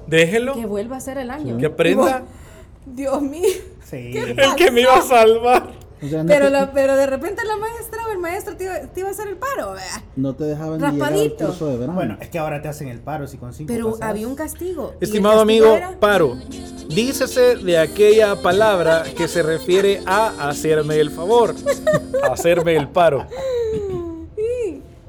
Déjelo. 0.07 0.53
que 0.53 0.65
vuelva 0.65 0.97
a 0.97 0.99
ser 0.99 1.17
el 1.17 1.31
año. 1.31 1.57
Que 1.57 1.67
aprenda. 1.67 2.23
Dios 2.85 3.21
mío. 3.21 3.47
Sí. 3.85 4.11
El 4.17 4.55
que 4.57 4.69
me 4.69 4.81
iba 4.81 4.97
a 4.97 5.01
salvar. 5.01 5.69
O 6.03 6.07
sea, 6.07 6.23
no, 6.23 6.27
Pero, 6.27 6.45
te, 6.45 6.51
la- 6.51 6.71
pero 6.73 6.95
de 6.97 7.05
repente 7.07 7.41
la 7.45 7.55
maestra 7.57 7.99
o 8.07 8.11
el 8.11 8.17
maestro 8.19 8.55
te 8.57 8.65
iba, 8.65 8.79
te 8.79 8.99
iba 8.99 9.09
a 9.09 9.11
hacer 9.11 9.27
el 9.29 9.37
paro, 9.37 9.71
¿verdad? 9.71 10.03
no 10.17 10.35
te 10.35 10.43
dejaban 10.43 10.77
ni 10.79 10.83
Raspadito. 10.83 11.45
curso 11.47 11.67
de 11.67 11.77
verano. 11.77 11.93
Bueno, 11.93 12.17
es 12.19 12.29
que 12.29 12.37
ahora 12.37 12.61
te 12.61 12.67
hacen 12.67 12.89
el 12.89 12.99
paro 12.99 13.27
si 13.27 13.37
con 13.37 13.53
cinco 13.53 13.71
Pero 13.73 13.95
había 14.01 14.27
un 14.27 14.35
castigo. 14.35 14.93
Estimado 14.99 15.39
castigo 15.45 15.65
amigo, 15.65 15.75
era- 15.77 15.99
paro. 15.99 16.35
Dícese 16.89 17.55
de 17.55 17.77
aquella 17.77 18.41
palabra 18.41 19.03
que 19.17 19.27
se 19.27 19.41
refiere 19.41 20.01
a 20.05 20.49
hacerme 20.49 20.99
el 20.99 21.09
favor, 21.11 21.55
hacerme 22.29 22.75
el 22.75 22.89
paro. 22.89 23.25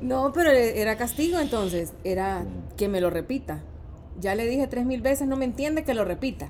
No, 0.00 0.32
pero 0.32 0.50
era 0.50 0.96
castigo 0.96 1.38
entonces. 1.40 1.92
Era 2.04 2.44
que 2.76 2.86
me 2.88 3.00
lo 3.00 3.10
repita. 3.10 3.60
Ya 4.20 4.34
le 4.36 4.46
dije 4.46 4.66
tres 4.68 4.86
mil 4.86 5.00
veces, 5.00 5.26
no 5.26 5.36
me 5.36 5.44
entiende, 5.44 5.82
que 5.84 5.94
lo 5.94 6.04
repita. 6.04 6.48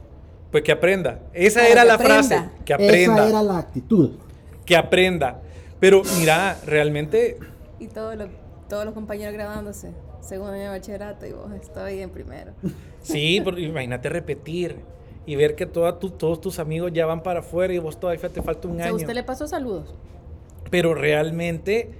Pues 0.52 0.62
que 0.62 0.72
aprenda. 0.72 1.20
Esa 1.32 1.60
Para 1.60 1.72
era 1.72 1.82
que 1.82 1.88
la 1.88 1.94
aprenda. 1.94 2.22
frase. 2.22 2.48
Que 2.66 2.74
aprenda. 2.74 3.14
Esa 3.22 3.28
era 3.28 3.42
la 3.42 3.58
actitud. 3.58 4.10
Que 4.66 4.76
aprenda. 4.76 5.40
Pero 5.80 6.02
mira, 6.18 6.58
realmente 6.66 7.38
Y 7.78 7.86
todos 7.88 8.16
los, 8.16 8.28
todos 8.68 8.84
los 8.84 8.92
compañeros 8.94 9.32
graduándose. 9.34 9.92
Segundo 10.20 10.52
año 10.52 10.64
de 10.64 10.68
bachillerato 10.70 11.24
y 11.26 11.32
vos 11.32 11.52
estoy 11.52 12.00
en 12.00 12.10
primero. 12.10 12.52
Sí, 13.00 13.40
pero 13.44 13.58
imagínate 13.58 14.08
repetir 14.08 14.80
y 15.24 15.36
ver 15.36 15.54
que 15.54 15.66
toda 15.66 15.98
tu- 15.98 16.10
todos 16.10 16.40
tus 16.40 16.58
amigos 16.58 16.92
ya 16.92 17.06
van 17.06 17.22
para 17.22 17.40
afuera 17.40 17.72
y 17.72 17.78
vos 17.78 17.98
todavía 18.00 18.28
te 18.28 18.42
falta 18.42 18.66
un 18.66 18.74
O 18.74 18.76
sea, 18.78 18.86
año. 18.86 18.96
usted 18.96 19.14
le 19.14 19.22
pasó 19.22 19.46
saludos. 19.46 19.94
Pero 20.70 20.94
realmente 20.94 21.90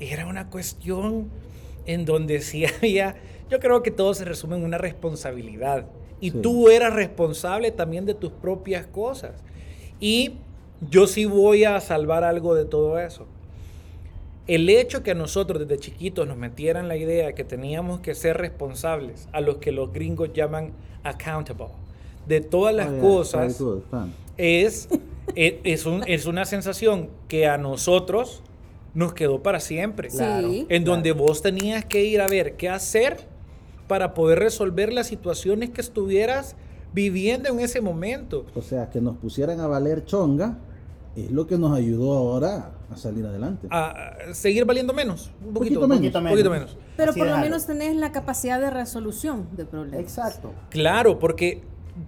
era 0.00 0.26
una 0.26 0.50
cuestión 0.50 1.30
en 1.84 2.04
donde 2.06 2.40
sí 2.40 2.64
había, 2.80 3.14
yo 3.48 3.60
creo 3.60 3.82
que 3.84 3.90
todo 3.92 4.14
se 4.14 4.24
resume 4.24 4.56
en 4.56 4.64
una 4.64 4.78
responsabilidad. 4.78 5.86
Y 6.20 6.30
Sí. 6.30 6.38
tú 6.42 6.68
eras 6.70 6.92
responsable 6.94 7.70
también 7.70 8.06
de 8.06 8.14
tus 8.14 8.32
propias 8.32 8.86
cosas. 8.86 9.44
Y 10.00 10.38
yo 10.90 11.06
sí 11.06 11.24
voy 11.24 11.64
a 11.64 11.80
salvar 11.80 12.24
algo 12.24 12.54
de 12.54 12.64
todo 12.64 12.98
eso. 12.98 13.26
El 14.46 14.68
hecho 14.68 15.02
que 15.02 15.10
a 15.10 15.14
nosotros 15.14 15.60
desde 15.66 15.78
chiquitos 15.80 16.26
nos 16.28 16.36
metieran 16.36 16.86
la 16.86 16.96
idea 16.96 17.32
que 17.34 17.42
teníamos 17.42 18.00
que 18.00 18.14
ser 18.14 18.36
responsables, 18.36 19.28
a 19.32 19.40
los 19.40 19.56
que 19.56 19.72
los 19.72 19.92
gringos 19.92 20.32
llaman 20.32 20.72
accountable, 21.02 21.66
de 22.26 22.40
todas 22.40 22.74
las 22.74 22.88
Oh, 22.88 22.92
yeah, 22.92 23.00
cosas, 23.00 23.60
good, 23.60 23.80
es, 24.36 24.88
e- 25.34 25.60
es, 25.64 25.84
un- 25.86 26.04
es 26.06 26.26
una 26.26 26.44
sensación 26.44 27.08
que 27.26 27.46
a 27.48 27.58
nosotros 27.58 28.42
nos 28.94 29.14
quedó 29.14 29.42
para 29.42 29.58
siempre. 29.60 30.08
Claro. 30.08 30.48
En 30.68 30.84
donde 30.84 31.12
vos 31.12 31.42
tenías 31.42 31.84
que 31.84 32.04
ir 32.04 32.20
a 32.20 32.28
ver 32.28 32.54
qué 32.56 32.68
hacer 32.68 33.26
para 33.88 34.14
poder 34.14 34.38
resolver 34.38 34.92
las 34.92 35.08
situaciones 35.08 35.70
que 35.70 35.80
estuvieras 35.80 36.54
viviendo 36.92 37.48
en 37.48 37.60
ese 37.60 37.80
momento. 37.80 38.46
O 38.54 38.62
sea, 38.62 38.90
que 38.90 39.00
nos 39.00 39.16
pusieran 39.16 39.60
a 39.60 39.66
valer 39.66 40.04
chonga 40.04 40.58
es 41.16 41.30
lo 41.30 41.46
que 41.46 41.56
nos 41.56 41.76
ayudó 41.76 42.12
ahora 42.12 42.72
a 42.90 42.96
salir 42.96 43.24
adelante. 43.24 43.68
A 43.70 44.12
seguir 44.32 44.66
valiendo 44.66 44.92
menos. 44.92 45.30
Un 45.44 45.54
poquito, 45.54 45.80
Poquito 45.80 45.88
menos. 45.88 46.12
Poquito 46.12 46.30
poquito 46.30 46.50
menos. 46.50 46.74
menos. 46.74 46.86
Pero 46.96 47.10
Así 47.10 47.20
por 47.20 47.28
lo 47.28 47.38
menos 47.38 47.66
tenés 47.66 47.96
la 47.96 48.12
capacidad 48.12 48.60
de 48.60 48.70
resolución 48.70 49.48
de 49.56 49.64
problemas. 49.64 50.00
Exacto. 50.00 50.52
Claro, 50.68 51.18
porque 51.18 51.62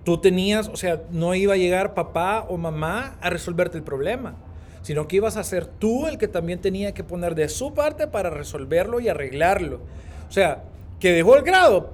tú 0.04 0.18
tenías, 0.18 0.68
o 0.68 0.76
sea, 0.76 1.02
no 1.10 1.34
iba 1.34 1.54
a 1.54 1.56
llegar 1.56 1.94
papá 1.94 2.44
o 2.48 2.58
mamá 2.58 3.16
a 3.20 3.30
resolverte 3.30 3.78
el 3.78 3.82
problema, 3.84 4.36
sino 4.82 5.08
que 5.08 5.16
ibas 5.16 5.38
a 5.38 5.44
ser 5.44 5.66
tú 5.66 6.06
el 6.06 6.18
que 6.18 6.28
también 6.28 6.60
tenía 6.60 6.92
que 6.92 7.02
poner 7.02 7.34
de 7.34 7.48
su 7.48 7.72
parte 7.72 8.06
para 8.08 8.28
resolverlo 8.28 9.00
y 9.00 9.08
arreglarlo. 9.08 9.80
O 10.28 10.32
sea, 10.32 10.64
que 11.00 11.12
dejó 11.12 11.36
el 11.36 11.42
grado, 11.42 11.92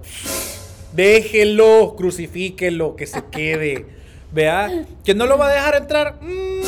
déjelo, 0.94 1.94
crucifíquelo, 1.96 2.96
que 2.96 3.06
se 3.06 3.22
quede. 3.30 3.86
Vea, 4.32 4.86
que 5.04 5.14
no 5.14 5.26
lo 5.26 5.38
va 5.38 5.48
a 5.48 5.52
dejar 5.52 5.76
entrar, 5.76 6.18
mm, 6.20 6.60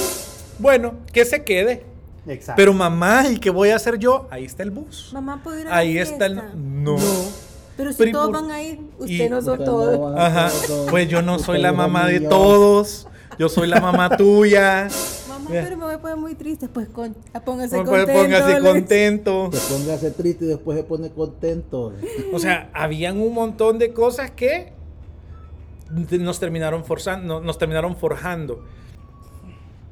bueno, 0.61 0.95
que 1.13 1.25
se 1.25 1.43
quede. 1.43 1.83
Exacto. 2.29 2.55
Pero 2.57 2.73
mamá, 2.73 3.27
¿y 3.29 3.39
qué 3.39 3.51
voy 3.51 3.71
a 3.71 3.77
hacer 3.77 3.99
yo? 3.99 4.27
Ahí 4.31 4.45
está 4.45 4.63
el 4.63 4.71
bus. 4.71 5.11
Mamá, 5.13 5.41
¿puedo 5.43 5.61
ir 5.61 5.67
a 5.67 5.71
la 5.71 5.77
Ahí 5.77 5.99
está 5.99 6.27
el... 6.27 6.35
fiesta? 6.35 6.53
No. 6.57 6.97
Pero 7.77 7.93
si 7.93 7.99
Pero 7.99 8.09
¿y 8.09 8.13
todos 8.13 8.27
por- 8.31 8.41
van 8.43 8.51
a 8.51 8.63
ir, 8.63 8.81
y- 9.01 9.03
usted 9.15 9.31
no 9.31 9.43
son 9.43 9.65
todos. 9.65 9.99
no 10.13 10.17
Ajá. 10.19 10.51
todos, 10.67 10.91
Pues 10.91 11.09
yo 11.09 11.23
no 11.23 11.39
soy 11.39 11.61
la 11.61 11.73
mamá 11.73 12.07
de 12.07 12.21
todos. 12.21 13.07
Yo 13.39 13.49
soy 13.49 13.67
la 13.69 13.81
mamá 13.81 14.17
tuya. 14.17 14.89
Pero 15.49 15.77
me 15.77 15.85
voy 15.85 15.95
a 15.95 16.01
poner 16.01 16.17
muy 16.17 16.35
triste. 16.35 16.69
Pues 16.69 16.89
con, 16.89 17.17
ah, 17.33 17.41
póngase 17.41 17.77
Pues 17.77 17.89
contento. 17.89 18.13
póngase 18.23 18.61
contento. 18.61 19.51
Se 19.53 19.75
póngase 19.75 20.11
triste 20.13 20.45
y 20.45 20.49
después 20.49 20.79
se 20.79 20.85
pone 20.85 21.11
contento. 21.11 21.93
O 22.33 22.39
sea, 22.39 22.71
habían 22.73 23.19
un 23.21 23.33
montón 23.35 23.79
de 23.79 23.93
cosas 23.93 24.31
que 24.31 24.73
nos 25.91 26.41
terminaron 26.41 26.85
forzando, 26.85 27.41
nos 27.41 27.59
terminaron 27.59 27.97
forjando. 27.97 28.65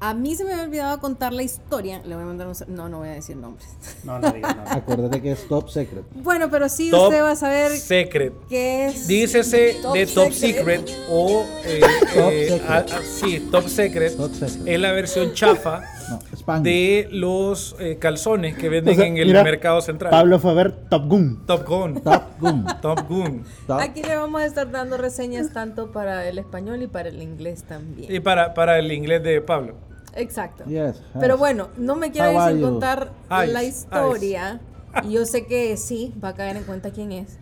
A 0.06 0.12
mí 0.12 0.34
se 0.34 0.44
me 0.44 0.52
había 0.52 0.64
olvidado 0.64 1.00
contar 1.00 1.32
la 1.32 1.42
historia. 1.42 2.02
Le 2.04 2.14
voy 2.14 2.24
a 2.24 2.26
mandar 2.26 2.46
un... 2.46 2.54
No, 2.68 2.90
no 2.90 2.98
voy 2.98 3.08
a 3.08 3.12
decir 3.12 3.38
nombres. 3.38 3.66
No, 4.04 4.18
no 4.18 4.30
digas 4.32 4.54
no. 4.54 4.62
Acuérdate 4.70 5.22
que 5.22 5.32
es 5.32 5.48
top 5.48 5.70
secret. 5.70 6.04
Bueno, 6.16 6.50
pero 6.50 6.68
sí 6.68 6.90
Top 6.90 7.04
usted 7.04 7.22
va 7.22 7.30
a 7.30 7.36
saber 7.36 7.70
Secret. 7.72 8.34
qué 8.46 8.84
es... 8.84 9.06
Dícese 9.06 9.76
Top 9.80 9.94
de 9.94 10.06
Top 10.06 10.30
Secret. 10.30 10.86
Secret 10.86 11.08
o 11.08 11.46
eh, 11.64 11.80
Top 12.14 12.30
eh, 12.30 12.48
Secret. 12.50 12.68
ah, 12.68 12.84
ah, 12.92 13.00
sí, 13.02 13.48
Top 13.50 13.66
Secret 13.66 14.16
Top 14.18 14.34
secret. 14.34 14.68
es 14.68 14.78
la 14.78 14.92
versión 14.92 15.32
chafa 15.32 15.80
No, 16.46 16.60
de 16.60 17.08
los 17.10 17.74
eh, 17.78 17.96
calzones 17.98 18.58
que 18.58 18.68
venden 18.68 18.92
O 18.92 18.96
sea, 18.96 19.06
en 19.06 19.16
el 19.16 19.28
mira, 19.28 19.42
mercado 19.42 19.80
central. 19.80 20.10
Pablo 20.10 20.38
fue 20.38 20.50
a 20.50 20.54
ver 20.54 20.72
Top 20.90 21.08
Gun. 21.08 21.46
Top 21.46 21.66
Gun. 21.66 22.02
Top 22.02 22.22
Gun. 22.38 22.66
Top 22.82 23.08
Gun. 23.08 23.42
Top. 23.66 23.80
Aquí 23.80 24.02
le 24.02 24.14
vamos 24.14 24.42
a 24.42 24.44
estar 24.44 24.70
dando 24.70 24.98
reseñas 24.98 25.54
tanto 25.54 25.92
para 25.92 26.28
el 26.28 26.36
español 26.36 26.82
y 26.82 26.88
para 26.88 27.08
el 27.08 27.22
inglés 27.22 27.60
Y 27.62 27.68
también. 27.68 28.22
para, 28.22 28.52
para 28.52 28.78
el 28.78 28.92
inglés 28.92 29.22
de 29.22 29.40
Pablo. 29.40 29.76
Exacto. 30.16 30.64
Yes, 30.64 31.02
Pero 31.18 31.36
bueno, 31.38 31.68
no 31.76 31.96
me 31.96 32.10
quiero 32.12 32.46
sin 32.48 32.60
contar 32.60 33.10
Ice, 33.44 33.52
la 33.52 33.62
historia. 33.64 34.60
Y 35.02 35.12
yo 35.12 35.26
sé 35.26 35.46
que 35.46 35.76
sí, 35.76 36.14
va 36.22 36.28
a 36.30 36.34
caer 36.34 36.56
en 36.56 36.62
cuenta 36.64 36.90
quién 36.90 37.10
es. 37.12 37.38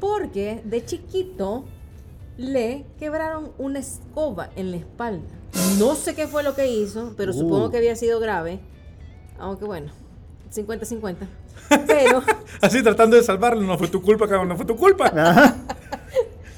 Porque 0.00 0.60
de 0.64 0.84
chiquito 0.84 1.64
le 2.36 2.84
quebraron 2.98 3.52
una 3.58 3.78
escoba 3.78 4.50
en 4.56 4.70
la 4.72 4.76
espalda. 4.78 5.26
No 5.78 5.94
sé 5.94 6.14
qué 6.14 6.26
fue 6.26 6.42
lo 6.42 6.54
que 6.54 6.66
hizo, 6.66 7.14
pero 7.16 7.32
Uh. 7.32 7.38
supongo 7.38 7.70
que 7.70 7.78
había 7.78 7.96
sido 7.96 8.18
grave. 8.20 8.60
Aunque 9.38 9.64
bueno, 9.64 9.92
50-50. 10.54 11.16
Pero 11.86 12.22
Así 12.60 12.82
tratando 12.82 13.16
de 13.16 13.22
salvarlo, 13.22 13.62
no 13.62 13.78
fue 13.78 13.88
tu 13.88 14.02
culpa, 14.02 14.28
cabrón, 14.28 14.48
no 14.48 14.56
fue 14.56 14.66
tu 14.66 14.76
culpa. 14.76 15.10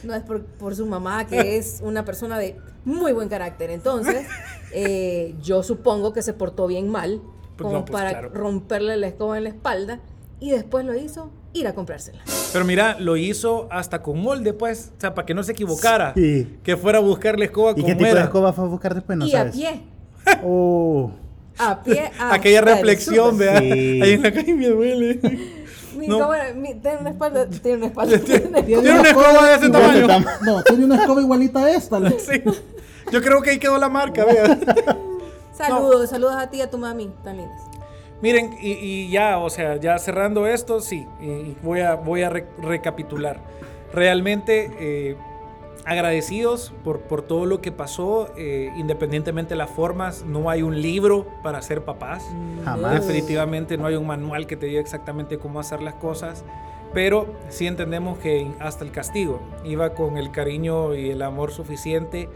no 0.03 0.15
es 0.15 0.23
por, 0.23 0.45
por 0.45 0.75
su 0.75 0.87
mamá, 0.87 1.27
que 1.27 1.57
es 1.59 1.81
una 1.83 2.05
persona 2.05 2.39
de 2.39 2.57
muy 2.85 3.13
buen 3.13 3.29
carácter. 3.29 3.71
Entonces, 3.71 4.27
eh, 4.73 5.35
yo 5.43 5.63
supongo 5.63 6.13
que 6.13 6.23
se 6.23 6.33
portó 6.33 6.67
bien 6.67 6.89
mal, 6.89 7.21
Pues 7.57 7.67
como 7.67 7.73
no, 7.73 7.85
pues 7.85 7.93
para 7.93 8.11
claro. 8.11 8.31
romperle 8.33 8.97
la 8.97 9.09
escoba 9.09 9.37
en 9.39 9.45
la 9.45 9.51
espalda. 9.51 10.01
Y 10.41 10.51
después 10.51 10.85
lo 10.87 10.95
hizo 10.95 11.33
ir 11.53 11.67
a 11.67 11.75
comprársela. 11.75 12.21
Pero 12.53 12.65
mira, 12.65 12.97
lo 13.01 13.17
hizo 13.17 13.67
hasta 13.73 14.03
con 14.03 14.21
molde, 14.23 14.53
pues. 14.53 14.93
O 14.97 15.01
sea, 15.01 15.15
para 15.15 15.27
que 15.27 15.35
no 15.35 15.43
se 15.43 15.51
equivocara. 15.53 16.13
Sí. 16.15 16.59
Que 16.63 16.77
fuera 16.77 16.99
a 16.99 17.01
buscar 17.01 17.39
la 17.39 17.47
escoba 17.47 17.73
¿Y 17.73 17.83
qué 17.83 17.93
tipo 17.95 18.05
de 18.05 18.11
era. 18.11 18.23
escoba 18.25 18.53
fue 18.53 18.65
a 18.65 18.69
buscar 18.69 18.95
después? 18.95 19.19
No 19.19 19.27
y 19.27 19.31
sabes. 19.33 19.53
a 19.55 19.57
pie. 19.57 19.83
Oh. 20.45 21.11
A 21.59 21.83
pie. 21.83 22.11
Aquella 22.21 22.61
hasta 22.61 22.71
el 22.71 22.77
reflexión, 22.77 23.37
vea. 23.37 23.59
Sí. 23.59 24.01
Ahí 24.03 24.13
en 24.13 24.23
la 24.23 24.33
calle 24.33 24.55
me 24.55 24.69
duele. 24.69 25.21
Mi 25.97 26.07
No. 26.07 26.29
mi- 26.55 26.75
tiene 26.77 26.99
una 26.99 27.11
espalda. 27.11 27.49
Tiene 27.51 27.79
una 27.79 27.87
espalda. 27.87 28.19
tiene 28.21 28.47
una 28.47 28.63
Tiene 28.65 28.91
una 28.93 29.03
escoba 29.03 29.49
de 29.49 29.55
ese 29.57 29.69
tamaño. 29.71 30.07
No, 30.45 30.63
tiene 30.63 30.85
una 30.85 30.97
escoba 31.01 31.21
igualita 31.21 31.65
a 31.65 31.71
esta. 31.73 31.99
le- 31.99 32.21
Sí. 32.21 32.41
Yo 33.13 33.23
creo 33.23 33.41
que 33.43 33.51
ahí 33.51 33.59
quedó 33.59 33.79
la 33.79 33.89
marca, 33.89 34.25
vea. 34.25 34.59
Saludos, 35.53 36.11
saludos 36.11 36.37
a 36.37 36.49
ti 36.51 36.59
y 36.59 36.61
a 36.61 36.71
tu 36.71 36.79
mami, 36.79 37.11
tan 37.25 37.37
lindas. 37.39 37.61
Miren, 38.23 38.57
y, 38.61 38.73
y 38.73 39.11
ya, 39.11 39.39
o 39.39 39.51
sea, 39.51 39.77
ya 39.77 39.99
cerrando 39.99 40.47
esto, 40.47 40.81
sí, 40.81 41.07
y, 41.21 41.25
y 41.27 41.57
voy 41.63 41.81
a, 41.81 41.95
voy 41.95 42.23
a 42.23 42.31
re- 42.31 42.47
recapitular. 42.63 43.41
Realmente 43.93 44.71
eh, 44.79 45.17
agradecidos 45.85 46.73
por, 46.85 47.01
por 47.01 47.23
todo 47.23 47.47
lo 47.47 47.61
que 47.61 47.73
pasó, 47.73 48.29
eh, 48.37 48.73
independientemente 48.77 49.51
de 49.55 49.57
las 49.59 49.71
formas, 49.71 50.25
no 50.25 50.51
hay 50.51 50.63
un 50.63 50.81
libro 50.81 51.27
para 51.43 51.61
ser 51.63 51.83
papás. 51.85 52.25
Jamás. 52.65 52.93
Definitivamente 53.07 53.77
no 53.77 53.87
hay 53.87 53.97
un 53.97 54.07
manual 54.07 54.47
que 54.47 54.57
te 54.57 54.67
diga 54.67 54.81
exactamente 54.81 55.39
cómo 55.39 55.59
hacer 55.61 55.83
las 55.83 55.95
cosas, 55.95 56.45
pero 56.93 57.27
sí 57.49 57.67
entendemos 57.67 58.19
que 58.19 58.51
hasta 58.61 58.85
el 58.85 58.93
castigo 58.93 59.41
iba 59.65 59.91
con 59.95 60.17
el 60.19 60.31
cariño 60.31 60.95
y 60.95 61.11
el 61.11 61.23
amor 61.23 61.51
suficiente 61.53 62.29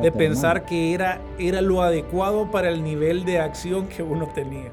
de 0.00 0.12
pensar 0.12 0.64
que 0.64 0.94
era, 0.94 1.20
era 1.38 1.60
lo 1.60 1.82
adecuado 1.82 2.50
para 2.50 2.68
el 2.68 2.84
nivel 2.84 3.24
de 3.24 3.40
acción 3.40 3.86
que 3.88 4.02
uno 4.02 4.28
tenía. 4.28 4.70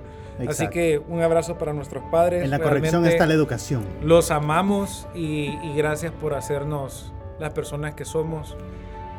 Así 0.48 0.68
que 0.70 1.02
un 1.08 1.22
abrazo 1.22 1.58
para 1.58 1.74
nuestros 1.74 2.04
padres. 2.12 2.44
En 2.44 2.52
la 2.52 2.60
corrección 2.60 3.02
Realmente 3.02 3.16
está 3.16 3.26
la 3.26 3.34
educación. 3.34 3.84
Los 4.04 4.30
amamos 4.30 5.08
y, 5.16 5.58
y 5.64 5.74
gracias 5.76 6.12
por 6.12 6.36
hacernos 6.36 7.12
las 7.40 7.54
personas 7.54 7.96
que 7.96 8.06
somos. 8.06 8.56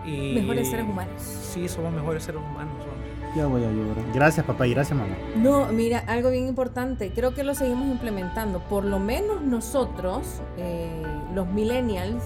Y, 0.07 0.35
Mejores 0.35 0.71
seres 0.71 0.87
humanos. 0.87 1.21
Sí, 1.21 1.69
somos 1.69 1.93
mejores 1.93 2.23
seres 2.23 2.41
humanos. 2.41 2.75
hombre. 2.81 3.09
Ya 3.37 3.47
voy 3.47 3.63
a 3.63 3.71
llorar. 3.71 4.05
Gracias, 4.15 4.47
papá, 4.47 4.67
y 4.67 4.73
gracias, 4.73 4.99
mamá. 4.99 5.15
No, 5.37 5.67
mira, 5.67 5.99
algo 6.07 6.31
bien 6.31 6.49
importante, 6.49 7.13
creo 7.15 7.35
que 7.35 7.45
lo 7.45 7.55
seguimos 7.55 7.87
implementando. 7.89 8.61
Por 8.61 8.85
lo 8.85 8.99
menos 8.99 9.43
nosotros, 9.43 10.41
eh, 10.57 11.03
los 11.35 11.47
millennials, 11.47 12.23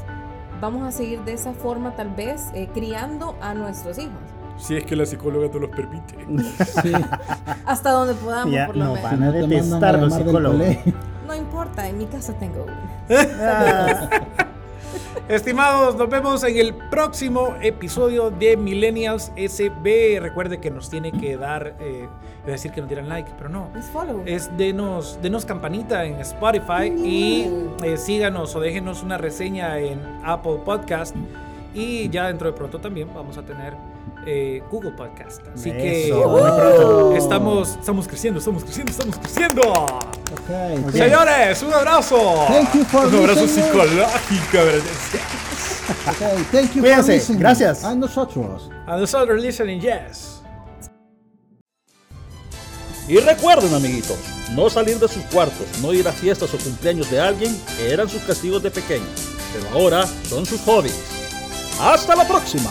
vamos 0.62 0.86
a 0.86 0.92
seguir 0.92 1.20
de 1.24 1.32
esa 1.32 1.52
forma 1.52 1.96
tal 1.96 2.10
vez 2.10 2.50
eh, 2.54 2.68
criando 2.72 3.36
a 3.40 3.52
nuestros 3.52 3.98
hijos. 3.98 4.12
Si 4.56 4.76
es 4.76 4.84
que 4.84 4.94
la 4.94 5.04
psicóloga 5.04 5.50
te 5.50 5.58
los 5.58 5.70
permite. 5.70 6.14
Sí, 6.82 6.92
Hasta 7.66 7.90
donde 7.90 8.14
podamos, 8.14 8.54
Ya, 8.54 8.66
por 8.66 8.76
lo 8.76 8.84
no, 8.84 8.94
menos. 8.94 9.10
Van 9.10 9.22
a 9.22 9.26
no 9.26 9.32
te 9.32 9.40
mandan 9.40 9.50
detestar 9.50 9.94
a 9.96 9.98
los 9.98 10.14
psicólogos. 10.14 10.60
No 11.26 11.34
importa, 11.34 11.88
en 11.88 11.98
mi 11.98 12.06
casa 12.06 12.32
tengo 12.34 12.64
uno. 12.64 12.76
Ah, 13.40 14.08
Estimados, 15.28 15.94
nos 15.94 16.10
vemos 16.10 16.42
en 16.42 16.58
el 16.58 16.74
próximo 16.74 17.54
episodio 17.62 18.30
de 18.30 18.56
Millennials 18.56 19.30
SB. 19.36 20.18
Recuerde 20.20 20.58
que 20.60 20.68
nos 20.68 20.90
tiene 20.90 21.12
que 21.12 21.36
dar, 21.36 21.76
eh, 21.78 22.08
a 22.44 22.46
decir 22.50 22.72
que 22.72 22.80
nos 22.80 22.90
dieran 22.90 23.08
like, 23.08 23.30
pero 23.38 23.48
no. 23.48 23.70
Es 23.78 23.86
follow. 23.86 24.24
Es 24.26 24.54
denos, 24.56 25.20
denos 25.22 25.44
campanita 25.44 26.04
en 26.04 26.20
Spotify 26.20 26.92
y 27.04 27.48
eh, 27.84 27.96
síganos 27.96 28.56
o 28.56 28.60
déjenos 28.60 29.04
una 29.04 29.16
reseña 29.16 29.78
en 29.78 30.00
Apple 30.24 30.58
Podcast. 30.64 31.14
Y 31.72 32.08
ya 32.08 32.26
dentro 32.26 32.50
de 32.50 32.56
pronto 32.56 32.80
también 32.80 33.08
vamos 33.14 33.38
a 33.38 33.42
tener 33.42 33.74
eh, 34.26 34.62
Google 34.70 34.92
Podcast. 34.92 35.40
Así 35.54 35.70
que 35.70 36.10
pronto. 36.12 37.14
estamos, 37.16 37.76
estamos 37.78 38.06
creciendo, 38.08 38.38
estamos 38.38 38.64
creciendo, 38.64 38.92
estamos 38.92 39.16
creciendo. 39.18 39.62
Okay, 40.44 40.84
Señores, 40.92 41.62
un 41.62 41.72
abrazo. 41.74 42.44
Thank 42.48 42.74
you 42.74 42.84
for 42.84 43.06
un 43.06 43.14
abrazo 43.16 43.42
listening. 43.42 43.66
psicológico. 43.66 44.58
okay, 46.08 46.44
thank 46.50 46.66
you 46.74 46.80
for 46.80 46.80
Cuídense, 46.82 47.12
listening. 47.14 47.40
gracias. 47.40 47.84
A 47.84 47.94
nosotros. 47.94 48.70
A 48.86 48.96
nosotros 48.96 49.40
listening, 49.42 49.80
yes. 49.80 50.40
Y 53.08 53.18
recuerden, 53.18 53.74
amiguitos, 53.74 54.16
no 54.52 54.70
salir 54.70 54.98
de 54.98 55.08
sus 55.08 55.22
cuartos, 55.24 55.66
no 55.82 55.92
ir 55.92 56.06
a 56.06 56.12
fiestas 56.12 56.54
o 56.54 56.58
cumpleaños 56.58 57.10
de 57.10 57.20
alguien 57.20 57.60
eran 57.80 58.08
sus 58.08 58.22
castigos 58.22 58.62
de 58.62 58.70
pequeños, 58.70 59.10
pero 59.52 59.68
ahora 59.78 60.06
son 60.28 60.46
sus 60.46 60.60
hobbies. 60.62 60.96
¡Hasta 61.80 62.14
la 62.14 62.26
próxima! 62.26 62.70